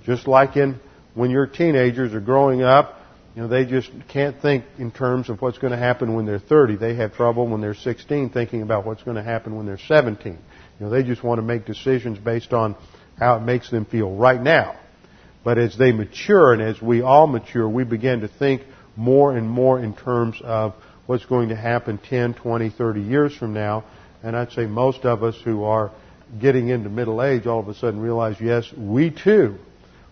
Just 0.05 0.27
like 0.27 0.57
in 0.57 0.81
when 1.15 1.31
your 1.31 1.47
teenagers 1.47 2.15
are 2.15 2.21
growing 2.21 2.63
up, 2.63 2.97
you 3.35 3.43
know, 3.43 3.49
they 3.49 3.65
just 3.65 3.91
can't 4.09 4.41
think 4.41 4.65
in 4.79 4.91
terms 4.91 5.29
of 5.29 5.43
what's 5.43 5.59
going 5.59 5.73
to 5.73 5.79
happen 5.79 6.15
when 6.15 6.27
they're 6.27 6.39
30. 6.39 6.77
They 6.77 6.95
have 6.97 7.15
trouble 7.15 7.47
when 7.47 7.61
they're 7.61 7.75
16 7.75 8.31
thinking 8.31 8.63
about 8.63 8.87
what's 8.87 9.03
going 9.03 9.17
to 9.17 9.23
happen 9.23 9.57
when 9.57 9.67
they're 9.67 9.79
17. 9.79 10.39
You 10.81 10.87
know, 10.87 10.91
they 10.91 11.05
just 11.05 11.23
want 11.23 11.39
to 11.39 11.43
make 11.43 11.67
decisions 11.67 12.19
based 12.19 12.53
on 12.53 12.75
how 13.17 13.37
it 13.37 13.43
makes 13.43 13.71
them 13.71 13.85
feel 13.85 14.11
right 14.11 14.43
now. 14.43 14.77
But 15.45 15.59
as 15.59 15.79
they 15.79 15.93
mature 15.93 16.53
and 16.53 16.61
as 16.61 16.83
we 16.83 17.03
all 17.03 17.29
mature, 17.29 17.69
we 17.69 17.85
begin 17.85 18.23
to 18.23 18.29
think 18.29 18.63
more 18.97 19.37
and 19.37 19.49
more 19.49 19.79
in 19.79 19.95
terms 19.95 20.41
of 20.43 20.75
what's 21.07 21.25
going 21.27 21.51
to 21.51 21.57
happen 21.57 21.99
10, 21.99 22.35
20, 22.35 22.71
30 22.71 23.01
years 23.01 23.37
from 23.37 23.55
now 23.55 23.85
and 24.23 24.37
I'd 24.37 24.53
say 24.53 24.67
most 24.67 25.05
of 25.05 25.23
us 25.23 25.37
who 25.45 25.65
are 25.65 25.91
getting 26.41 26.69
into 26.69 26.89
middle 26.89 27.23
age 27.23 27.47
all 27.47 27.61
of 27.61 27.69
a 27.69 27.75
sudden 27.75 28.01
realize, 28.01 28.37
yes, 28.41 28.71
we 28.77 29.11
too 29.11 29.57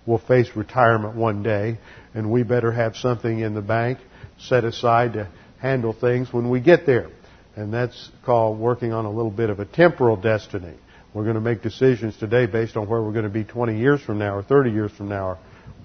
will 0.06 0.18
face 0.18 0.50
retirement 0.56 1.14
one 1.14 1.42
day, 1.42 1.78
and 2.14 2.30
we 2.30 2.42
better 2.42 2.72
have 2.72 2.96
something 2.96 3.40
in 3.40 3.54
the 3.54 3.60
bank 3.60 3.98
set 4.38 4.64
aside 4.64 5.12
to 5.12 5.28
handle 5.58 5.92
things 5.92 6.32
when 6.32 6.48
we 6.48 6.60
get 6.60 6.86
there. 6.86 7.10
And 7.58 7.74
that's 7.74 8.10
called 8.24 8.60
working 8.60 8.92
on 8.92 9.04
a 9.04 9.10
little 9.10 9.32
bit 9.32 9.50
of 9.50 9.58
a 9.58 9.64
temporal 9.64 10.14
destiny. 10.16 10.74
We're 11.12 11.24
going 11.24 11.34
to 11.34 11.40
make 11.40 11.60
decisions 11.60 12.16
today 12.16 12.46
based 12.46 12.76
on 12.76 12.88
where 12.88 13.02
we're 13.02 13.10
going 13.10 13.24
to 13.24 13.30
be 13.30 13.42
20 13.42 13.76
years 13.76 14.00
from 14.00 14.20
now 14.20 14.36
or 14.36 14.44
30 14.44 14.70
years 14.70 14.92
from 14.92 15.08
now 15.08 15.26
or, 15.26 15.38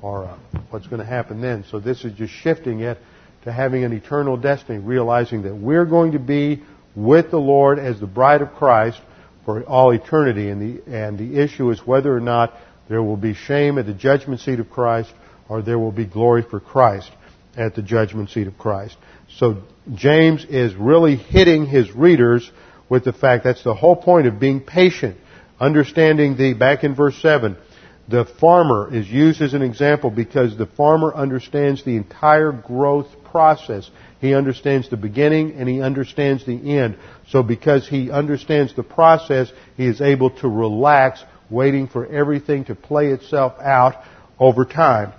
or 0.03 0.25
uh, 0.25 0.37
what's 0.69 0.85
going 0.85 0.99
to 0.99 1.05
happen 1.05 1.41
then. 1.41 1.65
So 1.71 1.79
this 1.79 2.05
is 2.05 2.13
just 2.13 2.31
shifting 2.31 2.81
it 2.81 2.99
to 3.45 3.51
having 3.51 3.83
an 3.83 3.91
eternal 3.91 4.37
destiny, 4.37 4.77
realizing 4.77 5.41
that 5.43 5.55
we're 5.55 5.85
going 5.85 6.11
to 6.11 6.19
be 6.19 6.61
with 6.95 7.31
the 7.31 7.39
Lord 7.39 7.79
as 7.79 7.99
the 7.99 8.05
bride 8.05 8.43
of 8.43 8.51
Christ 8.51 9.01
for 9.43 9.63
all 9.63 9.89
eternity. 9.89 10.49
And 10.49 10.61
the, 10.61 10.95
and 10.95 11.17
the 11.17 11.41
issue 11.41 11.71
is 11.71 11.79
whether 11.87 12.15
or 12.15 12.21
not 12.21 12.53
there 12.87 13.01
will 13.01 13.17
be 13.17 13.33
shame 13.33 13.79
at 13.79 13.87
the 13.87 13.95
judgment 13.95 14.41
seat 14.41 14.59
of 14.59 14.69
Christ 14.69 15.11
or 15.49 15.63
there 15.63 15.79
will 15.79 15.91
be 15.91 16.05
glory 16.05 16.43
for 16.43 16.59
Christ 16.59 17.09
at 17.57 17.73
the 17.73 17.81
judgment 17.81 18.29
seat 18.29 18.45
of 18.45 18.59
Christ. 18.59 18.95
So 19.37 19.63
James 19.93 20.45
is 20.45 20.75
really 20.75 21.15
hitting 21.15 21.65
his 21.65 21.91
readers 21.91 22.49
with 22.89 23.03
the 23.03 23.13
fact 23.13 23.43
that's 23.43 23.63
the 23.63 23.73
whole 23.73 23.95
point 23.95 24.27
of 24.27 24.39
being 24.39 24.61
patient. 24.61 25.17
Understanding 25.59 26.37
the, 26.37 26.53
back 26.53 26.83
in 26.83 26.95
verse 26.95 27.17
7, 27.21 27.57
the 28.07 28.25
farmer 28.39 28.93
is 28.93 29.07
used 29.07 29.41
as 29.41 29.53
an 29.53 29.61
example 29.61 30.09
because 30.09 30.57
the 30.57 30.65
farmer 30.65 31.13
understands 31.13 31.83
the 31.83 31.95
entire 31.95 32.51
growth 32.51 33.07
process. 33.23 33.89
He 34.19 34.33
understands 34.33 34.89
the 34.89 34.97
beginning 34.97 35.53
and 35.53 35.67
he 35.67 35.81
understands 35.81 36.45
the 36.45 36.77
end. 36.77 36.97
So 37.29 37.43
because 37.43 37.87
he 37.87 38.11
understands 38.11 38.75
the 38.75 38.83
process, 38.83 39.51
he 39.75 39.87
is 39.87 40.01
able 40.01 40.31
to 40.41 40.47
relax 40.47 41.23
waiting 41.49 41.87
for 41.87 42.05
everything 42.05 42.65
to 42.65 42.75
play 42.75 43.07
itself 43.07 43.53
out 43.59 43.95
over 44.39 44.65
time. 44.65 45.13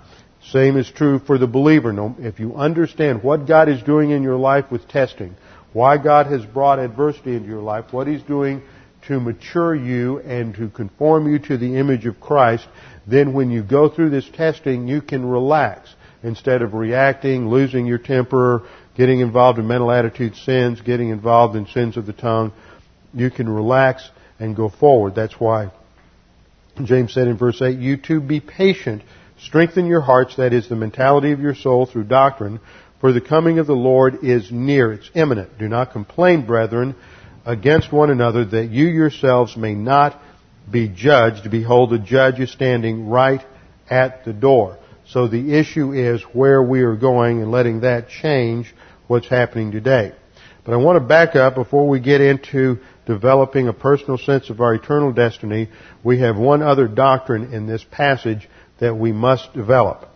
Same 0.51 0.77
is 0.77 0.89
true 0.89 1.19
for 1.19 1.37
the 1.37 1.47
believer. 1.47 2.13
If 2.19 2.39
you 2.39 2.55
understand 2.55 3.23
what 3.23 3.47
God 3.47 3.67
is 3.69 3.81
doing 3.81 4.11
in 4.11 4.23
your 4.23 4.37
life 4.37 4.71
with 4.71 4.87
testing, 4.87 5.35
why 5.73 5.97
God 5.97 6.27
has 6.27 6.45
brought 6.45 6.79
adversity 6.79 7.35
into 7.35 7.49
your 7.49 7.61
life, 7.61 7.91
what 7.91 8.07
He's 8.07 8.21
doing 8.23 8.61
to 9.07 9.19
mature 9.19 9.75
you 9.75 10.19
and 10.19 10.55
to 10.55 10.69
conform 10.69 11.31
you 11.31 11.39
to 11.39 11.57
the 11.57 11.77
image 11.77 12.05
of 12.05 12.19
Christ, 12.19 12.67
then 13.07 13.33
when 13.33 13.51
you 13.51 13.63
go 13.63 13.89
through 13.89 14.09
this 14.09 14.29
testing, 14.33 14.87
you 14.87 15.01
can 15.01 15.25
relax 15.25 15.93
instead 16.23 16.61
of 16.61 16.73
reacting, 16.73 17.49
losing 17.49 17.85
your 17.85 17.99
temper, 17.99 18.63
getting 18.97 19.19
involved 19.19 19.59
in 19.59 19.67
mental 19.67 19.91
attitude 19.91 20.35
sins, 20.35 20.81
getting 20.81 21.09
involved 21.09 21.55
in 21.55 21.67
sins 21.67 21.97
of 21.97 22.05
the 22.05 22.13
tongue, 22.13 22.51
you 23.13 23.29
can 23.29 23.47
relax 23.47 24.09
and 24.39 24.55
go 24.55 24.69
forward. 24.69 25.15
That's 25.15 25.39
why 25.39 25.71
James 26.83 27.13
said 27.13 27.27
in 27.27 27.37
verse 27.37 27.61
8, 27.61 27.77
you 27.77 27.97
too 27.97 28.19
be 28.19 28.39
patient, 28.39 29.03
strengthen 29.39 29.85
your 29.85 30.01
hearts, 30.01 30.35
that 30.37 30.53
is 30.53 30.69
the 30.69 30.75
mentality 30.75 31.31
of 31.31 31.39
your 31.39 31.55
soul 31.55 31.85
through 31.85 32.05
doctrine, 32.05 32.59
for 33.01 33.11
the 33.11 33.21
coming 33.21 33.59
of 33.59 33.67
the 33.67 33.73
Lord 33.73 34.23
is 34.23 34.51
near, 34.51 34.93
it's 34.93 35.09
imminent. 35.13 35.57
Do 35.59 35.67
not 35.67 35.91
complain, 35.91 36.45
brethren, 36.45 36.95
against 37.45 37.91
one 37.91 38.09
another, 38.09 38.45
that 38.45 38.69
you 38.71 38.87
yourselves 38.87 39.55
may 39.55 39.75
not 39.75 40.19
be 40.69 40.87
judged. 40.87 41.49
Behold, 41.51 41.91
the 41.91 41.99
judge 41.99 42.39
is 42.39 42.51
standing 42.51 43.07
right 43.07 43.45
at 43.89 44.25
the 44.25 44.33
door. 44.33 44.79
So 45.07 45.27
the 45.27 45.53
issue 45.53 45.91
is 45.91 46.21
where 46.33 46.63
we 46.63 46.81
are 46.81 46.95
going 46.95 47.41
and 47.41 47.51
letting 47.51 47.81
that 47.81 48.09
change 48.09 48.73
what's 49.07 49.27
happening 49.27 49.71
today. 49.71 50.13
But 50.63 50.73
I 50.73 50.77
want 50.77 50.95
to 50.95 51.07
back 51.07 51.35
up 51.35 51.53
before 51.53 51.87
we 51.87 51.99
get 51.99 52.21
into 52.21 52.79
developing 53.05 53.67
a 53.67 53.73
personal 53.73 54.17
sense 54.17 54.49
of 54.49 54.61
our 54.61 54.73
eternal 54.73 55.11
destiny. 55.11 55.69
We 56.03 56.21
have 56.21 56.37
one 56.37 56.63
other 56.63 56.87
doctrine 56.87 57.53
in 57.53 57.67
this 57.67 57.85
passage 57.91 58.49
that 58.79 58.95
we 58.95 59.11
must 59.11 59.53
develop. 59.53 60.09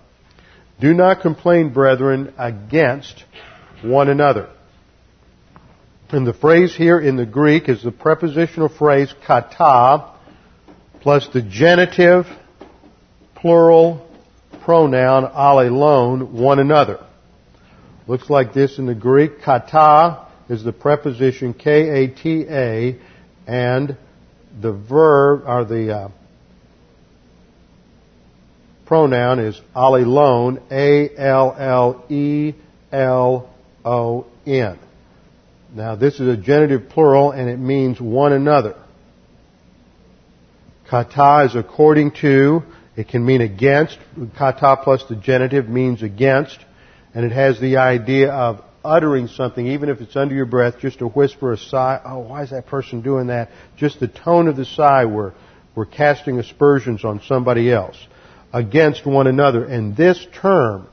Do 0.80 0.94
not 0.94 1.22
complain, 1.22 1.74
brethren, 1.74 2.34
against 2.38 3.24
one 3.82 4.10
another. 4.10 4.50
And 6.10 6.26
the 6.26 6.34
phrase 6.34 6.76
here 6.76 7.00
in 7.00 7.18
the 7.18 7.26
Greek 7.26 7.70
is 7.70 7.84
the 7.84 7.92
prepositional 7.92 8.70
phrase 8.70 9.14
kata 9.28 10.12
plus 11.02 11.28
the 11.30 11.42
genitive 11.42 12.26
plural 13.36 14.06
pronoun 14.64 15.26
allelon, 15.26 16.32
one 16.32 16.60
another. 16.60 17.06
Looks 18.08 18.30
like 18.30 18.54
this 18.54 18.80
in 18.80 18.86
the 18.86 18.96
Greek. 18.96 19.42
Kata 19.44 20.28
is 20.50 20.64
the 20.64 20.74
preposition 20.74 21.54
K-A-T-A 21.54 22.98
and 23.48 23.98
the 24.60 24.72
verb, 24.72 25.44
or 25.46 25.64
the 25.64 25.96
uh, 25.96 26.10
pronoun 28.90 29.38
is 29.38 29.62
allelon, 29.76 30.60
A-L-L-E-L-O-N. 30.72 31.20
Now 35.72 35.96
this 35.96 36.16
is 36.16 36.28
a 36.28 36.36
genitive 36.36 36.90
plural 36.90 37.30
and 37.30 37.48
it 37.48 37.58
means 37.58 38.02
one 38.02 38.34
another. 38.34 38.76
Kata 40.90 41.46
is 41.46 41.56
according 41.56 42.14
to, 42.22 42.64
it 42.96 43.08
can 43.08 43.24
mean 43.24 43.42
against. 43.42 44.00
Kata 44.36 44.78
plus 44.84 45.04
the 45.08 45.16
genitive 45.16 45.70
means 45.70 46.02
against. 46.02 46.58
And 47.14 47.24
it 47.24 47.32
has 47.32 47.60
the 47.60 47.78
idea 47.78 48.32
of 48.32 48.64
uttering 48.84 49.28
something, 49.28 49.68
even 49.68 49.90
if 49.90 50.02
it's 50.02 50.16
under 50.16 50.34
your 50.34 50.48
breath, 50.48 50.80
just 50.80 51.02
a 51.02 51.08
whisper, 51.08 51.54
a 51.54 51.58
sigh. 51.58 52.02
Oh, 52.04 52.18
why 52.20 52.42
is 52.42 52.50
that 52.50 52.66
person 52.66 53.04
doing 53.04 53.28
that? 53.28 53.52
Just 53.78 54.00
the 54.00 54.08
tone 54.08 54.48
of 54.48 54.56
the 54.56 54.66
sigh, 54.66 55.06
we're, 55.06 55.34
we're 55.76 55.86
casting 55.86 56.40
aspersions 56.40 57.06
on 57.06 57.22
somebody 57.28 57.72
else 57.72 57.96
against 58.54 59.06
one 59.06 59.28
another. 59.28 59.64
And 59.64 59.96
this 59.96 60.26
term, 60.34 60.88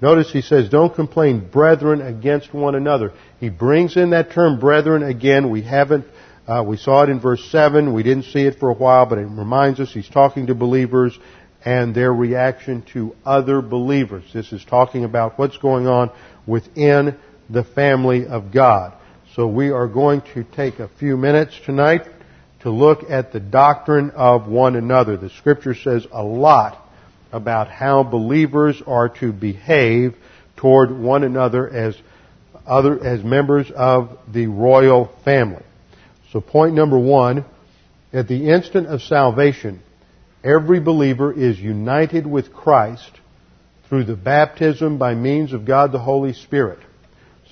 notice 0.00 0.30
he 0.30 0.42
says, 0.42 0.68
don't 0.68 0.94
complain, 0.94 1.48
brethren, 1.48 2.00
against 2.00 2.52
one 2.54 2.74
another. 2.74 3.12
He 3.40 3.48
brings 3.48 3.96
in 3.96 4.10
that 4.10 4.32
term, 4.32 4.60
brethren, 4.60 5.02
again. 5.02 5.50
We 5.50 5.62
haven't, 5.62 6.06
uh, 6.46 6.64
we 6.66 6.76
saw 6.76 7.02
it 7.02 7.08
in 7.08 7.20
verse 7.20 7.44
7. 7.50 7.92
We 7.92 8.02
didn't 8.02 8.24
see 8.24 8.42
it 8.42 8.58
for 8.58 8.70
a 8.70 8.74
while, 8.74 9.06
but 9.06 9.18
it 9.18 9.26
reminds 9.26 9.80
us 9.80 9.92
he's 9.92 10.08
talking 10.08 10.46
to 10.46 10.54
believers 10.54 11.18
and 11.64 11.94
their 11.94 12.12
reaction 12.12 12.82
to 12.92 13.14
other 13.24 13.60
believers. 13.60 14.24
This 14.32 14.52
is 14.52 14.64
talking 14.64 15.04
about 15.04 15.38
what's 15.38 15.58
going 15.58 15.88
on 15.88 16.12
within 16.46 17.16
the 17.50 17.64
family 17.64 18.26
of 18.26 18.52
God. 18.52 18.92
So 19.34 19.48
we 19.48 19.70
are 19.70 19.88
going 19.88 20.22
to 20.34 20.44
take 20.44 20.78
a 20.78 20.88
few 20.88 21.16
minutes 21.16 21.58
tonight 21.66 22.02
to 22.66 22.72
look 22.72 23.08
at 23.08 23.32
the 23.32 23.38
doctrine 23.38 24.10
of 24.10 24.48
one 24.48 24.74
another. 24.74 25.16
The 25.16 25.30
scripture 25.30 25.72
says 25.72 26.04
a 26.10 26.24
lot 26.24 26.76
about 27.30 27.68
how 27.68 28.02
believers 28.02 28.82
are 28.84 29.08
to 29.20 29.32
behave 29.32 30.16
toward 30.56 30.90
one 30.90 31.22
another 31.22 31.70
as 31.70 31.96
other, 32.66 33.00
as 33.00 33.22
members 33.22 33.70
of 33.70 34.18
the 34.26 34.48
royal 34.48 35.14
family. 35.24 35.62
So 36.32 36.40
point 36.40 36.74
number 36.74 36.98
one, 36.98 37.44
at 38.12 38.26
the 38.26 38.50
instant 38.50 38.88
of 38.88 39.00
salvation, 39.00 39.80
every 40.42 40.80
believer 40.80 41.32
is 41.32 41.60
united 41.60 42.26
with 42.26 42.52
Christ 42.52 43.12
through 43.88 44.06
the 44.06 44.16
baptism 44.16 44.98
by 44.98 45.14
means 45.14 45.52
of 45.52 45.66
God 45.66 45.92
the 45.92 46.00
Holy 46.00 46.32
Spirit. 46.32 46.80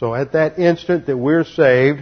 So 0.00 0.12
at 0.12 0.32
that 0.32 0.58
instant 0.58 1.06
that 1.06 1.16
we're 1.16 1.44
saved, 1.44 2.00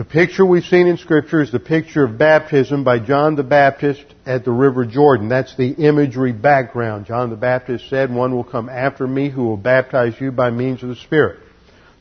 the 0.00 0.04
picture 0.06 0.46
we've 0.46 0.64
seen 0.64 0.86
in 0.86 0.96
Scripture 0.96 1.42
is 1.42 1.52
the 1.52 1.60
picture 1.60 2.04
of 2.04 2.16
baptism 2.16 2.84
by 2.84 2.98
John 2.98 3.36
the 3.36 3.42
Baptist 3.42 4.02
at 4.24 4.46
the 4.46 4.50
River 4.50 4.86
Jordan. 4.86 5.28
That's 5.28 5.54
the 5.56 5.72
imagery 5.72 6.32
background. 6.32 7.04
John 7.04 7.28
the 7.28 7.36
Baptist 7.36 7.90
said, 7.90 8.10
One 8.10 8.34
will 8.34 8.42
come 8.42 8.70
after 8.70 9.06
me 9.06 9.28
who 9.28 9.44
will 9.44 9.58
baptize 9.58 10.18
you 10.18 10.32
by 10.32 10.48
means 10.48 10.82
of 10.82 10.88
the 10.88 10.96
Spirit. 10.96 11.40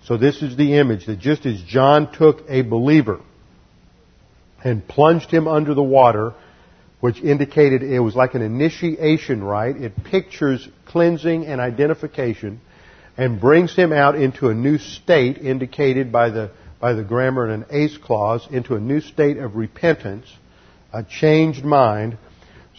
So 0.06 0.16
this 0.16 0.42
is 0.42 0.56
the 0.56 0.78
image 0.78 1.08
that 1.08 1.20
just 1.20 1.46
as 1.46 1.62
John 1.64 2.10
took 2.14 2.46
a 2.48 2.62
believer 2.62 3.20
and 4.64 4.88
plunged 4.88 5.30
him 5.30 5.50
under 5.50 5.74
the 5.74 5.84
water, 5.84 6.34
which 7.02 7.20
indicated 7.20 7.84
it 7.84 8.00
was 8.00 8.16
like 8.16 8.34
an 8.34 8.42
initiation 8.42 9.44
rite. 9.44 9.76
It 9.76 10.06
pictures 10.06 10.66
cleansing 10.86 11.48
and 11.48 11.60
identification 11.60 12.62
and 13.18 13.42
brings 13.42 13.76
him 13.76 13.92
out 13.92 14.16
into 14.16 14.48
a 14.48 14.54
new 14.54 14.78
state 14.78 15.38
indicated 15.40 16.14
by 16.14 16.30
the, 16.30 16.52
by 16.80 16.94
the 16.94 17.04
grammar 17.04 17.46
and 17.46 17.64
an 17.64 17.70
eis 17.72 17.98
clause, 17.98 18.48
into 18.52 18.76
a 18.76 18.80
new 18.80 19.02
state 19.02 19.38
of 19.38 19.56
repentance, 19.56 20.26
a 20.94 21.04
changed 21.04 21.64
mind. 21.64 22.18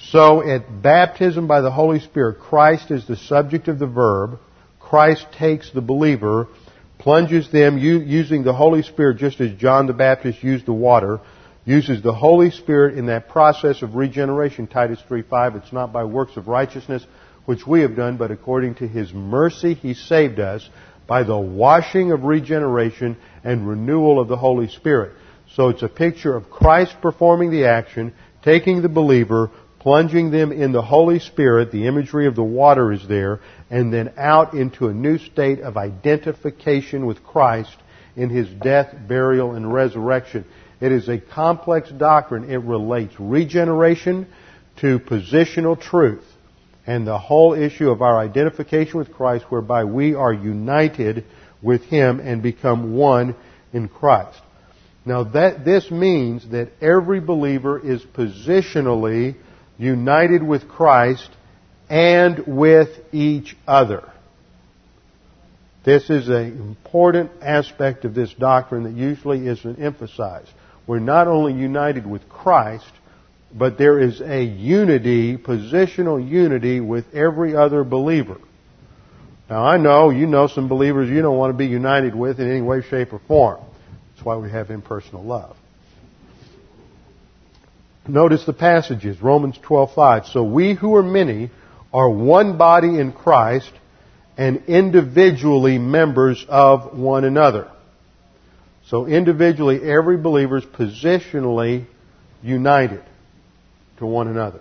So 0.08 0.42
at 0.48 0.82
baptism 0.82 1.46
by 1.46 1.60
the 1.60 1.70
Holy 1.70 2.00
Spirit, 2.00 2.40
Christ 2.40 2.90
is 2.90 3.06
the 3.06 3.16
subject 3.16 3.68
of 3.68 3.78
the 3.78 3.86
verb. 3.86 4.38
Christ 4.78 5.26
takes 5.38 5.70
the 5.70 5.82
believer, 5.82 6.48
plunges 6.98 7.50
them 7.52 7.78
using 7.78 8.42
the 8.42 8.54
Holy 8.54 8.82
Spirit 8.82 9.18
just 9.18 9.40
as 9.40 9.52
John 9.58 9.86
the 9.86 9.92
Baptist 9.92 10.42
used 10.42 10.66
the 10.66 10.72
water, 10.72 11.20
uses 11.64 12.02
the 12.02 12.14
Holy 12.14 12.50
Spirit 12.50 12.98
in 12.98 13.06
that 13.06 13.28
process 13.28 13.82
of 13.82 13.94
regeneration, 13.94 14.66
Titus 14.66 14.98
3.5. 15.08 15.56
It's 15.56 15.72
not 15.72 15.92
by 15.92 16.04
works 16.04 16.36
of 16.36 16.48
righteousness 16.48 17.06
which 17.44 17.66
we 17.66 17.82
have 17.82 17.96
done, 17.96 18.16
but 18.16 18.30
according 18.30 18.76
to 18.76 18.88
His 18.88 19.12
mercy 19.12 19.74
He 19.74 19.94
saved 19.94 20.40
us 20.40 20.68
by 21.06 21.22
the 21.22 21.38
washing 21.38 22.12
of 22.12 22.24
regeneration 22.24 23.16
and 23.44 23.68
renewal 23.68 24.20
of 24.20 24.28
the 24.28 24.36
Holy 24.36 24.68
Spirit. 24.68 25.12
So 25.54 25.68
it's 25.68 25.82
a 25.82 25.88
picture 25.88 26.36
of 26.36 26.50
Christ 26.50 26.96
performing 27.00 27.50
the 27.50 27.66
action, 27.66 28.14
taking 28.42 28.82
the 28.82 28.88
believer, 28.88 29.50
plunging 29.80 30.30
them 30.30 30.52
in 30.52 30.72
the 30.72 30.82
Holy 30.82 31.18
Spirit, 31.18 31.72
the 31.72 31.86
imagery 31.86 32.26
of 32.26 32.36
the 32.36 32.44
water 32.44 32.92
is 32.92 33.06
there, 33.08 33.40
and 33.70 33.92
then 33.92 34.12
out 34.16 34.54
into 34.54 34.88
a 34.88 34.94
new 34.94 35.18
state 35.18 35.60
of 35.60 35.76
identification 35.76 37.06
with 37.06 37.24
Christ 37.24 37.76
in 38.14 38.30
His 38.30 38.48
death, 38.48 38.94
burial, 39.08 39.54
and 39.54 39.72
resurrection. 39.72 40.44
It 40.80 40.92
is 40.92 41.08
a 41.08 41.18
complex 41.18 41.90
doctrine. 41.90 42.50
It 42.50 42.58
relates 42.58 43.14
regeneration 43.18 44.26
to 44.80 44.98
positional 44.98 45.80
truth 45.80 46.24
and 46.86 47.06
the 47.06 47.18
whole 47.18 47.54
issue 47.54 47.90
of 47.90 48.02
our 48.02 48.18
identification 48.18 48.98
with 48.98 49.12
Christ 49.12 49.44
whereby 49.50 49.84
we 49.84 50.14
are 50.14 50.32
united 50.32 51.24
with 51.62 51.82
Him 51.82 52.20
and 52.20 52.42
become 52.42 52.94
one 52.94 53.34
in 53.72 53.88
Christ. 53.88 54.40
Now 55.04 55.24
that, 55.24 55.64
this 55.64 55.90
means 55.90 56.48
that 56.50 56.70
every 56.80 57.20
believer 57.20 57.78
is 57.78 58.02
positionally 58.02 59.36
united 59.78 60.42
with 60.42 60.68
Christ 60.68 61.28
and 61.88 62.44
with 62.46 62.88
each 63.12 63.56
other. 63.66 64.10
This 65.84 66.10
is 66.10 66.28
an 66.28 66.58
important 66.58 67.30
aspect 67.40 68.04
of 68.04 68.14
this 68.14 68.32
doctrine 68.34 68.82
that 68.84 68.92
usually 68.92 69.46
isn't 69.46 69.80
emphasized 69.80 70.50
we're 70.90 70.98
not 70.98 71.28
only 71.28 71.52
united 71.52 72.04
with 72.04 72.28
Christ, 72.28 72.90
but 73.54 73.78
there 73.78 74.00
is 74.00 74.20
a 74.20 74.42
unity, 74.42 75.36
positional 75.36 76.28
unity 76.28 76.80
with 76.80 77.14
every 77.14 77.54
other 77.54 77.84
believer. 77.84 78.38
Now 79.50 79.64
I 79.64 79.78
know, 79.78 80.10
you 80.10 80.26
know 80.26 80.46
some 80.46 80.68
believers 80.68 81.10
you 81.10 81.20
don't 81.22 81.36
want 81.36 81.52
to 81.52 81.58
be 81.58 81.66
united 81.66 82.14
with 82.14 82.38
in 82.38 82.48
any 82.48 82.60
way, 82.60 82.82
shape, 82.82 83.12
or 83.12 83.18
form. 83.26 83.60
That's 84.14 84.24
why 84.24 84.36
we 84.36 84.48
have 84.48 84.70
impersonal 84.70 85.24
love. 85.24 85.56
Notice 88.06 88.44
the 88.44 88.52
passages, 88.52 89.20
Romans 89.20 89.58
12:5. 89.58 90.26
So 90.26 90.44
we 90.44 90.74
who 90.74 90.94
are 90.94 91.02
many 91.02 91.50
are 91.92 92.08
one 92.08 92.58
body 92.58 93.00
in 93.00 93.12
Christ 93.12 93.72
and 94.38 94.64
individually 94.68 95.78
members 95.78 96.46
of 96.48 96.96
one 96.96 97.24
another. 97.24 97.68
So 98.86 99.06
individually, 99.06 99.82
every 99.82 100.16
believer 100.16 100.58
is 100.58 100.64
positionally 100.64 101.86
united 102.40 103.02
to 103.98 104.06
one 104.06 104.28
another. 104.28 104.60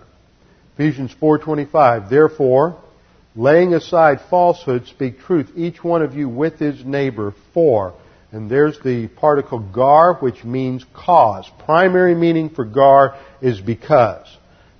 Ephesians 0.74 1.14
4:25. 1.20 2.10
Therefore, 2.10 2.76
laying 3.34 3.74
aside 3.74 4.20
falsehood, 4.28 4.86
speak 4.86 5.20
truth, 5.20 5.50
each 5.56 5.82
one 5.82 6.02
of 6.02 6.14
you 6.14 6.28
with 6.28 6.58
his 6.58 6.84
neighbor 6.84 7.34
for. 7.54 7.94
And 8.32 8.50
there's 8.50 8.78
the 8.80 9.08
particle 9.08 9.58
gar, 9.58 10.14
which 10.14 10.44
means 10.44 10.84
cause. 10.94 11.50
Primary 11.64 12.14
meaning 12.14 12.50
for 12.50 12.64
gar 12.64 13.16
is 13.40 13.60
because. 13.60 14.26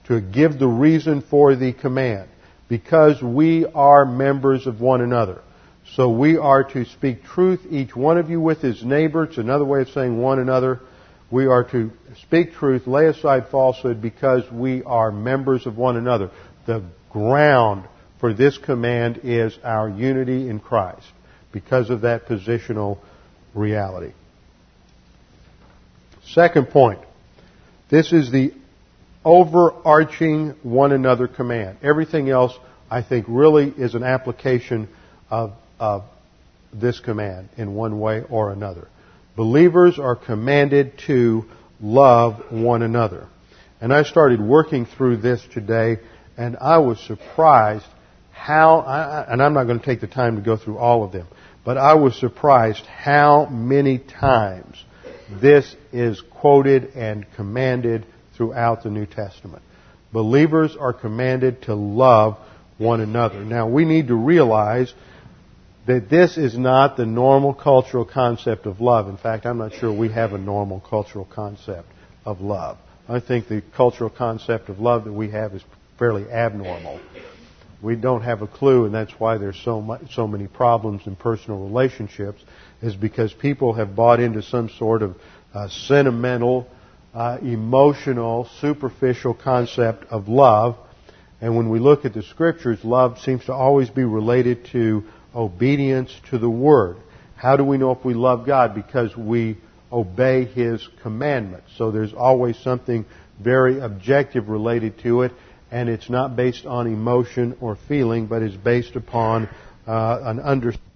To 0.07 0.21
give 0.21 0.59
the 0.59 0.69
reason 0.69 1.23
for 1.23 1.57
the 1.57 1.73
command. 1.73 2.29
Because 2.69 3.21
we 3.23 3.67
are 3.67 4.05
members 4.05 4.67
of 4.67 4.81
one 4.81 5.01
another. 5.01 5.43
So 5.97 6.11
we 6.11 6.37
are 6.37 6.63
to 6.63 6.85
speak 6.85 7.25
truth, 7.25 7.61
each 7.69 7.97
one 7.97 8.19
of 8.19 8.31
you 8.31 8.41
with 8.41 8.61
his 8.61 8.85
neighbor. 8.85 9.25
It's 9.25 9.39
another 9.39 9.65
way 9.65 9.81
of 9.81 9.89
saying 9.89 10.17
one 10.17 10.39
another. 10.39 10.81
We 11.33 11.47
are 11.47 11.65
to 11.71 11.91
speak 12.23 12.55
truth, 12.55 12.87
lay 12.87 13.07
aside 13.07 13.49
falsehood 13.51 14.01
because 14.01 14.45
we 14.53 14.83
are 14.85 15.11
members 15.11 15.67
of 15.67 15.77
one 15.77 15.97
another. 15.97 16.31
The 16.67 16.85
ground 17.11 17.89
for 18.21 18.35
this 18.35 18.59
command 18.59 19.21
is 19.25 19.59
our 19.65 19.89
unity 19.89 20.49
in 20.49 20.61
Christ 20.61 21.07
because 21.53 21.91
of 21.91 22.03
that 22.03 22.27
positional 22.27 22.99
reality. 23.55 24.13
Second 26.29 26.69
point. 26.69 27.01
This 27.91 28.13
is 28.13 28.31
the 28.31 28.53
overarching 29.25 30.55
one 30.63 30.93
another 30.93 31.27
command. 31.27 31.79
Everything 31.83 32.29
else, 32.31 32.53
I 32.91 33.03
think, 33.03 33.27
really 33.29 33.69
is 33.69 33.95
an 33.95 34.05
application 34.05 34.89
of, 35.29 35.55
of 35.81 36.05
this 36.73 37.01
command 37.01 37.49
in 37.57 37.75
one 37.75 37.99
way 37.99 38.23
or 38.29 38.53
another. 38.53 38.87
Believers 39.35 39.99
are 39.99 40.15
commanded 40.15 40.99
to 41.07 41.47
love 41.81 42.53
one 42.53 42.83
another. 42.83 43.27
And 43.81 43.93
I 43.93 44.05
started 44.05 44.41
working 44.41 44.87
through 44.87 45.17
this 45.17 45.43
today, 45.53 45.99
and 46.37 46.57
I 46.59 46.79
was 46.79 47.01
surprised 47.01 47.87
how, 48.41 49.27
and 49.29 49.43
I'm 49.43 49.53
not 49.53 49.65
going 49.65 49.79
to 49.79 49.85
take 49.85 50.01
the 50.01 50.07
time 50.07 50.37
to 50.37 50.43
go 50.43 50.57
through 50.57 50.79
all 50.79 51.05
of 51.05 51.13
them, 51.13 51.27
but 51.63 51.77
I 51.77 51.95
was 51.95 52.19
surprised 52.19 52.87
how 52.87 53.47
many 53.47 53.99
times 53.99 54.83
this 55.31 55.77
is 55.93 56.23
quoted 56.23 56.97
and 56.97 57.27
commanded 57.37 58.07
throughout 58.35 58.83
the 58.83 58.89
New 58.89 59.05
Testament. 59.05 59.63
Believers 60.11 60.75
are 60.75 60.95
commanded 60.95 61.63
to 61.63 61.75
love 61.75 62.39
one 62.79 63.03
another. 63.03 63.45
Now 63.45 63.69
we 63.69 63.85
need 63.85 64.09
to 64.09 64.15
realize 64.15 64.93
that 65.87 66.09
this 66.09 66.39
is 66.39 66.57
not 66.57 66.97
the 66.97 67.05
normal 67.05 67.53
cultural 67.53 68.07
concept 68.07 68.65
of 68.65 68.81
love. 68.81 69.09
In 69.09 69.19
fact, 69.19 69.45
I'm 69.45 69.59
not 69.59 69.75
sure 69.75 69.93
we 69.93 70.09
have 70.13 70.33
a 70.33 70.39
normal 70.39 70.81
cultural 70.81 71.27
concept 71.27 71.89
of 72.25 72.41
love. 72.41 72.79
I 73.07 73.21
think 73.21 73.49
the 73.49 73.63
cultural 73.77 74.09
concept 74.09 74.71
of 74.71 74.79
love 74.79 75.05
that 75.05 75.13
we 75.13 75.31
have 75.31 75.55
is 75.55 75.63
fairly 75.99 76.31
abnormal. 76.31 77.01
We 77.83 77.97
don't 77.97 78.23
have 78.23 78.43
a 78.43 78.47
clue, 78.47 78.85
and 78.85 78.95
that's 78.95 79.13
why 79.19 79.39
there's 79.39 79.61
so 79.65 79.81
much, 79.81 80.15
so 80.15 80.27
many 80.27 80.47
problems 80.47 81.07
in 81.07 81.17
personal 81.17 81.61
relationships, 81.61 82.43
is 82.83 82.95
because 82.95 83.33
people 83.33 83.73
have 83.75 83.97
bought 83.97 84.21
into 84.21 84.43
some 84.43 84.69
sort 84.69 85.03
of 85.03 85.17
uh, 85.55 85.69
sentimental, 85.69 86.69
uh, 87.15 87.39
emotional, 87.41 88.49
superficial 88.61 89.35
concept 89.35 90.05
of 90.11 90.29
love. 90.29 90.77
And 91.41 91.57
when 91.57 91.71
we 91.71 91.79
look 91.79 92.05
at 92.05 92.13
the 92.13 92.23
scriptures, 92.23 92.85
love 92.85 93.19
seems 93.21 93.47
to 93.47 93.55
always 93.55 93.89
be 93.89 94.05
related 94.05 94.67
to 94.73 95.05
obedience 95.35 96.15
to 96.31 96.39
the 96.39 96.51
Word. 96.51 96.99
How 97.37 97.57
do 97.57 97.65
we 97.65 97.79
know 97.79 97.93
if 97.93 98.05
we 98.05 98.13
love 98.13 98.45
God? 98.47 98.75
Because 98.75 99.17
we 99.17 99.57
obey 99.91 100.45
His 100.45 100.87
commandments. 101.03 101.71
So 101.79 101.91
there's 101.91 102.13
always 102.13 102.59
something 102.59 103.07
very 103.43 103.81
objective 103.81 104.49
related 104.49 104.99
to 105.01 105.23
it, 105.23 105.33
and 105.71 105.89
it's 105.89 106.11
not 106.11 106.37
based 106.37 106.67
on 106.67 106.87
emotion 106.87 107.57
or 107.61 107.77
feeling, 107.89 108.27
but 108.27 108.43
is 108.43 108.57
based 108.57 108.97
upon 108.97 109.49
uh, 109.87 110.19
an 110.23 110.41
understanding. 110.41 110.87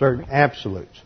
certain 0.00 0.24
absolutes. 0.30 0.98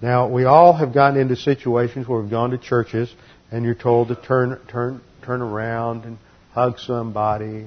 Now, 0.00 0.28
we 0.28 0.44
all 0.44 0.72
have 0.72 0.94
gotten 0.94 1.20
into 1.20 1.36
situations 1.36 2.08
where 2.08 2.20
we've 2.20 2.30
gone 2.30 2.52
to 2.52 2.58
churches 2.58 3.12
and 3.50 3.64
you're 3.64 3.74
told 3.74 4.08
to 4.08 4.14
turn, 4.14 4.58
turn, 4.68 5.02
turn 5.22 5.42
around 5.42 6.04
and 6.04 6.16
hug 6.52 6.78
somebody, 6.78 7.66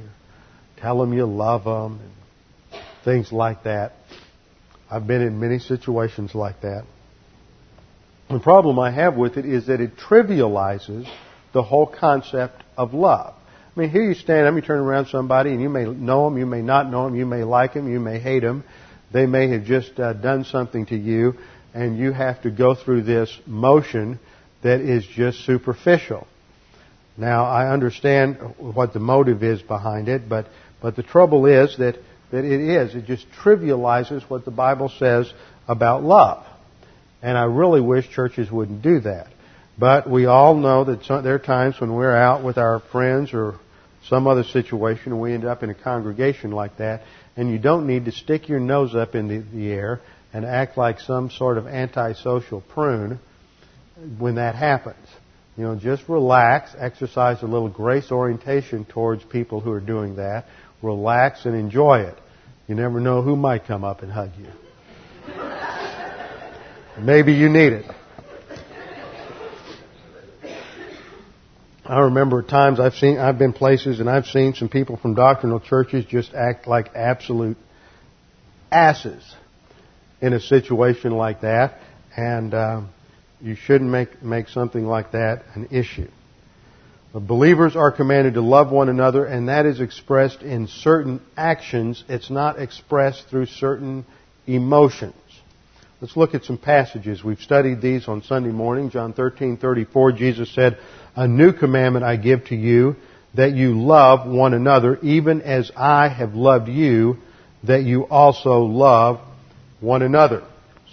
tell 0.84 0.99
them 0.99 1.13
you 1.13 1.25
love 1.25 1.63
them, 1.63 2.01
and 2.01 2.81
things 3.05 3.31
like 3.31 3.63
that. 3.63 3.93
I've 4.91 5.07
been 5.07 5.21
in 5.21 5.39
many 5.39 5.59
situations 5.59 6.36
like 6.36 6.59
that. 6.61 6.84
The 8.29 8.39
problem 8.39 8.77
I 8.79 8.91
have 8.91 9.15
with 9.15 9.38
it 9.38 9.45
is 9.45 9.67
that 9.67 9.79
it 9.79 9.95
trivializes 9.95 11.09
the 11.53 11.63
whole 11.63 11.88
concept 11.88 12.61
of 12.75 12.93
love. 12.93 13.34
I 13.75 13.79
mean, 13.79 13.91
here 13.91 14.03
you 14.03 14.13
stand 14.13 14.45
up, 14.45 14.55
you 14.55 14.61
turn 14.61 14.79
around 14.79 15.07
somebody, 15.07 15.51
and 15.51 15.61
you 15.61 15.69
may 15.69 15.86
know 15.86 16.25
them, 16.25 16.38
you 16.38 16.45
may 16.45 16.61
not 16.61 16.91
know 16.91 17.05
them, 17.05 17.15
you 17.15 17.25
may 17.25 17.45
like 17.45 17.75
them, 17.75 17.89
you 17.89 18.01
may 18.01 18.19
hate 18.19 18.41
them, 18.41 18.65
they 19.13 19.25
may 19.25 19.47
have 19.51 19.63
just 19.63 19.97
uh, 19.97 20.11
done 20.11 20.43
something 20.43 20.86
to 20.88 20.97
you, 20.97 21.36
and 21.73 21.97
you 21.97 22.11
have 22.11 22.41
to 22.41 22.51
go 22.51 22.75
through 22.75 23.03
this 23.03 23.34
motion 23.47 24.19
that 24.63 24.81
is 24.81 25.05
just 25.05 25.45
superficial. 25.45 26.27
Now, 27.15 27.45
I 27.45 27.71
understand 27.71 28.38
what 28.57 28.93
the 28.93 28.99
motive 28.99 29.43
is 29.43 29.61
behind 29.61 30.09
it, 30.09 30.27
but, 30.27 30.47
but 30.84 30.97
the 30.97 31.01
trouble 31.01 31.45
is 31.47 31.77
that, 31.77 31.97
that 32.31 32.43
it 32.43 32.59
is. 32.59 32.93
It 32.93 33.05
just 33.05 33.25
trivializes 33.43 34.21
what 34.29 34.43
the 34.43 34.51
Bible 34.51 34.91
says 34.99 35.31
about 35.67 36.03
love. 36.03 36.45
And 37.21 37.38
I 37.38 37.45
really 37.45 37.79
wish 37.79 38.09
churches 38.09 38.51
wouldn't 38.51 38.81
do 38.81 38.99
that. 38.99 39.27
But 39.79 40.07
we 40.07 40.25
all 40.25 40.55
know 40.55 40.84
that 40.84 41.05
some, 41.05 41.23
there 41.23 41.36
are 41.36 41.39
times 41.39 41.79
when 41.79 41.93
we're 41.93 42.15
out 42.15 42.43
with 42.43 42.57
our 42.57 42.81
friends 42.91 43.34
or 43.34 43.55
some 44.09 44.27
other 44.27 44.43
situation 44.43 45.13
and 45.13 45.21
we 45.21 45.34
end 45.34 45.45
up 45.45 45.63
in 45.63 45.69
a 45.69 45.73
congregation 45.73 46.51
like 46.51 46.77
that 46.77 47.03
and 47.38 47.49
you 47.49 47.57
don't 47.57 47.88
need 47.88 48.03
to 48.05 48.11
stick 48.11 48.49
your 48.49 48.59
nose 48.59 48.93
up 48.93 49.15
in 49.15 49.29
the, 49.29 49.57
the 49.57 49.71
air 49.71 50.01
and 50.34 50.45
act 50.45 50.77
like 50.77 50.99
some 50.99 51.29
sort 51.29 51.57
of 51.57 51.65
antisocial 51.65 52.59
prune 52.59 53.19
when 54.19 54.36
that 54.36 54.55
happens. 54.55 55.07
You 55.55 55.65
know, 55.65 55.75
just 55.75 56.09
relax, 56.09 56.75
exercise 56.77 57.41
a 57.43 57.45
little 57.45 57.69
grace 57.69 58.11
orientation 58.11 58.86
towards 58.86 59.23
people 59.23 59.61
who 59.61 59.71
are 59.71 59.79
doing 59.79 60.15
that. 60.15 60.45
Relax 60.84 61.45
and 61.45 61.55
enjoy 61.55 62.01
it. 62.01 62.17
You 62.67 62.75
never 62.75 62.99
know 62.99 63.21
who 63.23 63.36
might 63.36 63.65
come 63.65 63.84
up 63.84 64.03
and 64.03 64.11
hug 64.11 64.31
you. 64.38 64.47
Maybe 66.99 67.34
you 67.34 67.49
need 67.49 67.73
it. 67.73 67.86
I 71.86 71.99
remember 72.01 72.41
times 72.43 72.79
I've 72.79 72.93
seen, 72.93 73.17
I've 73.17 73.38
been 73.38 73.51
places 73.53 73.99
and 73.99 74.09
I've 74.09 74.25
seen 74.25 74.53
some 74.53 74.69
people 74.69 74.97
from 74.97 75.15
doctrinal 75.15 75.59
churches 75.59 76.05
just 76.05 76.34
act 76.34 76.67
like 76.67 76.95
absolute 76.95 77.57
asses 78.71 79.36
in 80.21 80.31
a 80.34 80.39
situation 80.39 81.11
like 81.11 81.41
that, 81.41 81.79
and 82.15 82.53
um, 82.53 82.89
you 83.41 83.55
shouldn't 83.55 83.89
make 83.89 84.23
make 84.23 84.47
something 84.47 84.86
like 84.86 85.11
that 85.11 85.43
an 85.55 85.67
issue. 85.71 86.09
Believers 87.14 87.76
are 87.76 87.91
commanded 87.91 88.34
to 88.34 88.41
love 88.41 88.72
one 88.72 88.89
another, 88.89 89.24
and 89.24 89.47
that 89.47 89.68
is 89.68 89.80
expressed 89.80 90.41
in 90.41 90.66
certain 90.66 91.22
actions. 91.38 92.03
It's 92.09 92.32
not 92.32 92.59
expressed 92.59 93.28
through 93.30 93.45
certain 93.45 94.05
emotions. 94.47 95.14
Let's 96.01 96.18
look 96.18 96.34
at 96.34 96.43
some 96.43 96.57
passages. 96.57 97.24
We've 97.24 97.39
studied 97.39 97.82
these 97.82 98.07
on 98.07 98.24
Sunday 98.24 98.49
morning. 98.49 98.89
John 98.89 99.14
13:34 99.14 100.11
Jesus 100.11 100.49
said, 100.49 100.80
"A 101.16 101.28
new 101.28 101.53
commandment 101.53 102.03
I 102.03 102.16
give 102.16 102.45
to 102.45 102.55
you, 102.55 102.95
that 103.36 103.53
you 103.53 103.80
love 103.80 104.28
one 104.28 104.55
another 104.55 104.97
even 105.03 105.43
as 105.43 105.72
I 105.78 106.07
have 106.07 106.34
loved 106.34 106.68
you, 106.68 107.18
that 107.64 107.84
you 107.84 108.03
also 108.03 108.64
love 108.64 109.20
one 109.82 110.01
another." 110.01 110.41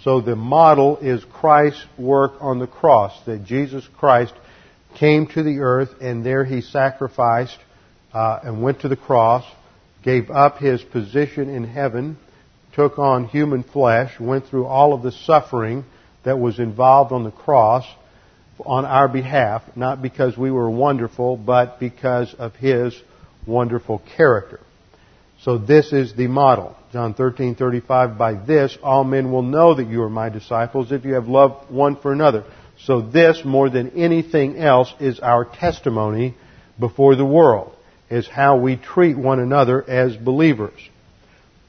So 0.03 0.21
the 0.21 0.35
model 0.35 0.97
is 1.01 1.25
Christ's 1.25 1.85
work 1.97 2.33
on 2.41 2.59
the 2.59 2.67
cross, 2.67 3.19
that 3.25 3.43
Jesus 3.43 3.87
Christ 3.97 4.33
came 4.97 5.27
to 5.27 5.43
the 5.43 5.59
earth 5.59 5.89
and 6.01 6.25
there 6.25 6.43
he 6.45 6.61
sacrificed 6.61 7.57
uh, 8.13 8.39
and 8.43 8.61
went 8.61 8.81
to 8.81 8.87
the 8.87 8.95
cross, 8.95 9.43
gave 10.03 10.29
up 10.29 10.57
his 10.57 10.81
position 10.81 11.49
in 11.49 11.63
heaven, 11.63 12.17
took 12.73 12.99
on 12.99 13.25
human 13.25 13.63
flesh, 13.63 14.19
went 14.19 14.45
through 14.47 14.65
all 14.65 14.93
of 14.93 15.03
the 15.03 15.11
suffering 15.11 15.85
that 16.23 16.39
was 16.39 16.59
involved 16.59 17.11
on 17.11 17.23
the 17.23 17.31
cross 17.31 17.85
on 18.65 18.85
our 18.85 19.07
behalf, 19.07 19.63
not 19.75 20.01
because 20.01 20.37
we 20.37 20.51
were 20.51 20.69
wonderful, 20.69 21.35
but 21.35 21.79
because 21.79 22.33
of 22.35 22.55
his 22.55 22.95
wonderful 23.47 24.01
character. 24.15 24.59
So 25.43 25.57
this 25.57 25.91
is 25.91 26.13
the 26.13 26.27
model. 26.27 26.75
John 26.93 27.15
13:35 27.15 28.17
by 28.17 28.33
this 28.33 28.77
all 28.83 29.03
men 29.03 29.31
will 29.31 29.41
know 29.41 29.73
that 29.73 29.87
you 29.87 30.03
are 30.03 30.09
my 30.09 30.29
disciples 30.29 30.91
if 30.91 31.03
you 31.03 31.13
have 31.13 31.27
love 31.27 31.65
one 31.69 31.95
for 31.95 32.11
another. 32.11 32.43
So 32.85 33.01
this 33.01 33.43
more 33.45 33.69
than 33.69 33.91
anything 33.91 34.57
else 34.57 34.91
is 34.99 35.19
our 35.19 35.45
testimony 35.45 36.35
before 36.79 37.15
the 37.15 37.25
world 37.25 37.75
is 38.09 38.27
how 38.27 38.57
we 38.57 38.75
treat 38.75 39.17
one 39.17 39.39
another 39.39 39.83
as 39.87 40.15
believers. 40.17 40.89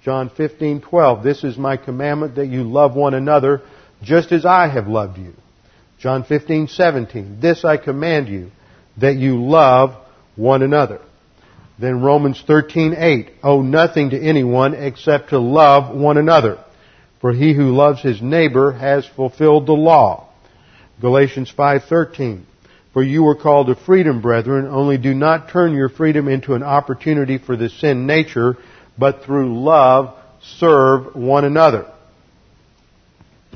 John 0.04 0.30
15:12 0.30 1.22
This 1.22 1.44
is 1.44 1.58
my 1.58 1.76
commandment 1.76 2.36
that 2.36 2.46
you 2.46 2.64
love 2.64 2.96
one 2.96 3.14
another 3.14 3.60
just 4.02 4.32
as 4.32 4.44
I 4.44 4.68
have 4.68 4.88
loved 4.88 5.18
you. 5.18 5.34
John 5.98 6.24
15:17 6.24 7.40
This 7.40 7.64
I 7.64 7.76
command 7.76 8.28
you 8.28 8.50
that 8.96 9.16
you 9.16 9.44
love 9.44 9.94
one 10.34 10.62
another. 10.62 11.00
Then 11.78 12.00
Romans 12.00 12.42
13:8 12.48 13.28
Owe 13.44 13.60
nothing 13.60 14.10
to 14.10 14.20
anyone 14.20 14.74
except 14.74 15.28
to 15.30 15.38
love 15.38 15.94
one 15.94 16.16
another. 16.16 16.58
For 17.20 17.32
he 17.32 17.52
who 17.52 17.70
loves 17.76 18.00
his 18.00 18.20
neighbor 18.20 18.72
has 18.72 19.06
fulfilled 19.06 19.66
the 19.66 19.74
law. 19.74 20.28
Galatians 21.03 21.53
5:13 21.59 22.42
For 22.92 23.03
you 23.03 23.24
were 23.24 23.34
called 23.34 23.66
to 23.66 23.74
freedom, 23.74 24.20
brethren, 24.20 24.68
only 24.70 24.98
do 24.98 25.12
not 25.12 25.48
turn 25.48 25.74
your 25.74 25.88
freedom 25.88 26.28
into 26.28 26.55
an 26.55 26.62
opportunity 26.62 27.38
for 27.38 27.57
the 27.57 27.68
sin 27.68 28.07
nature 28.07 28.57
but 28.96 29.24
through 29.24 29.61
love 29.61 30.14
serve 30.40 31.16
one 31.16 31.44
another. 31.44 31.86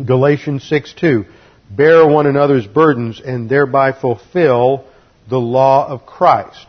Galatians 0.05 0.65
6 0.65 0.95
2. 0.95 1.25
Bear 1.71 2.05
one 2.05 2.27
another's 2.27 2.67
burdens 2.67 3.21
and 3.21 3.49
thereby 3.49 3.93
fulfill 3.93 4.85
the 5.29 5.39
law 5.39 5.87
of 5.87 6.05
Christ. 6.05 6.67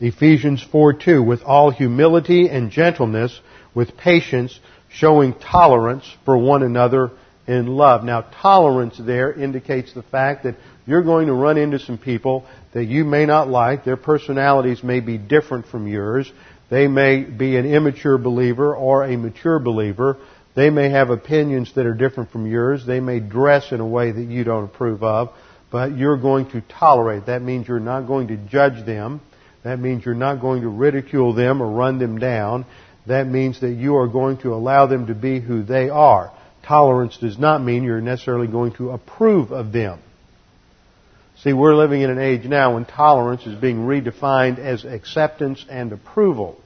Ephesians 0.00 0.64
4:2 0.72 1.22
with 1.22 1.42
all 1.42 1.68
humility 1.68 2.48
and 2.48 2.70
gentleness, 2.70 3.38
with 3.74 3.98
patience, 3.98 4.58
showing 4.88 5.34
tolerance 5.34 6.10
for 6.24 6.38
one 6.38 6.62
another 6.62 7.10
in 7.46 7.66
love. 7.66 8.04
Now, 8.04 8.22
tolerance 8.42 8.96
there 8.98 9.32
indicates 9.32 9.92
the 9.92 10.02
fact 10.02 10.44
that 10.44 10.56
you're 10.86 11.02
going 11.02 11.26
to 11.26 11.32
run 11.32 11.58
into 11.58 11.78
some 11.78 11.98
people 11.98 12.46
that 12.72 12.84
you 12.84 13.04
may 13.04 13.26
not 13.26 13.48
like. 13.48 13.84
Their 13.84 13.96
personalities 13.96 14.82
may 14.82 15.00
be 15.00 15.18
different 15.18 15.66
from 15.66 15.86
yours. 15.86 16.30
They 16.70 16.88
may 16.88 17.22
be 17.22 17.56
an 17.56 17.66
immature 17.66 18.18
believer 18.18 18.74
or 18.74 19.04
a 19.04 19.16
mature 19.16 19.58
believer. 19.58 20.18
They 20.54 20.70
may 20.70 20.90
have 20.90 21.10
opinions 21.10 21.74
that 21.74 21.86
are 21.86 21.94
different 21.94 22.30
from 22.30 22.46
yours. 22.46 22.86
They 22.86 23.00
may 23.00 23.20
dress 23.20 23.72
in 23.72 23.80
a 23.80 23.86
way 23.86 24.12
that 24.12 24.24
you 24.24 24.44
don't 24.44 24.64
approve 24.64 25.02
of, 25.02 25.30
but 25.70 25.96
you're 25.96 26.16
going 26.16 26.50
to 26.50 26.62
tolerate. 26.62 27.26
That 27.26 27.42
means 27.42 27.68
you're 27.68 27.80
not 27.80 28.02
going 28.02 28.28
to 28.28 28.36
judge 28.36 28.86
them. 28.86 29.20
That 29.64 29.80
means 29.80 30.04
you're 30.04 30.14
not 30.14 30.40
going 30.40 30.62
to 30.62 30.68
ridicule 30.68 31.34
them 31.34 31.62
or 31.62 31.70
run 31.70 31.98
them 31.98 32.18
down. 32.18 32.66
That 33.06 33.26
means 33.26 33.60
that 33.60 33.72
you 33.72 33.96
are 33.96 34.08
going 34.08 34.38
to 34.38 34.54
allow 34.54 34.86
them 34.86 35.08
to 35.08 35.14
be 35.14 35.40
who 35.40 35.62
they 35.62 35.88
are. 35.90 36.32
Tolerance 36.64 37.18
does 37.18 37.38
not 37.38 37.62
mean 37.62 37.82
you're 37.84 38.00
necessarily 38.00 38.46
going 38.46 38.72
to 38.74 38.90
approve 38.90 39.52
of 39.52 39.72
them. 39.72 40.00
See, 41.42 41.52
we're 41.52 41.74
living 41.74 42.00
in 42.00 42.10
an 42.10 42.18
age 42.18 42.44
now 42.44 42.74
when 42.74 42.84
tolerance 42.84 43.44
is 43.46 43.54
being 43.54 43.80
redefined 43.80 44.58
as 44.58 44.84
acceptance 44.84 45.64
and 45.68 45.92
approval. 45.92 46.58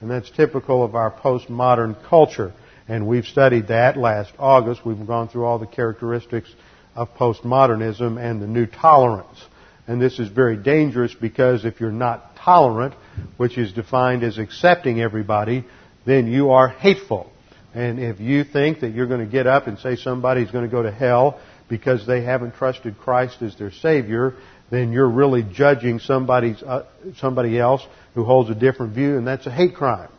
And 0.00 0.10
that's 0.10 0.28
typical 0.30 0.84
of 0.84 0.94
our 0.94 1.10
postmodern 1.10 1.96
culture. 2.08 2.52
And 2.88 3.06
we've 3.06 3.24
studied 3.24 3.68
that 3.68 3.96
last 3.96 4.32
August. 4.38 4.84
We've 4.84 5.06
gone 5.06 5.28
through 5.28 5.44
all 5.44 5.58
the 5.58 5.66
characteristics 5.66 6.52
of 6.94 7.08
postmodernism 7.14 8.20
and 8.20 8.42
the 8.42 8.46
new 8.46 8.66
tolerance. 8.66 9.42
And 9.86 10.00
this 10.00 10.18
is 10.18 10.28
very 10.28 10.56
dangerous 10.56 11.14
because 11.14 11.64
if 11.64 11.80
you're 11.80 11.90
not 11.90 12.36
tolerant, 12.36 12.94
which 13.38 13.56
is 13.56 13.72
defined 13.72 14.22
as 14.22 14.36
accepting 14.36 15.00
everybody, 15.00 15.64
then 16.04 16.26
you 16.26 16.50
are 16.50 16.68
hateful. 16.68 17.32
And 17.74 17.98
if 17.98 18.20
you 18.20 18.44
think 18.44 18.80
that 18.80 18.94
you're 18.94 19.06
going 19.06 19.24
to 19.24 19.30
get 19.30 19.46
up 19.46 19.66
and 19.66 19.78
say 19.78 19.96
somebody's 19.96 20.50
going 20.50 20.64
to 20.64 20.70
go 20.70 20.82
to 20.82 20.90
hell 20.90 21.40
because 21.68 22.06
they 22.06 22.22
haven't 22.22 22.54
trusted 22.54 22.98
Christ 22.98 23.42
as 23.42 23.56
their 23.56 23.70
Savior, 23.70 24.34
then 24.70 24.92
you're 24.92 25.08
really 25.08 25.42
judging 25.42 25.98
somebody's, 25.98 26.62
uh, 26.62 26.86
somebody 27.16 27.58
else 27.58 27.86
who 28.14 28.24
holds 28.24 28.50
a 28.50 28.54
different 28.54 28.94
view, 28.94 29.18
and 29.18 29.26
that's 29.26 29.46
a 29.46 29.50
hate 29.50 29.74
crime. 29.74 30.10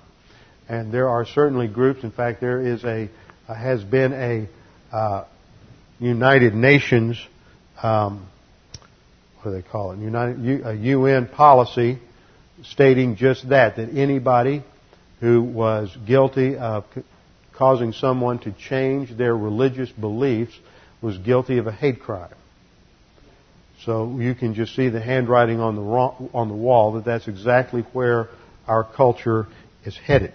And 0.68 0.92
there 0.94 1.10
are 1.10 1.26
certainly 1.26 1.68
groups. 1.68 2.04
In 2.04 2.12
fact, 2.12 2.42
there 2.42 2.62
is 2.62 2.84
a 2.84 3.10
uh, 3.48 3.56
has 3.56 3.84
been 3.84 4.14
a 4.14 4.96
uh, 4.96 5.26
United 6.00 6.54
Nations 6.54 7.20
um, 7.82 8.28
what 9.42 9.52
do 9.52 9.62
they 9.62 9.68
call 9.68 9.92
it? 9.92 10.00
United, 10.00 10.66
a 10.66 10.76
UN 10.76 11.28
policy 11.28 12.00
stating 12.64 13.16
just 13.16 13.50
that 13.50 13.78
that 13.78 13.90
anybody 13.96 14.64
who 15.22 15.42
was 15.42 15.96
guilty 16.06 16.58
of 16.58 16.86
causing 17.60 17.92
someone 17.92 18.40
to 18.40 18.54
change 18.54 19.16
their 19.18 19.36
religious 19.36 19.90
beliefs 19.92 20.58
was 21.02 21.18
guilty 21.18 21.58
of 21.58 21.68
a 21.68 21.72
hate 21.72 22.00
crime. 22.02 22.34
So 23.84 24.18
you 24.18 24.34
can 24.34 24.54
just 24.54 24.76
see 24.76 24.88
the 24.88 25.02
handwriting 25.02 25.60
on 25.60 25.76
the 25.76 25.82
on 25.82 26.48
the 26.48 26.56
wall 26.56 26.94
that 26.94 27.04
that's 27.04 27.28
exactly 27.28 27.82
where 27.92 28.30
our 28.66 28.86
culture 28.86 29.48
is 29.84 29.98
headed. 29.98 30.32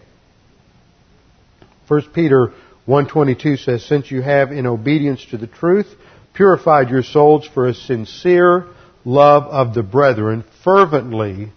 1 1.88 2.02
Peter 2.12 2.52
1:22 2.86 3.56
says, 3.56 3.84
"Since 3.84 4.10
you 4.10 4.20
have 4.20 4.52
in 4.52 4.66
obedience 4.66 5.24
to 5.26 5.38
the 5.38 5.46
truth 5.46 5.94
purified 6.34 6.90
your 6.90 7.02
souls 7.02 7.46
for 7.46 7.66
a 7.66 7.74
sincere 7.74 8.66
love 9.06 9.44
of 9.44 9.72
the 9.72 9.82
brethren, 9.82 10.44
fervently 10.62 11.52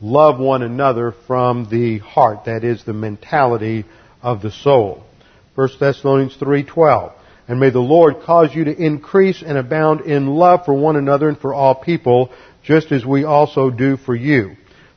love 0.00 0.38
one 0.38 0.62
another 0.62 1.12
from 1.26 1.66
the 1.70 1.98
heart, 1.98 2.44
that 2.44 2.62
is 2.62 2.84
the 2.84 2.92
mentality 2.92 3.84
of 4.22 4.42
the 4.42 4.52
soul." 4.52 5.04
1 5.58 5.70
Thessalonians 5.80 6.36
3:12. 6.36 7.10
And 7.48 7.58
may 7.58 7.70
the 7.70 7.80
Lord 7.80 8.20
cause 8.22 8.54
you 8.54 8.62
to 8.62 8.80
increase 8.80 9.42
and 9.42 9.58
abound 9.58 10.02
in 10.02 10.28
love 10.28 10.64
for 10.64 10.72
one 10.72 10.94
another 10.94 11.28
and 11.28 11.36
for 11.36 11.52
all 11.52 11.74
people, 11.74 12.30
just 12.62 12.92
as 12.92 13.04
we 13.04 13.24
also 13.24 13.68
do 13.68 13.96
for 13.96 14.14
you. 14.14 14.52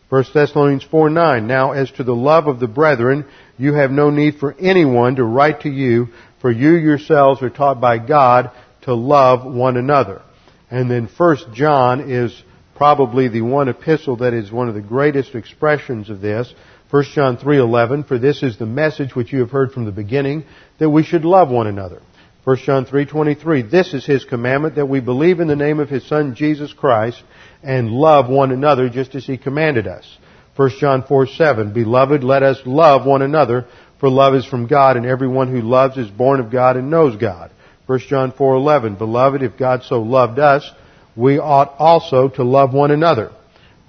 1 0.09 0.23
Thessalonians 0.35 0.83
4:9. 0.83 1.47
Now 1.47 1.71
as 1.71 1.89
to 1.93 2.03
the 2.03 2.13
love 2.13 2.45
of 2.45 2.59
the 2.59 2.67
brethren, 2.67 3.25
you 3.57 3.73
have 3.73 3.89
no 3.89 4.11
need 4.11 4.35
for 4.35 4.55
anyone 4.59 5.15
to 5.15 5.23
write 5.23 5.61
to 5.61 5.69
you, 5.69 6.09
for 6.41 6.51
you 6.51 6.75
yourselves 6.75 7.41
are 7.41 7.49
taught 7.49 7.81
by 7.81 7.97
God 7.97 8.51
to 8.81 8.93
love 8.93 9.43
one 9.43 9.77
another. 9.77 10.21
And 10.69 10.91
then 10.91 11.09
1 11.17 11.55
John 11.55 12.01
is 12.01 12.39
probably 12.75 13.29
the 13.29 13.41
one 13.41 13.67
epistle 13.67 14.17
that 14.17 14.35
is 14.35 14.51
one 14.51 14.69
of 14.69 14.75
the 14.75 14.81
greatest 14.81 15.33
expressions 15.33 16.11
of 16.11 16.21
this. 16.21 16.53
1 16.91 17.03
John 17.13 17.37
3:11 17.37 18.05
For 18.05 18.17
this 18.17 18.43
is 18.43 18.57
the 18.57 18.65
message 18.65 19.15
which 19.15 19.31
you 19.31 19.39
have 19.39 19.51
heard 19.51 19.71
from 19.71 19.85
the 19.85 19.93
beginning 19.93 20.43
that 20.77 20.89
we 20.89 21.03
should 21.03 21.23
love 21.23 21.49
one 21.49 21.67
another. 21.67 22.01
1 22.43 22.57
John 22.57 22.85
3:23 22.85 23.61
This 23.71 23.93
is 23.93 24.05
his 24.05 24.25
commandment 24.25 24.75
that 24.75 24.89
we 24.89 24.99
believe 24.99 25.39
in 25.39 25.47
the 25.47 25.55
name 25.55 25.79
of 25.79 25.89
his 25.89 26.05
son 26.05 26.35
Jesus 26.35 26.73
Christ 26.73 27.23
and 27.63 27.91
love 27.91 28.27
one 28.29 28.51
another 28.51 28.89
just 28.89 29.15
as 29.15 29.25
he 29.25 29.37
commanded 29.37 29.87
us. 29.87 30.17
1 30.57 30.69
John 30.81 31.03
4:7 31.03 31.73
Beloved 31.73 32.25
let 32.25 32.43
us 32.43 32.59
love 32.65 33.05
one 33.05 33.21
another 33.21 33.67
for 33.99 34.09
love 34.09 34.35
is 34.35 34.45
from 34.45 34.67
God 34.67 34.97
and 34.97 35.05
everyone 35.05 35.49
who 35.49 35.61
loves 35.61 35.95
is 35.95 36.09
born 36.09 36.41
of 36.41 36.51
God 36.51 36.75
and 36.75 36.89
knows 36.89 37.15
God. 37.15 37.51
1 37.85 37.99
John 37.99 38.33
4:11 38.33 38.97
Beloved 38.97 39.41
if 39.41 39.57
God 39.57 39.83
so 39.83 40.01
loved 40.01 40.39
us 40.39 40.69
we 41.15 41.39
ought 41.39 41.73
also 41.79 42.27
to 42.27 42.43
love 42.43 42.73
one 42.73 42.91
another. 42.91 43.31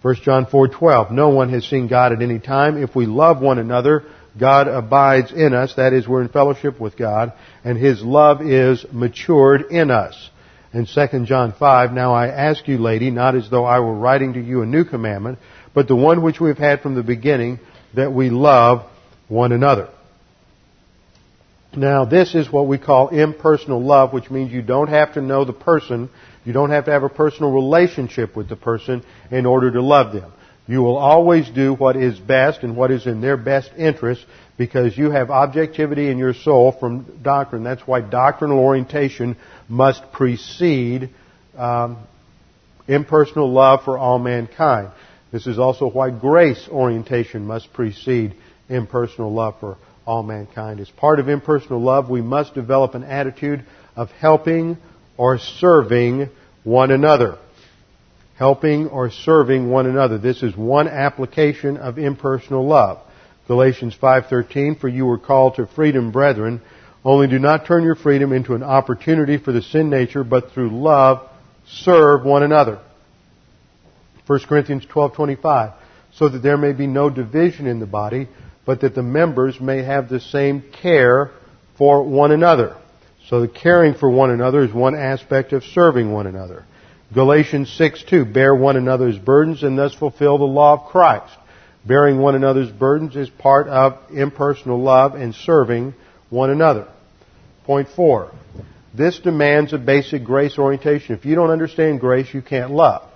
1 0.03 0.17
John 0.17 0.47
4:12 0.47 1.13
No 1.13 1.29
one 1.29 1.51
has 1.51 1.65
seen 1.65 1.87
God 1.87 2.13
at 2.13 2.23
any 2.23 2.41
time. 2.41 2.83
If 2.83 2.95
we 2.97 3.07
love 3.07 3.41
one 3.41 3.59
another, 3.59 4.05
God 4.39 4.67
abides 4.67 5.33
in 5.33 5.55
us. 5.55 5.75
That 5.75 5.93
is, 5.93 6.09
we're 6.09 6.23
in 6.23 6.29
fellowship 6.29 6.81
with 6.81 6.97
God, 6.97 7.33
and 7.65 7.79
His 7.79 8.03
love 8.03 8.43
is 8.43 8.85
matured 8.91 9.71
in 9.71 9.91
us. 9.91 10.31
In 10.75 10.87
2 10.87 11.25
John 11.27 11.53
5, 11.53 11.93
Now 11.93 12.15
I 12.15 12.29
ask 12.29 12.67
you, 12.67 12.79
lady, 12.79 13.11
not 13.11 13.37
as 13.37 13.49
though 13.49 13.65
I 13.65 13.81
were 13.81 13.95
writing 13.95 14.33
to 14.33 14.41
you 14.41 14.63
a 14.63 14.67
new 14.67 14.85
commandment, 14.85 15.39
but 15.75 15.87
the 15.87 15.97
one 15.97 16.23
which 16.23 16.41
we 16.41 16.49
have 16.49 16.59
had 16.59 16.81
from 16.81 16.95
the 16.95 17.03
beginning, 17.03 17.61
that 17.95 18.13
we 18.13 18.31
love 18.31 18.87
one 19.29 19.53
another. 19.53 19.89
Now, 21.75 22.05
this 22.05 22.35
is 22.35 22.51
what 22.51 22.67
we 22.67 22.79
call 22.79 23.09
impersonal 23.09 23.83
love, 23.83 24.13
which 24.13 24.31
means 24.31 24.53
you 24.53 24.63
don't 24.63 24.89
have 24.89 25.15
to 25.15 25.23
know 25.23 25.45
the 25.45 25.53
person 25.53 26.11
you 26.45 26.53
don't 26.53 26.71
have 26.71 26.87
to 26.87 26.91
have 26.91 27.03
a 27.03 27.09
personal 27.09 27.53
relationship 27.53 28.37
with 28.37 28.49
the 28.49 28.57
person 28.57 29.05
in 29.31 29.47
order 29.47 29.71
to 29.71 29.83
love 29.83 30.13
them. 30.13 30.33
You 30.67 30.83
will 30.83 30.97
always 30.97 31.49
do 31.51 31.75
what 31.75 31.97
is 31.97 32.19
best 32.19 32.63
and 32.63 32.77
what 32.77 32.91
is 32.91 33.07
in 33.07 33.21
their 33.21 33.37
best 33.37 33.71
interest 33.77 34.25
because 34.57 34.97
you 34.97 35.11
have 35.11 35.31
objectivity 35.31 36.09
in 36.09 36.19
your 36.19 36.35
soul 36.35 36.73
from 36.73 37.21
doctrine. 37.23 37.65
That's 37.65 37.87
why 37.87 38.01
doctrinal 38.01 38.59
orientation 38.59 39.37
must 39.69 40.13
precede 40.13 41.11
um, 41.57 41.99
impersonal 42.87 43.51
love 43.51 43.85
for 43.85 43.99
all 43.99 44.19
mankind. 44.19 44.91
This 45.33 45.47
is 45.47 45.59
also 45.59 45.91
why 45.91 46.11
grace 46.11 46.69
orientation 46.71 47.47
must 47.47 47.73
precede 47.73 48.35
impersonal 48.69 49.33
love 49.33 49.57
for 49.61 49.79
all 50.07 50.23
mankind. 50.23 50.81
As 50.81 50.91
part 50.91 51.19
of 51.19 51.29
impersonal 51.29 51.81
love, 51.81 52.11
we 52.11 52.21
must 52.21 52.55
develop 52.55 52.95
an 52.95 53.05
attitude 53.05 53.65
of 53.97 54.11
helping 54.11 54.77
or 55.17 55.39
serving 55.39 56.29
one 56.65 56.91
another. 56.91 57.39
Helping 58.37 58.89
or 58.89 59.11
serving 59.11 59.71
one 59.71 59.87
another. 59.87 60.19
This 60.19 60.43
is 60.43 60.57
one 60.57 60.89
application 60.89 61.77
of 61.77 61.99
impersonal 61.99 62.67
love. 62.67 62.99
Galatians 63.47 63.95
5:13 64.01 64.81
for 64.81 64.89
you 64.89 65.05
were 65.05 65.19
called 65.19 65.57
to 65.57 65.67
freedom 65.67 66.11
brethren 66.11 66.61
only 67.05 67.27
do 67.27 67.39
not 67.39 67.67
turn 67.67 67.83
your 67.83 67.97
freedom 67.97 68.33
into 68.33 68.55
an 68.55 68.63
opportunity 68.63 69.37
for 69.37 69.51
the 69.53 69.63
sin 69.63 69.91
nature 69.91 70.23
but 70.23 70.53
through 70.53 70.71
love 70.71 71.29
serve 71.67 72.25
one 72.25 72.43
another. 72.43 72.79
1 74.27 74.41
Corinthians 74.49 74.87
12:25 74.87 75.73
so 76.15 76.29
that 76.29 76.43
there 76.43 76.57
may 76.57 76.73
be 76.73 76.87
no 76.87 77.11
division 77.11 77.67
in 77.67 77.81
the 77.81 77.87
body 77.87 78.29
but 78.65 78.81
that 78.81 78.95
the 78.95 79.03
members 79.03 79.61
may 79.61 79.83
have 79.83 80.09
the 80.09 80.21
same 80.21 80.63
care 80.81 81.31
for 81.77 82.03
one 82.03 82.31
another. 82.31 82.77
So 83.29 83.41
the 83.41 83.49
caring 83.49 83.95
for 83.95 84.11
one 84.11 84.31
another 84.31 84.63
is 84.63 84.73
one 84.73 84.95
aspect 84.95 85.53
of 85.53 85.65
serving 85.65 86.13
one 86.13 86.27
another. 86.27 86.65
Galatians 87.15 87.71
6, 87.77 88.05
2, 88.09 88.25
bear 88.25 88.55
one 88.55 88.77
another's 88.77 89.19
burdens 89.19 89.63
and 89.63 89.79
thus 89.79 89.95
fulfill 89.95 90.39
the 90.39 90.45
law 90.45 90.75
of 90.75 90.91
Christ. 90.91 91.33
Bearing 91.85 92.19
one 92.19 92.35
another's 92.35 92.71
burdens 92.71 93.17
is 93.17 93.29
part 93.29 93.69
of 93.69 93.99
impersonal 94.13 94.81
love 94.81 95.15
and 95.15 95.35
serving 95.35 95.95
one 96.31 96.51
another. 96.51 96.89
Point 97.65 97.89
four. 97.95 98.33
This 98.95 99.19
demands 99.19 99.73
a 99.73 99.79
basic 99.79 100.25
grace 100.25 100.59
orientation. 100.59 101.17
If 101.17 101.25
you 101.25 101.35
don't 101.35 101.51
understand 101.51 102.01
grace, 102.01 102.33
you 102.33 102.43
can't 102.43 102.71
love. 102.71 103.09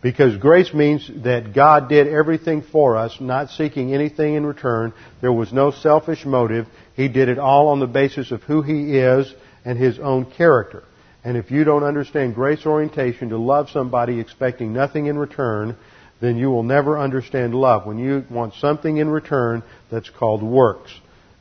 Because 0.00 0.36
grace 0.36 0.74
means 0.74 1.08
that 1.22 1.54
God 1.54 1.88
did 1.88 2.08
everything 2.08 2.62
for 2.62 2.96
us, 2.96 3.16
not 3.20 3.50
seeking 3.50 3.94
anything 3.94 4.34
in 4.34 4.44
return. 4.44 4.92
There 5.20 5.32
was 5.32 5.52
no 5.52 5.70
selfish 5.70 6.24
motive. 6.24 6.66
He 6.94 7.08
did 7.08 7.28
it 7.28 7.38
all 7.38 7.68
on 7.68 7.80
the 7.80 7.86
basis 7.86 8.30
of 8.30 8.42
who 8.42 8.62
He 8.62 8.98
is 8.98 9.32
and 9.64 9.78
His 9.78 9.98
own 9.98 10.26
character. 10.26 10.84
And 11.24 11.36
if 11.36 11.50
you 11.50 11.64
don't 11.64 11.84
understand 11.84 12.34
grace 12.34 12.66
orientation 12.66 13.28
to 13.28 13.38
love 13.38 13.70
somebody 13.70 14.18
expecting 14.18 14.72
nothing 14.72 15.06
in 15.06 15.16
return, 15.16 15.76
then 16.20 16.36
you 16.36 16.50
will 16.50 16.62
never 16.62 16.98
understand 16.98 17.54
love. 17.54 17.86
When 17.86 17.98
you 17.98 18.24
want 18.30 18.54
something 18.54 18.96
in 18.96 19.08
return, 19.08 19.62
that's 19.90 20.10
called 20.10 20.42
works. 20.42 20.92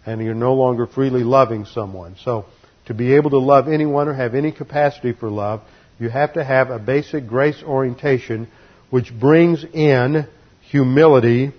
And 0.05 0.21
you're 0.21 0.33
no 0.33 0.53
longer 0.53 0.87
freely 0.87 1.23
loving 1.23 1.65
someone. 1.65 2.15
So, 2.23 2.45
to 2.85 2.93
be 2.95 3.13
able 3.13 3.29
to 3.29 3.37
love 3.37 3.67
anyone 3.67 4.07
or 4.07 4.13
have 4.13 4.33
any 4.33 4.51
capacity 4.51 5.13
for 5.13 5.29
love, 5.29 5.61
you 5.99 6.09
have 6.09 6.33
to 6.33 6.43
have 6.43 6.71
a 6.71 6.79
basic 6.79 7.27
grace 7.27 7.61
orientation 7.63 8.47
which 8.89 9.13
brings 9.13 9.63
in 9.63 10.27
humility, 10.61 11.53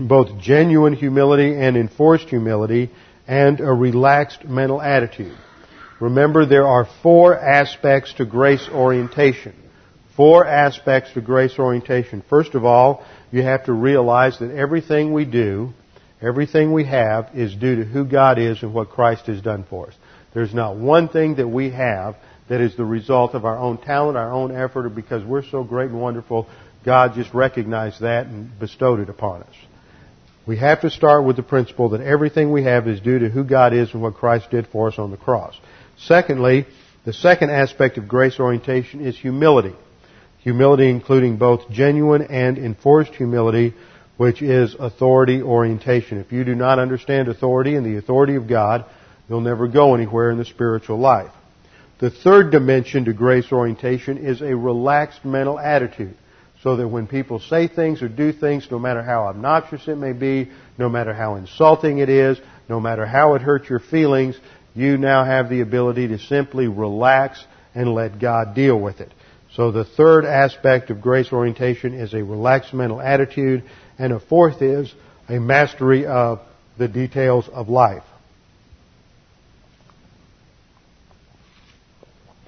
both 0.00 0.40
genuine 0.40 0.92
humility 0.92 1.54
and 1.54 1.76
enforced 1.76 2.28
humility, 2.28 2.90
and 3.26 3.60
a 3.60 3.72
relaxed 3.72 4.44
mental 4.44 4.80
attitude. 4.80 5.36
Remember, 6.00 6.46
there 6.46 6.66
are 6.66 6.88
four 7.02 7.36
aspects 7.36 8.12
to 8.14 8.24
grace 8.24 8.68
orientation. 8.72 9.54
Four 10.16 10.44
aspects 10.46 11.12
to 11.14 11.20
grace 11.20 11.58
orientation. 11.58 12.22
First 12.28 12.54
of 12.54 12.64
all, 12.64 13.04
you 13.30 13.42
have 13.42 13.66
to 13.66 13.72
realize 13.72 14.38
that 14.38 14.50
everything 14.50 15.12
we 15.12 15.24
do, 15.24 15.72
everything 16.22 16.72
we 16.72 16.84
have, 16.84 17.30
is 17.34 17.54
due 17.54 17.76
to 17.76 17.84
who 17.84 18.04
God 18.04 18.38
is 18.38 18.62
and 18.62 18.72
what 18.72 18.90
Christ 18.90 19.26
has 19.26 19.40
done 19.40 19.64
for 19.68 19.88
us. 19.88 19.94
There's 20.34 20.54
not 20.54 20.76
one 20.76 21.08
thing 21.08 21.36
that 21.36 21.48
we 21.48 21.70
have 21.70 22.16
that 22.48 22.60
is 22.60 22.76
the 22.76 22.84
result 22.84 23.34
of 23.34 23.44
our 23.44 23.58
own 23.58 23.78
talent, 23.78 24.16
our 24.16 24.32
own 24.32 24.54
effort, 24.54 24.86
or 24.86 24.90
because 24.90 25.24
we're 25.24 25.44
so 25.44 25.62
great 25.62 25.90
and 25.90 26.00
wonderful, 26.00 26.48
God 26.84 27.14
just 27.14 27.34
recognized 27.34 28.00
that 28.00 28.26
and 28.26 28.56
bestowed 28.58 29.00
it 29.00 29.08
upon 29.08 29.42
us. 29.42 29.54
We 30.48 30.56
have 30.56 30.80
to 30.80 30.88
start 30.88 31.26
with 31.26 31.36
the 31.36 31.42
principle 31.42 31.90
that 31.90 32.00
everything 32.00 32.50
we 32.50 32.64
have 32.64 32.88
is 32.88 33.00
due 33.00 33.18
to 33.18 33.28
who 33.28 33.44
God 33.44 33.74
is 33.74 33.92
and 33.92 34.00
what 34.00 34.14
Christ 34.14 34.50
did 34.50 34.66
for 34.68 34.88
us 34.88 34.98
on 34.98 35.10
the 35.10 35.18
cross. 35.18 35.54
Secondly, 35.98 36.64
the 37.04 37.12
second 37.12 37.50
aspect 37.50 37.98
of 37.98 38.08
grace 38.08 38.40
orientation 38.40 39.06
is 39.06 39.14
humility. 39.18 39.76
Humility 40.38 40.88
including 40.88 41.36
both 41.36 41.68
genuine 41.70 42.22
and 42.22 42.56
enforced 42.56 43.14
humility, 43.14 43.74
which 44.16 44.40
is 44.40 44.74
authority 44.78 45.42
orientation. 45.42 46.18
If 46.18 46.32
you 46.32 46.44
do 46.44 46.54
not 46.54 46.78
understand 46.78 47.28
authority 47.28 47.74
and 47.74 47.84
the 47.84 47.98
authority 47.98 48.36
of 48.36 48.48
God, 48.48 48.86
you'll 49.28 49.42
never 49.42 49.68
go 49.68 49.94
anywhere 49.94 50.30
in 50.30 50.38
the 50.38 50.46
spiritual 50.46 50.96
life. 50.96 51.30
The 51.98 52.08
third 52.08 52.52
dimension 52.52 53.04
to 53.04 53.12
grace 53.12 53.52
orientation 53.52 54.16
is 54.16 54.40
a 54.40 54.56
relaxed 54.56 55.26
mental 55.26 55.58
attitude. 55.58 56.16
So 56.62 56.76
that 56.76 56.88
when 56.88 57.06
people 57.06 57.38
say 57.38 57.68
things 57.68 58.02
or 58.02 58.08
do 58.08 58.32
things, 58.32 58.66
no 58.70 58.78
matter 58.78 59.02
how 59.02 59.26
obnoxious 59.26 59.86
it 59.86 59.96
may 59.96 60.12
be, 60.12 60.50
no 60.76 60.88
matter 60.88 61.14
how 61.14 61.36
insulting 61.36 61.98
it 61.98 62.08
is, 62.08 62.40
no 62.68 62.80
matter 62.80 63.06
how 63.06 63.34
it 63.34 63.42
hurts 63.42 63.70
your 63.70 63.78
feelings, 63.78 64.36
you 64.74 64.96
now 64.98 65.24
have 65.24 65.48
the 65.48 65.60
ability 65.60 66.08
to 66.08 66.18
simply 66.18 66.66
relax 66.66 67.44
and 67.74 67.94
let 67.94 68.18
God 68.18 68.54
deal 68.54 68.78
with 68.78 69.00
it. 69.00 69.12
So 69.54 69.70
the 69.70 69.84
third 69.84 70.24
aspect 70.24 70.90
of 70.90 71.00
grace 71.00 71.32
orientation 71.32 71.94
is 71.94 72.12
a 72.12 72.22
relaxed 72.22 72.74
mental 72.74 73.00
attitude, 73.00 73.64
and 73.98 74.12
a 74.12 74.20
fourth 74.20 74.60
is 74.60 74.92
a 75.28 75.38
mastery 75.38 76.06
of 76.06 76.40
the 76.76 76.88
details 76.88 77.48
of 77.48 77.68
life. 77.68 78.04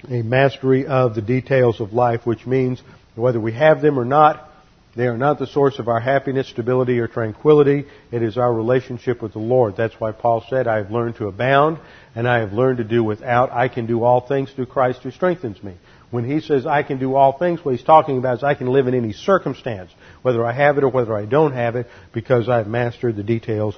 A 0.09 0.21
mastery 0.21 0.85
of 0.85 1.15
the 1.15 1.21
details 1.21 1.79
of 1.79 1.93
life, 1.93 2.25
which 2.25 2.45
means 2.45 2.81
whether 3.15 3.39
we 3.39 3.53
have 3.53 3.81
them 3.81 3.99
or 3.99 4.05
not, 4.05 4.49
they 4.95 5.07
are 5.07 5.17
not 5.17 5.39
the 5.39 5.47
source 5.47 5.79
of 5.79 5.87
our 5.87 6.01
happiness, 6.01 6.49
stability, 6.49 6.99
or 6.99 7.07
tranquility. 7.07 7.85
It 8.11 8.21
is 8.23 8.37
our 8.37 8.53
relationship 8.53 9.21
with 9.21 9.31
the 9.33 9.39
Lord. 9.39 9.77
That's 9.77 9.97
why 9.99 10.11
Paul 10.11 10.43
said, 10.49 10.67
I 10.67 10.77
have 10.77 10.91
learned 10.91 11.15
to 11.17 11.27
abound, 11.27 11.79
and 12.13 12.27
I 12.27 12.39
have 12.39 12.51
learned 12.51 12.79
to 12.79 12.83
do 12.83 13.01
without. 13.03 13.51
I 13.51 13.69
can 13.69 13.85
do 13.85 14.03
all 14.03 14.19
things 14.27 14.51
through 14.51 14.65
Christ 14.65 14.99
who 15.03 15.11
strengthens 15.11 15.63
me. 15.63 15.75
When 16.09 16.29
he 16.29 16.41
says 16.41 16.65
I 16.65 16.83
can 16.83 16.99
do 16.99 17.15
all 17.15 17.37
things, 17.37 17.63
what 17.63 17.73
he's 17.73 17.85
talking 17.85 18.17
about 18.17 18.39
is 18.39 18.43
I 18.43 18.53
can 18.53 18.67
live 18.67 18.87
in 18.87 18.93
any 18.93 19.13
circumstance, 19.13 19.91
whether 20.23 20.45
I 20.45 20.51
have 20.51 20.77
it 20.77 20.83
or 20.83 20.89
whether 20.89 21.15
I 21.15 21.25
don't 21.25 21.53
have 21.53 21.77
it, 21.77 21.87
because 22.11 22.49
I've 22.49 22.67
mastered 22.67 23.15
the 23.15 23.23
details 23.23 23.77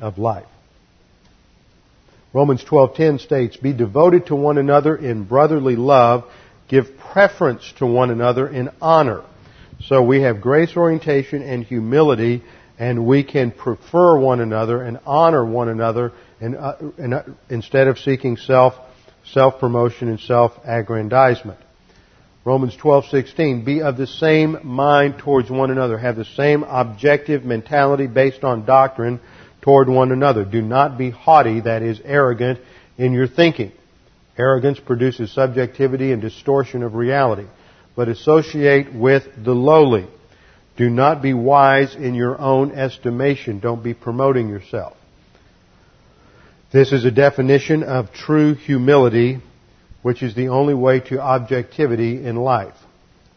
of 0.00 0.16
life. 0.16 0.46
Romans 2.32 2.62
12:10 2.62 3.18
states, 3.18 3.56
"Be 3.56 3.72
devoted 3.72 4.26
to 4.26 4.36
one 4.36 4.58
another 4.58 4.94
in 4.94 5.24
brotherly 5.24 5.74
love, 5.74 6.24
give 6.72 6.98
preference 6.98 7.72
to 7.78 7.86
one 7.86 8.10
another 8.10 8.48
in 8.48 8.70
honor." 8.80 9.22
So 9.84 10.02
we 10.02 10.22
have 10.22 10.40
grace 10.40 10.76
orientation 10.76 11.42
and 11.42 11.64
humility, 11.64 12.42
and 12.78 13.04
we 13.06 13.24
can 13.24 13.50
prefer 13.50 14.16
one 14.18 14.40
another 14.40 14.82
and 14.82 14.98
honor 15.06 15.44
one 15.44 15.68
another 15.68 16.12
and, 16.40 16.56
uh, 16.56 16.74
and, 16.98 17.14
uh, 17.14 17.22
instead 17.48 17.88
of 17.88 17.98
seeking 17.98 18.36
self 18.36 18.74
self 19.24 19.58
promotion 19.60 20.08
and 20.08 20.18
self 20.20 20.52
aggrandizement. 20.64 21.58
Romans 22.44 22.76
12:16 22.76 23.64
be 23.64 23.82
of 23.82 23.96
the 23.96 24.06
same 24.06 24.58
mind 24.64 25.18
towards 25.18 25.50
one 25.50 25.70
another 25.70 25.96
have 25.96 26.16
the 26.16 26.24
same 26.24 26.64
objective 26.64 27.44
mentality 27.44 28.06
based 28.06 28.42
on 28.42 28.64
doctrine 28.64 29.20
toward 29.60 29.88
one 29.88 30.10
another 30.10 30.44
do 30.44 30.60
not 30.60 30.98
be 30.98 31.10
haughty 31.10 31.60
that 31.60 31.82
is 31.82 32.00
arrogant 32.04 32.58
in 32.98 33.12
your 33.12 33.28
thinking 33.28 33.70
arrogance 34.38 34.80
produces 34.80 35.32
subjectivity 35.32 36.12
and 36.12 36.20
distortion 36.22 36.82
of 36.82 36.94
reality 36.94 37.46
but 37.94 38.08
associate 38.08 38.94
with 38.94 39.24
the 39.42 39.52
lowly. 39.52 40.06
Do 40.76 40.88
not 40.88 41.20
be 41.20 41.34
wise 41.34 41.94
in 41.94 42.14
your 42.14 42.40
own 42.40 42.72
estimation. 42.72 43.60
Don't 43.60 43.82
be 43.82 43.94
promoting 43.94 44.48
yourself. 44.48 44.96
This 46.72 46.92
is 46.92 47.04
a 47.04 47.10
definition 47.10 47.82
of 47.82 48.12
true 48.12 48.54
humility, 48.54 49.40
which 50.00 50.22
is 50.22 50.34
the 50.34 50.48
only 50.48 50.72
way 50.72 51.00
to 51.00 51.20
objectivity 51.20 52.24
in 52.24 52.36
life. 52.36 52.74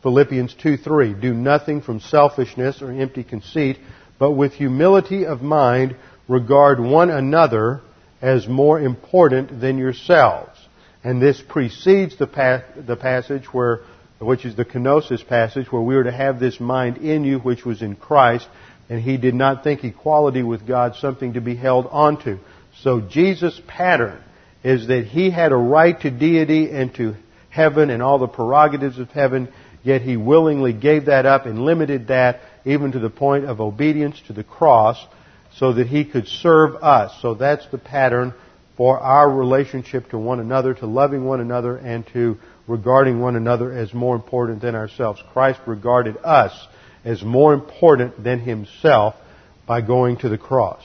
Philippians 0.02 0.54
2:3 0.54 1.20
Do 1.20 1.34
nothing 1.34 1.82
from 1.82 2.00
selfishness 2.00 2.82
or 2.82 2.92
empty 2.92 3.24
conceit, 3.24 3.78
but 4.18 4.32
with 4.32 4.54
humility 4.54 5.26
of 5.26 5.42
mind 5.42 5.96
regard 6.30 6.80
one 6.80 7.10
another 7.10 7.82
as 8.22 8.48
more 8.48 8.80
important 8.80 9.60
than 9.60 9.78
yourselves. 9.78 10.55
And 11.06 11.22
this 11.22 11.40
precedes 11.40 12.18
the, 12.18 12.28
pa- 12.28 12.64
the 12.76 12.96
passage 12.98 13.46
where 13.54 13.82
which 14.20 14.44
is 14.44 14.56
the 14.56 14.66
kenosis 14.66 15.26
passage, 15.28 15.72
where 15.72 15.82
we 15.82 15.96
are 15.96 16.04
to 16.04 16.12
have 16.12 16.40
this 16.40 16.60
mind 16.60 16.98
in 16.98 17.24
you 17.24 17.38
which 17.38 17.64
was 17.64 17.82
in 17.82 17.96
Christ, 17.96 18.48
and 18.90 19.00
he 19.00 19.18
did 19.18 19.36
not 19.36 19.64
think 19.64 19.84
equality 19.84 20.42
with 20.42 20.66
God 20.66 20.96
something 20.96 21.34
to 21.34 21.42
be 21.42 21.56
held 21.56 21.86
onto. 21.92 22.40
So 22.82 23.02
Jesus' 23.02 23.62
pattern 23.68 24.22
is 24.64 24.88
that 24.88 25.06
he 25.06 25.30
had 25.30 25.52
a 25.52 25.58
right 25.58 26.00
to 26.02 26.10
deity 26.10 26.72
and 26.72 26.94
to 26.96 27.16
heaven 27.50 27.90
and 27.92 28.02
all 28.02 28.18
the 28.18 28.28
prerogatives 28.28 28.98
of 28.98 29.10
heaven, 29.10 29.52
yet 29.84 30.02
he 30.02 30.18
willingly 30.18 30.74
gave 30.74 31.06
that 31.06 31.28
up 31.28 31.46
and 31.46 31.66
limited 31.66 32.08
that 32.08 32.40
even 32.64 32.94
to 32.94 33.00
the 33.00 33.12
point 33.12 33.46
of 33.46 33.62
obedience 33.62 34.20
to 34.28 34.34
the 34.34 34.44
cross 34.44 34.98
so 35.58 35.74
that 35.74 35.88
he 35.88 36.04
could 36.04 36.28
serve 36.28 36.76
us. 36.76 37.16
So 37.22 37.36
that's 37.36 37.68
the 37.68 37.78
pattern 37.78 38.34
for 38.78 39.00
our 39.00 39.30
relationship 39.30 40.10
to 40.10 40.18
one 40.18 40.40
another, 40.40 40.74
to 40.74 40.86
loving 40.86 41.26
one 41.26 41.40
another, 41.40 41.78
and 41.78 42.06
to 42.08 42.38
regarding 42.68 43.20
one 43.20 43.36
another 43.36 43.72
as 43.72 43.94
more 43.94 44.16
important 44.16 44.62
than 44.62 44.76
ourselves. 44.76 45.22
Christ 45.32 45.60
regarded 45.66 46.18
us 46.24 46.52
as 47.04 47.24
more 47.24 47.54
important 47.54 48.24
than 48.24 48.40
himself 48.40 49.16
by 49.68 49.82
going 49.82 50.18
to 50.18 50.30
the 50.30 50.38
cross. 50.38 50.84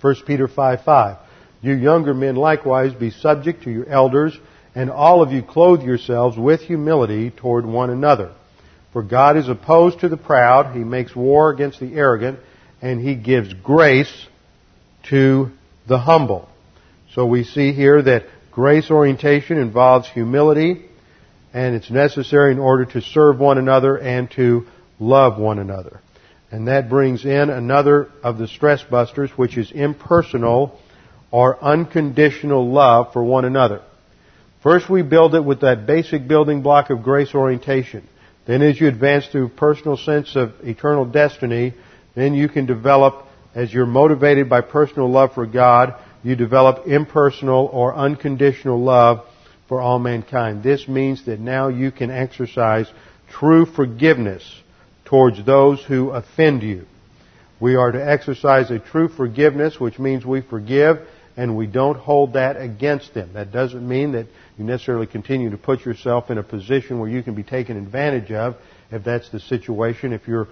1 0.00 0.16
Peter 0.26 0.48
5 0.48 0.82
5. 0.82 1.16
You 1.62 1.74
younger 1.74 2.14
men 2.14 2.36
likewise 2.36 2.92
be 2.92 3.10
subject 3.10 3.64
to 3.64 3.70
your 3.70 3.88
elders, 3.88 4.38
and 4.74 4.90
all 4.90 5.22
of 5.22 5.32
you 5.32 5.42
clothe 5.42 5.82
yourselves 5.82 6.36
with 6.36 6.60
humility 6.60 7.30
toward 7.30 7.64
one 7.64 7.90
another. 7.90 8.32
For 8.92 9.02
God 9.02 9.36
is 9.36 9.48
opposed 9.48 10.00
to 10.00 10.08
the 10.08 10.16
proud, 10.16 10.76
he 10.76 10.84
makes 10.84 11.16
war 11.16 11.50
against 11.50 11.80
the 11.80 11.94
arrogant, 11.94 12.38
and 12.80 13.00
he 13.00 13.14
gives 13.14 13.52
grace 13.54 14.12
to 15.04 15.50
the 15.86 15.98
humble. 15.98 16.48
So 17.14 17.26
we 17.26 17.44
see 17.44 17.72
here 17.72 18.02
that 18.02 18.24
Grace 18.54 18.88
orientation 18.88 19.58
involves 19.58 20.08
humility, 20.08 20.84
and 21.52 21.74
it's 21.74 21.90
necessary 21.90 22.52
in 22.52 22.60
order 22.60 22.84
to 22.84 23.00
serve 23.00 23.40
one 23.40 23.58
another 23.58 23.98
and 23.98 24.30
to 24.32 24.66
love 25.00 25.38
one 25.40 25.58
another. 25.58 26.00
And 26.52 26.68
that 26.68 26.88
brings 26.88 27.24
in 27.24 27.50
another 27.50 28.10
of 28.22 28.38
the 28.38 28.46
stress 28.46 28.80
busters, 28.84 29.30
which 29.30 29.58
is 29.58 29.72
impersonal 29.72 30.78
or 31.32 31.62
unconditional 31.62 32.70
love 32.70 33.12
for 33.12 33.24
one 33.24 33.44
another. 33.44 33.82
First 34.62 34.88
we 34.88 35.02
build 35.02 35.34
it 35.34 35.44
with 35.44 35.62
that 35.62 35.84
basic 35.84 36.28
building 36.28 36.62
block 36.62 36.90
of 36.90 37.02
grace 37.02 37.34
orientation. 37.34 38.08
Then 38.46 38.62
as 38.62 38.80
you 38.80 38.86
advance 38.86 39.26
through 39.26 39.48
personal 39.48 39.96
sense 39.96 40.36
of 40.36 40.52
eternal 40.62 41.06
destiny, 41.06 41.74
then 42.14 42.34
you 42.34 42.48
can 42.48 42.66
develop, 42.66 43.26
as 43.54 43.72
you're 43.72 43.86
motivated 43.86 44.48
by 44.48 44.60
personal 44.60 45.10
love 45.10 45.32
for 45.34 45.46
God, 45.46 45.94
you 46.22 46.36
develop 46.36 46.86
impersonal 46.86 47.68
or 47.72 47.94
unconditional 47.94 48.82
love 48.82 49.26
for 49.68 49.80
all 49.80 49.98
mankind. 49.98 50.62
This 50.62 50.88
means 50.88 51.24
that 51.26 51.38
now 51.38 51.68
you 51.68 51.90
can 51.90 52.10
exercise 52.10 52.90
true 53.30 53.66
forgiveness 53.66 54.42
towards 55.04 55.44
those 55.44 55.82
who 55.84 56.10
offend 56.10 56.62
you. 56.62 56.86
We 57.60 57.76
are 57.76 57.92
to 57.92 58.10
exercise 58.10 58.70
a 58.70 58.78
true 58.78 59.08
forgiveness, 59.08 59.78
which 59.78 59.98
means 59.98 60.24
we 60.24 60.40
forgive 60.40 60.98
and 61.36 61.56
we 61.56 61.66
don't 61.66 61.98
hold 61.98 62.34
that 62.34 62.60
against 62.60 63.14
them. 63.14 63.32
That 63.34 63.52
doesn't 63.52 63.86
mean 63.86 64.12
that 64.12 64.26
you 64.56 64.64
necessarily 64.64 65.06
continue 65.06 65.50
to 65.50 65.58
put 65.58 65.84
yourself 65.84 66.30
in 66.30 66.38
a 66.38 66.42
position 66.42 66.98
where 66.98 67.08
you 67.08 67.22
can 67.22 67.34
be 67.34 67.42
taken 67.42 67.76
advantage 67.76 68.30
of 68.32 68.56
if 68.90 69.04
that's 69.04 69.28
the 69.30 69.40
situation. 69.40 70.12
If 70.12 70.28
you're, 70.28 70.48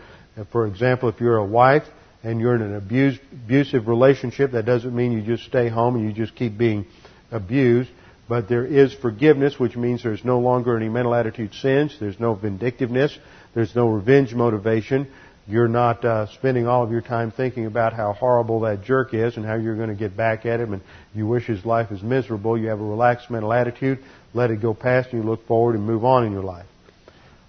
for 0.51 0.67
example, 0.67 1.09
if 1.09 1.21
you're 1.21 1.37
a 1.37 1.45
wife 1.45 1.85
and 2.23 2.41
you're 2.41 2.55
in 2.55 2.63
an 2.63 2.77
abused, 2.77 3.21
abusive 3.33 3.89
relationship, 3.89 4.53
that 4.53 4.65
doesn't 4.65 4.95
mean 4.95 5.13
you 5.13 5.23
just 5.23 5.45
stay 5.45 5.69
home 5.69 5.97
and 5.97 6.05
you 6.05 6.13
just 6.13 6.37
keep 6.37 6.57
being 6.57 6.87
abused. 7.31 7.91
But 8.29 8.49
there 8.49 8.65
is 8.65 8.95
forgiveness, 8.95 9.59
which 9.59 9.77
means 9.77 10.03
there's 10.03 10.25
no 10.25 10.39
longer 10.39 10.77
any 10.77 10.89
mental 10.89 11.15
attitude 11.15 11.55
sins. 11.55 11.97
There's 11.99 12.21
no 12.21 12.35
vindictiveness. 12.35 13.17
There's 13.55 13.75
no 13.75 13.89
revenge 13.89 14.33
motivation. 14.33 15.09
You're 15.49 15.69
not 15.69 16.05
uh, 16.05 16.29
spending 16.35 16.69
all 16.69 16.85
of 16.85 16.93
your 16.93 17.01
time 17.01 17.33
thinking 17.33 17.67
about 17.67 17.93
how 17.93 18.13
horrible 18.13 18.61
that 18.61 18.85
jerk 18.85 19.13
is 19.13 19.37
and 19.37 19.45
how 19.45 19.57
you're 19.57 19.77
going 19.77 19.89
to 19.89 19.97
get 19.97 20.17
back 20.17 20.47
at 20.47 20.61
him 20.61 20.73
and 20.73 20.83
you 21.15 21.27
wish 21.27 21.47
his 21.47 21.65
life 21.67 21.91
is 21.91 22.01
miserable. 22.01 22.57
You 22.57 22.69
have 22.69 22.81
a 22.81 22.85
relaxed 22.85 23.29
mental 23.29 23.53
attitude. 23.53 23.99
Let 24.35 24.53
it 24.53 24.63
go 24.63 24.73
past 24.73 25.13
and 25.13 25.23
you 25.23 25.29
look 25.29 25.47
forward 25.49 25.75
and 25.75 25.85
move 25.85 26.05
on 26.05 26.25
in 26.25 26.33
your 26.33 26.45
life. 26.45 26.67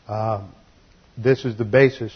Uh, 0.07 0.47
this 1.15 1.45
is 1.45 1.55
the 1.55 1.65
basis 1.65 2.11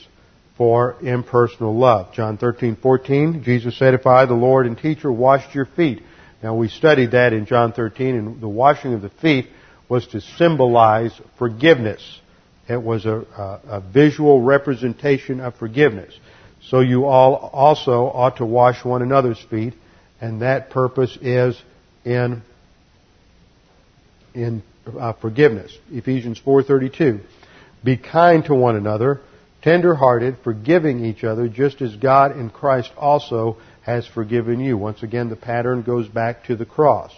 for 0.57 0.95
impersonal 1.01 1.75
love. 1.75 2.13
John 2.13 2.37
13:14, 2.37 3.43
Jesus 3.43 3.77
said, 3.77 3.93
"If 3.93 4.07
I, 4.07 4.25
the 4.25 4.33
Lord 4.33 4.65
and 4.65 4.77
teacher, 4.77 5.11
washed 5.11 5.53
your 5.53 5.65
feet." 5.65 6.01
Now 6.41 6.55
we 6.55 6.67
studied 6.67 7.11
that 7.11 7.33
in 7.33 7.45
John 7.45 7.71
13, 7.71 8.15
and 8.15 8.41
the 8.41 8.47
washing 8.47 8.93
of 8.93 9.01
the 9.01 9.09
feet 9.09 9.47
was 9.89 10.07
to 10.07 10.21
symbolize 10.21 11.13
forgiveness. 11.37 12.01
It 12.67 12.81
was 12.81 13.05
a, 13.05 13.25
a, 13.37 13.59
a 13.77 13.81
visual 13.81 14.41
representation 14.41 15.39
of 15.39 15.55
forgiveness. 15.55 16.13
So 16.69 16.81
you 16.81 17.05
all 17.05 17.35
also 17.35 18.05
ought 18.05 18.37
to 18.37 18.45
wash 18.45 18.83
one 18.83 19.01
another's 19.01 19.39
feet, 19.49 19.73
and 20.19 20.41
that 20.41 20.69
purpose 20.69 21.17
is 21.21 21.61
in 22.03 22.41
in 24.33 24.63
uh, 24.99 25.13
forgiveness. 25.13 25.75
Ephesians 25.91 26.39
4:32. 26.45 27.21
Be 27.83 27.95
kind 27.95 28.43
to 28.45 28.55
one 28.55 28.75
another, 28.75 29.21
tender-hearted, 29.67 30.37
forgiving 30.45 31.03
each 31.03 31.25
other, 31.25 31.49
just 31.49 31.81
as 31.81 31.93
God 31.97 32.31
in 32.31 32.49
Christ 32.49 32.89
also 32.95 33.57
has 33.81 34.07
forgiven 34.07 34.61
you. 34.61 34.77
Once 34.77 35.03
again, 35.03 35.27
the 35.27 35.35
pattern 35.35 35.81
goes 35.81 36.07
back 36.07 36.45
to 36.45 36.55
the 36.55 36.65
cross. 36.65 37.11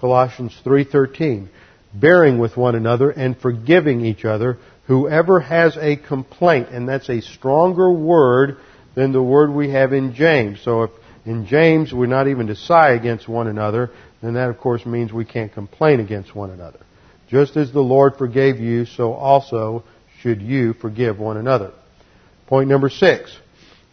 Colossians 0.00 0.60
3:13. 0.64 1.48
Bearing 1.94 2.40
with 2.40 2.56
one 2.56 2.74
another 2.74 3.10
and 3.10 3.38
forgiving 3.38 4.04
each 4.04 4.24
other, 4.24 4.58
whoever 4.88 5.38
has 5.38 5.76
a 5.76 5.94
complaint, 5.94 6.70
and 6.72 6.88
that's 6.88 7.08
a 7.08 7.20
stronger 7.20 7.88
word 7.88 8.56
than 8.96 9.12
the 9.12 9.22
word 9.22 9.52
we 9.52 9.70
have 9.70 9.92
in 9.92 10.12
James. 10.12 10.60
So 10.62 10.82
if 10.82 10.90
in 11.24 11.46
James 11.46 11.94
we're 11.94 12.06
not 12.06 12.26
even 12.26 12.48
to 12.48 12.56
sigh 12.56 12.94
against 12.94 13.28
one 13.28 13.46
another, 13.46 13.90
then 14.22 14.34
that 14.34 14.50
of 14.50 14.58
course 14.58 14.84
means 14.84 15.12
we 15.12 15.24
can't 15.24 15.52
complain 15.54 16.00
against 16.00 16.34
one 16.34 16.50
another. 16.50 16.80
Just 17.28 17.56
as 17.56 17.70
the 17.70 17.80
Lord 17.80 18.16
forgave 18.16 18.58
you, 18.58 18.86
so 18.86 19.12
also 19.12 19.84
should 20.26 20.42
you 20.42 20.72
forgive 20.72 21.20
one 21.20 21.36
another. 21.36 21.70
Point 22.48 22.68
number 22.68 22.90
six. 22.90 23.30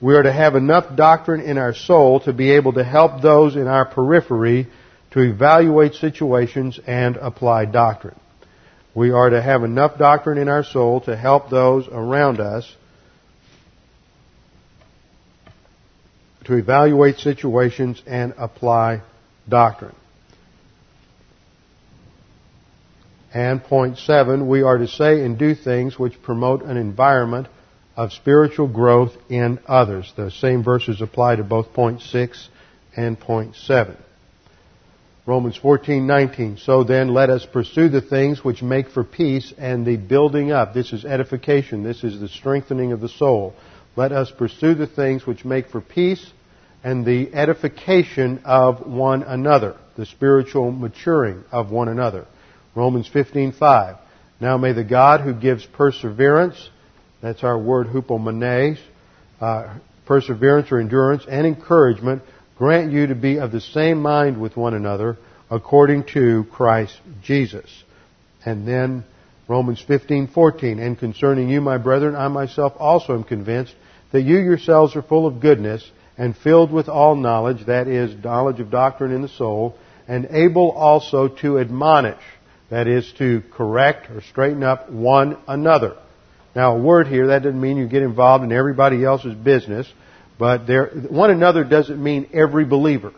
We 0.01 0.15
are 0.15 0.23
to 0.23 0.33
have 0.33 0.55
enough 0.55 0.95
doctrine 0.95 1.41
in 1.41 1.59
our 1.59 1.75
soul 1.75 2.21
to 2.21 2.33
be 2.33 2.53
able 2.53 2.73
to 2.73 2.83
help 2.83 3.21
those 3.21 3.55
in 3.55 3.67
our 3.67 3.85
periphery 3.85 4.67
to 5.11 5.19
evaluate 5.19 5.93
situations 5.93 6.79
and 6.87 7.17
apply 7.17 7.65
doctrine. 7.65 8.19
We 8.95 9.11
are 9.11 9.29
to 9.29 9.39
have 9.43 9.63
enough 9.63 9.99
doctrine 9.99 10.39
in 10.39 10.49
our 10.49 10.63
soul 10.63 11.01
to 11.01 11.15
help 11.15 11.51
those 11.51 11.87
around 11.87 12.39
us 12.39 12.75
to 16.45 16.55
evaluate 16.55 17.17
situations 17.19 18.01
and 18.07 18.33
apply 18.39 19.03
doctrine. 19.47 19.95
And 23.33 23.63
point 23.63 23.97
seven, 23.97 24.47
we 24.47 24.61
are 24.61 24.77
to 24.77 24.87
say 24.87 25.23
and 25.23 25.37
do 25.37 25.55
things 25.55 25.97
which 25.97 26.21
promote 26.21 26.61
an 26.63 26.77
environment 26.77 27.47
of 27.95 28.13
spiritual 28.13 28.67
growth 28.67 29.13
in 29.29 29.59
others. 29.67 30.11
The 30.15 30.29
same 30.29 30.63
verses 30.63 31.01
apply 31.01 31.37
to 31.37 31.43
both 31.43 31.73
point 31.73 32.01
six 32.01 32.49
and 32.95 33.19
point 33.19 33.55
seven. 33.55 33.97
Romans 35.25 35.57
14:19 35.57 36.59
So 36.59 36.83
then 36.83 37.13
let 37.13 37.29
us 37.29 37.45
pursue 37.45 37.87
the 37.87 38.01
things 38.01 38.43
which 38.43 38.61
make 38.61 38.89
for 38.89 39.03
peace 39.05 39.53
and 39.57 39.85
the 39.85 39.95
building 39.95 40.51
up 40.51 40.73
this 40.73 40.91
is 40.91 41.05
edification 41.05 41.81
this 41.81 42.03
is 42.03 42.19
the 42.19 42.27
strengthening 42.27 42.91
of 42.91 42.99
the 42.99 43.07
soul 43.07 43.53
let 43.95 44.11
us 44.11 44.29
pursue 44.31 44.73
the 44.75 44.85
things 44.85 45.25
which 45.25 45.45
make 45.45 45.69
for 45.69 45.79
peace 45.79 46.29
and 46.83 47.05
the 47.05 47.33
edification 47.33 48.41
of 48.43 48.85
one 48.85 49.23
another 49.23 49.77
the 49.95 50.05
spiritual 50.05 50.71
maturing 50.71 51.41
of 51.53 51.71
one 51.71 51.87
another 51.87 52.25
Romans 52.75 53.07
15:5. 53.07 53.97
Now 54.39 54.57
may 54.57 54.73
the 54.73 54.83
God 54.83 55.21
who 55.21 55.33
gives 55.33 55.65
perseverance, 55.65 56.69
that's 57.21 57.43
our 57.43 57.57
word 57.57 57.87
hupomenes, 57.87 58.79
uh, 59.39 59.67
perseverance 60.05 60.71
or 60.71 60.79
endurance 60.79 61.25
and 61.29 61.45
encouragement, 61.45 62.23
grant 62.57 62.91
you 62.91 63.07
to 63.07 63.15
be 63.15 63.37
of 63.37 63.51
the 63.51 63.61
same 63.61 64.01
mind 64.01 64.39
with 64.39 64.57
one 64.57 64.73
another 64.73 65.17
according 65.49 66.03
to 66.03 66.45
Christ 66.51 66.99
Jesus. 67.21 67.69
And 68.45 68.67
then 68.67 69.03
Romans 69.47 69.81
15:14, 69.87 70.79
and 70.79 70.97
concerning 70.97 71.49
you, 71.49 71.61
my 71.61 71.77
brethren, 71.77 72.15
I 72.15 72.27
myself 72.27 72.73
also 72.79 73.13
am 73.13 73.23
convinced 73.23 73.75
that 74.11 74.21
you 74.21 74.37
yourselves 74.37 74.95
are 74.95 75.01
full 75.01 75.27
of 75.27 75.39
goodness 75.39 75.89
and 76.17 76.35
filled 76.35 76.71
with 76.71 76.89
all 76.89 77.15
knowledge, 77.15 77.65
that 77.65 77.87
is, 77.87 78.15
knowledge 78.23 78.59
of 78.59 78.69
doctrine 78.71 79.11
in 79.11 79.21
the 79.21 79.27
soul, 79.27 79.75
and 80.07 80.27
able 80.31 80.71
also 80.71 81.27
to 81.27 81.59
admonish. 81.59 82.21
That 82.73 82.87
is 82.87 83.13
to 83.19 83.43
correct 83.51 84.09
or 84.09 84.21
straighten 84.21 84.63
up 84.63 84.89
one 84.89 85.37
another. 85.47 85.95
Now, 86.55 86.75
a 86.75 86.81
word 86.81 87.07
here, 87.07 87.27
that 87.27 87.43
doesn't 87.43 87.61
mean 87.61 87.77
you 87.77 87.87
get 87.87 88.01
involved 88.01 88.43
in 88.43 88.51
everybody 88.51 89.05
else's 89.05 89.35
business, 89.35 89.87
but 90.39 90.65
there, 90.65 90.87
one 90.87 91.29
another 91.29 91.63
doesn't 91.65 92.03
mean 92.03 92.31
every 92.33 92.65
believer. 92.65 93.13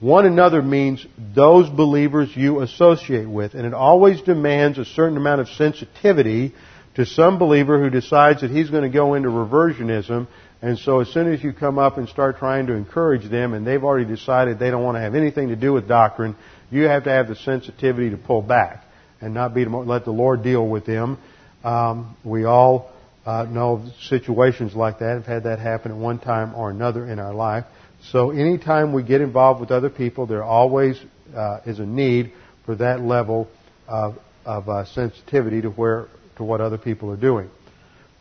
One 0.00 0.26
another 0.26 0.60
means 0.60 1.06
those 1.36 1.70
believers 1.70 2.28
you 2.34 2.62
associate 2.62 3.28
with, 3.28 3.54
and 3.54 3.64
it 3.64 3.72
always 3.72 4.20
demands 4.22 4.78
a 4.78 4.84
certain 4.84 5.16
amount 5.16 5.42
of 5.42 5.48
sensitivity 5.50 6.52
to 6.96 7.06
some 7.06 7.38
believer 7.38 7.80
who 7.80 7.90
decides 7.90 8.40
that 8.40 8.50
he's 8.50 8.70
going 8.70 8.82
to 8.82 8.88
go 8.88 9.14
into 9.14 9.28
reversionism, 9.28 10.26
and 10.62 10.80
so 10.80 10.98
as 10.98 11.08
soon 11.12 11.32
as 11.32 11.44
you 11.44 11.52
come 11.52 11.78
up 11.78 11.96
and 11.96 12.08
start 12.08 12.38
trying 12.38 12.66
to 12.66 12.72
encourage 12.72 13.30
them, 13.30 13.54
and 13.54 13.64
they've 13.64 13.84
already 13.84 14.04
decided 14.04 14.58
they 14.58 14.72
don't 14.72 14.82
want 14.82 14.96
to 14.96 15.00
have 15.00 15.14
anything 15.14 15.50
to 15.50 15.56
do 15.56 15.72
with 15.72 15.86
doctrine, 15.86 16.34
you 16.70 16.82
have 16.84 17.04
to 17.04 17.10
have 17.10 17.28
the 17.28 17.36
sensitivity 17.36 18.10
to 18.10 18.16
pull 18.16 18.42
back 18.42 18.84
and 19.20 19.34
not 19.34 19.54
be 19.54 19.64
let 19.64 20.04
the 20.04 20.10
Lord 20.10 20.42
deal 20.42 20.66
with 20.66 20.84
them. 20.84 21.18
Um, 21.64 22.16
we 22.24 22.44
all 22.44 22.92
uh, 23.24 23.44
know 23.44 23.90
situations 24.08 24.74
like 24.74 25.00
that. 25.00 25.14
Have 25.14 25.26
had 25.26 25.44
that 25.44 25.58
happen 25.58 25.92
at 25.92 25.96
one 25.96 26.18
time 26.18 26.54
or 26.54 26.70
another 26.70 27.06
in 27.06 27.18
our 27.18 27.34
life. 27.34 27.64
So 28.10 28.30
anytime 28.30 28.92
we 28.92 29.02
get 29.02 29.20
involved 29.20 29.60
with 29.60 29.70
other 29.70 29.90
people, 29.90 30.26
there 30.26 30.44
always 30.44 31.00
uh, 31.34 31.60
is 31.66 31.78
a 31.78 31.86
need 31.86 32.32
for 32.64 32.76
that 32.76 33.00
level 33.00 33.48
of, 33.88 34.16
of 34.44 34.68
uh, 34.68 34.84
sensitivity 34.84 35.62
to 35.62 35.70
where 35.70 36.08
to 36.36 36.44
what 36.44 36.60
other 36.60 36.78
people 36.78 37.10
are 37.10 37.16
doing. 37.16 37.50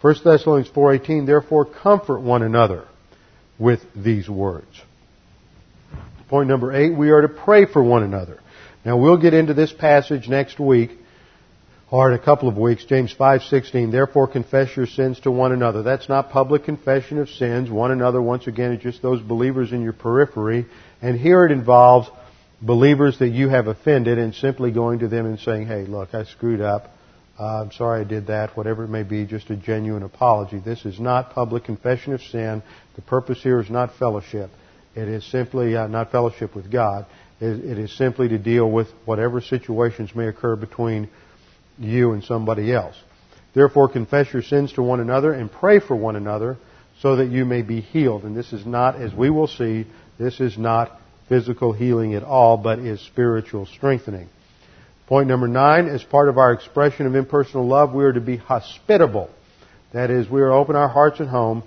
1 0.02 0.16
Thessalonians 0.24 0.70
4:18 0.70 1.26
Therefore 1.26 1.66
comfort 1.66 2.22
one 2.22 2.44
another 2.44 2.86
with 3.58 3.82
these 3.96 4.30
words. 4.30 4.68
Point 6.36 6.50
number 6.50 6.74
eight, 6.74 6.94
we 6.94 7.12
are 7.12 7.22
to 7.22 7.30
pray 7.30 7.66
for 7.66 7.82
one 7.82 8.04
another. 8.04 8.42
Now 8.84 8.98
we'll 8.98 9.16
get 9.16 9.34
into 9.34 9.54
this 9.54 9.72
passage 9.72 10.28
next 10.28 10.60
week, 10.60 10.92
or 11.90 12.12
in 12.12 12.20
a 12.20 12.22
couple 12.22 12.50
of 12.50 12.58
weeks, 12.58 12.84
James 12.84 13.16
5:16. 13.18 13.90
Therefore 13.90 14.28
confess 14.28 14.76
your 14.76 14.86
sins 14.86 15.18
to 15.22 15.32
one 15.32 15.54
another. 15.54 15.82
That's 15.82 16.10
not 16.10 16.32
public 16.32 16.66
confession 16.66 17.20
of 17.20 17.30
sins. 17.30 17.72
One 17.72 17.92
another, 17.92 18.22
once 18.22 18.48
again, 18.48 18.74
is 18.74 18.84
just 18.84 19.02
those 19.02 19.22
believers 19.22 19.72
in 19.72 19.82
your 19.82 19.94
periphery. 19.94 20.66
And 21.02 21.18
here 21.18 21.46
it 21.46 21.54
involves 21.54 22.10
believers 22.62 23.18
that 23.20 23.30
you 23.30 23.48
have 23.48 23.68
offended 23.68 24.18
and 24.18 24.36
simply 24.36 24.72
going 24.72 25.00
to 25.00 25.08
them 25.08 25.26
and 25.26 25.40
saying, 25.40 25.68
hey, 25.68 25.86
look, 25.86 26.14
I 26.14 26.26
screwed 26.26 26.60
up. 26.60 26.92
Uh, 27.40 27.62
I'm 27.62 27.72
sorry 27.72 28.02
I 28.02 28.04
did 28.04 28.28
that, 28.28 28.58
whatever 28.58 28.84
it 28.84 28.90
may 28.90 29.04
be, 29.04 29.26
just 29.26 29.50
a 29.52 29.56
genuine 29.56 30.04
apology. 30.04 30.60
This 30.60 30.84
is 30.84 31.00
not 31.00 31.32
public 31.32 31.64
confession 31.64 32.12
of 32.12 32.22
sin. 32.22 32.62
The 32.98 33.04
purpose 33.04 33.42
here 33.42 33.62
is 33.62 33.70
not 33.70 33.96
fellowship. 33.96 34.50
It 34.96 35.08
is 35.10 35.26
simply 35.26 35.76
uh, 35.76 35.88
not 35.88 36.12
fellowship 36.12 36.56
with 36.56 36.72
God. 36.72 37.06
It, 37.42 37.66
it 37.66 37.78
is 37.78 37.96
simply 37.98 38.30
to 38.30 38.38
deal 38.38 38.70
with 38.70 38.88
whatever 39.04 39.42
situations 39.42 40.16
may 40.16 40.28
occur 40.28 40.56
between 40.56 41.10
you 41.78 42.14
and 42.14 42.24
somebody 42.24 42.74
else. 42.74 42.96
Therefore, 43.54 43.90
confess 43.90 44.32
your 44.32 44.42
sins 44.42 44.74
to 44.74 44.82
one 44.82 45.00
another 45.00 45.34
and 45.34 45.52
pray 45.52 45.80
for 45.80 45.96
one 45.96 46.16
another 46.16 46.58
so 47.02 47.18
that 47.18 47.30
you 47.30 47.46
may 47.46 47.62
be 47.62 47.82
healed. 47.82 48.24
And 48.24 48.36
this 48.36 48.54
is 48.54 48.66
not, 48.66 48.96
as 48.96 49.14
we 49.14 49.30
will 49.30 49.48
see, 49.48 49.86
this 50.18 50.40
is 50.40 50.58
not 50.58 51.00
physical 51.28 51.74
healing 51.74 52.14
at 52.14 52.24
all, 52.24 52.58
but 52.58 52.80
is 52.80 53.02
spiritual 53.02 53.66
strengthening. 53.66 54.30
Point 55.08 55.28
number 55.28 55.48
nine, 55.48 55.88
as 55.88 56.04
part 56.04 56.30
of 56.30 56.38
our 56.38 56.54
expression 56.54 57.06
of 57.06 57.16
impersonal 57.16 57.68
love, 57.68 57.94
we 57.94 58.06
are 58.06 58.14
to 58.14 58.22
be 58.22 58.38
hospitable. 58.38 59.30
That 59.94 60.10
is, 60.10 60.30
we 60.30 60.42
are 60.42 60.50
to 60.50 60.56
open 60.56 60.76
our 60.76 60.88
hearts 60.88 61.20
and 61.20 61.30
home 61.30 61.64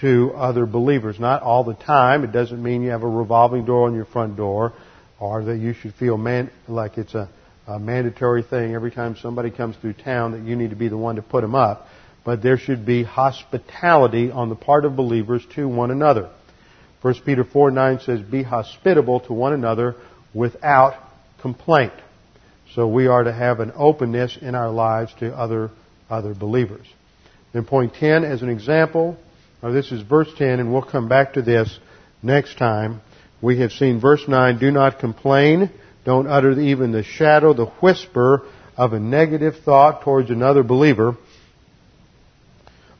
to 0.00 0.32
other 0.34 0.66
believers. 0.66 1.18
Not 1.18 1.42
all 1.42 1.64
the 1.64 1.74
time. 1.74 2.24
It 2.24 2.32
doesn't 2.32 2.62
mean 2.62 2.82
you 2.82 2.90
have 2.90 3.02
a 3.02 3.08
revolving 3.08 3.64
door 3.64 3.86
on 3.86 3.94
your 3.94 4.04
front 4.04 4.36
door 4.36 4.72
or 5.18 5.44
that 5.44 5.58
you 5.58 5.74
should 5.74 5.94
feel 5.94 6.16
man- 6.16 6.50
like 6.66 6.98
it's 6.98 7.14
a, 7.14 7.28
a 7.66 7.78
mandatory 7.78 8.42
thing 8.42 8.74
every 8.74 8.90
time 8.90 9.16
somebody 9.16 9.50
comes 9.50 9.76
through 9.76 9.92
town 9.92 10.32
that 10.32 10.42
you 10.42 10.56
need 10.56 10.70
to 10.70 10.76
be 10.76 10.88
the 10.88 10.96
one 10.96 11.16
to 11.16 11.22
put 11.22 11.42
them 11.42 11.54
up. 11.54 11.86
But 12.24 12.42
there 12.42 12.58
should 12.58 12.84
be 12.84 13.02
hospitality 13.02 14.30
on 14.30 14.48
the 14.48 14.54
part 14.54 14.84
of 14.84 14.96
believers 14.96 15.44
to 15.54 15.68
one 15.68 15.90
another. 15.90 16.30
1 17.02 17.14
Peter 17.24 17.44
4 17.44 17.70
9 17.70 18.00
says, 18.00 18.20
Be 18.20 18.42
hospitable 18.42 19.20
to 19.20 19.32
one 19.32 19.52
another 19.52 19.96
without 20.34 20.94
complaint. 21.40 21.94
So 22.74 22.86
we 22.86 23.06
are 23.06 23.24
to 23.24 23.32
have 23.32 23.60
an 23.60 23.72
openness 23.74 24.38
in 24.40 24.54
our 24.54 24.70
lives 24.70 25.12
to 25.20 25.34
other, 25.34 25.70
other 26.08 26.34
believers. 26.34 26.86
Then 27.52 27.64
point 27.64 27.94
10 27.94 28.24
as 28.24 28.42
an 28.42 28.48
example, 28.48 29.16
now 29.62 29.70
this 29.70 29.92
is 29.92 30.02
verse 30.02 30.28
10 30.36 30.60
and 30.60 30.72
we'll 30.72 30.82
come 30.82 31.08
back 31.08 31.34
to 31.34 31.42
this 31.42 31.78
next 32.22 32.56
time. 32.56 33.00
We 33.42 33.60
have 33.60 33.72
seen 33.72 34.00
verse 34.00 34.26
9, 34.26 34.58
do 34.58 34.70
not 34.70 34.98
complain, 34.98 35.70
don't 36.04 36.26
utter 36.26 36.58
even 36.58 36.92
the 36.92 37.02
shadow, 37.02 37.52
the 37.54 37.66
whisper 37.66 38.46
of 38.76 38.92
a 38.92 39.00
negative 39.00 39.56
thought 39.64 40.02
towards 40.02 40.30
another 40.30 40.62
believer 40.62 41.16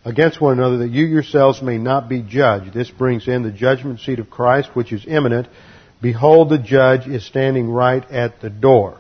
against 0.05 0.41
one 0.41 0.59
another 0.59 0.79
that 0.79 0.91
you 0.91 1.05
yourselves 1.05 1.63
may 1.63 1.79
not 1.79 2.09
be 2.09 2.23
judged. 2.23 2.73
This 2.73 2.91
brings 2.91 3.29
in 3.29 3.43
the 3.43 3.51
judgment 3.51 4.01
seat 4.01 4.19
of 4.19 4.31
Christ 4.31 4.71
which 4.75 4.93
is 4.93 5.05
imminent. 5.07 5.49
Behold, 6.01 6.49
the 6.49 6.59
judge 6.59 7.07
is 7.07 7.27
standing 7.27 7.69
right 7.69 8.05
at 8.11 8.41
the 8.41 8.51
door. 8.51 8.99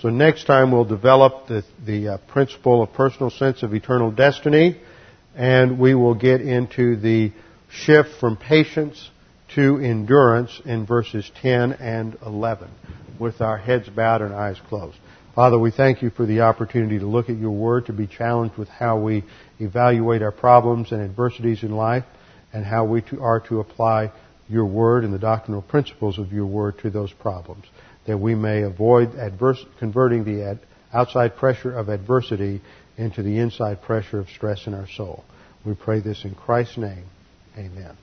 So 0.00 0.08
next 0.08 0.44
time 0.44 0.72
we'll 0.72 0.84
develop 0.84 1.46
the, 1.46 1.64
the 1.84 2.08
uh, 2.08 2.18
principle 2.28 2.82
of 2.82 2.92
personal 2.94 3.30
sense 3.30 3.62
of 3.62 3.74
eternal 3.74 4.10
destiny 4.10 4.80
and 5.34 5.78
we 5.78 5.94
will 5.94 6.14
get 6.14 6.40
into 6.40 6.96
the 6.96 7.32
shift 7.70 8.10
from 8.18 8.36
patience 8.36 9.10
to 9.54 9.78
endurance 9.78 10.60
in 10.64 10.86
verses 10.86 11.30
10 11.42 11.72
and 11.74 12.16
11 12.24 12.68
with 13.18 13.40
our 13.40 13.58
heads 13.58 13.88
bowed 13.88 14.22
and 14.22 14.32
eyes 14.32 14.56
closed. 14.68 14.96
Father, 15.34 15.58
we 15.58 15.70
thank 15.70 16.02
you 16.02 16.10
for 16.10 16.26
the 16.26 16.40
opportunity 16.40 16.98
to 16.98 17.06
look 17.06 17.28
at 17.30 17.38
your 17.38 17.52
word, 17.52 17.86
to 17.86 17.92
be 17.92 18.06
challenged 18.06 18.56
with 18.56 18.68
how 18.68 18.98
we 18.98 19.24
evaluate 19.58 20.22
our 20.22 20.32
problems 20.32 20.90
and 20.90 21.00
adversities 21.00 21.62
in 21.62 21.70
life, 21.70 22.04
and 22.52 22.64
how 22.64 22.84
we 22.84 23.02
are 23.20 23.40
to 23.40 23.60
apply 23.60 24.10
your 24.48 24.64
word 24.64 25.04
and 25.04 25.14
the 25.14 25.18
doctrinal 25.18 25.62
principles 25.62 26.18
of 26.18 26.32
your 26.32 26.46
word 26.46 26.78
to 26.80 26.90
those 26.90 27.12
problems, 27.12 27.64
that 28.06 28.18
we 28.18 28.34
may 28.34 28.62
avoid 28.62 29.14
adverse, 29.14 29.64
converting 29.78 30.24
the 30.24 30.58
outside 30.92 31.36
pressure 31.36 31.76
of 31.76 31.88
adversity 31.88 32.60
into 33.00 33.22
the 33.22 33.38
inside 33.38 33.82
pressure 33.82 34.18
of 34.18 34.28
stress 34.28 34.66
in 34.66 34.74
our 34.74 34.86
soul. 34.86 35.24
We 35.64 35.74
pray 35.74 36.00
this 36.00 36.24
in 36.24 36.34
Christ's 36.34 36.76
name. 36.76 37.04
Amen. 37.56 37.96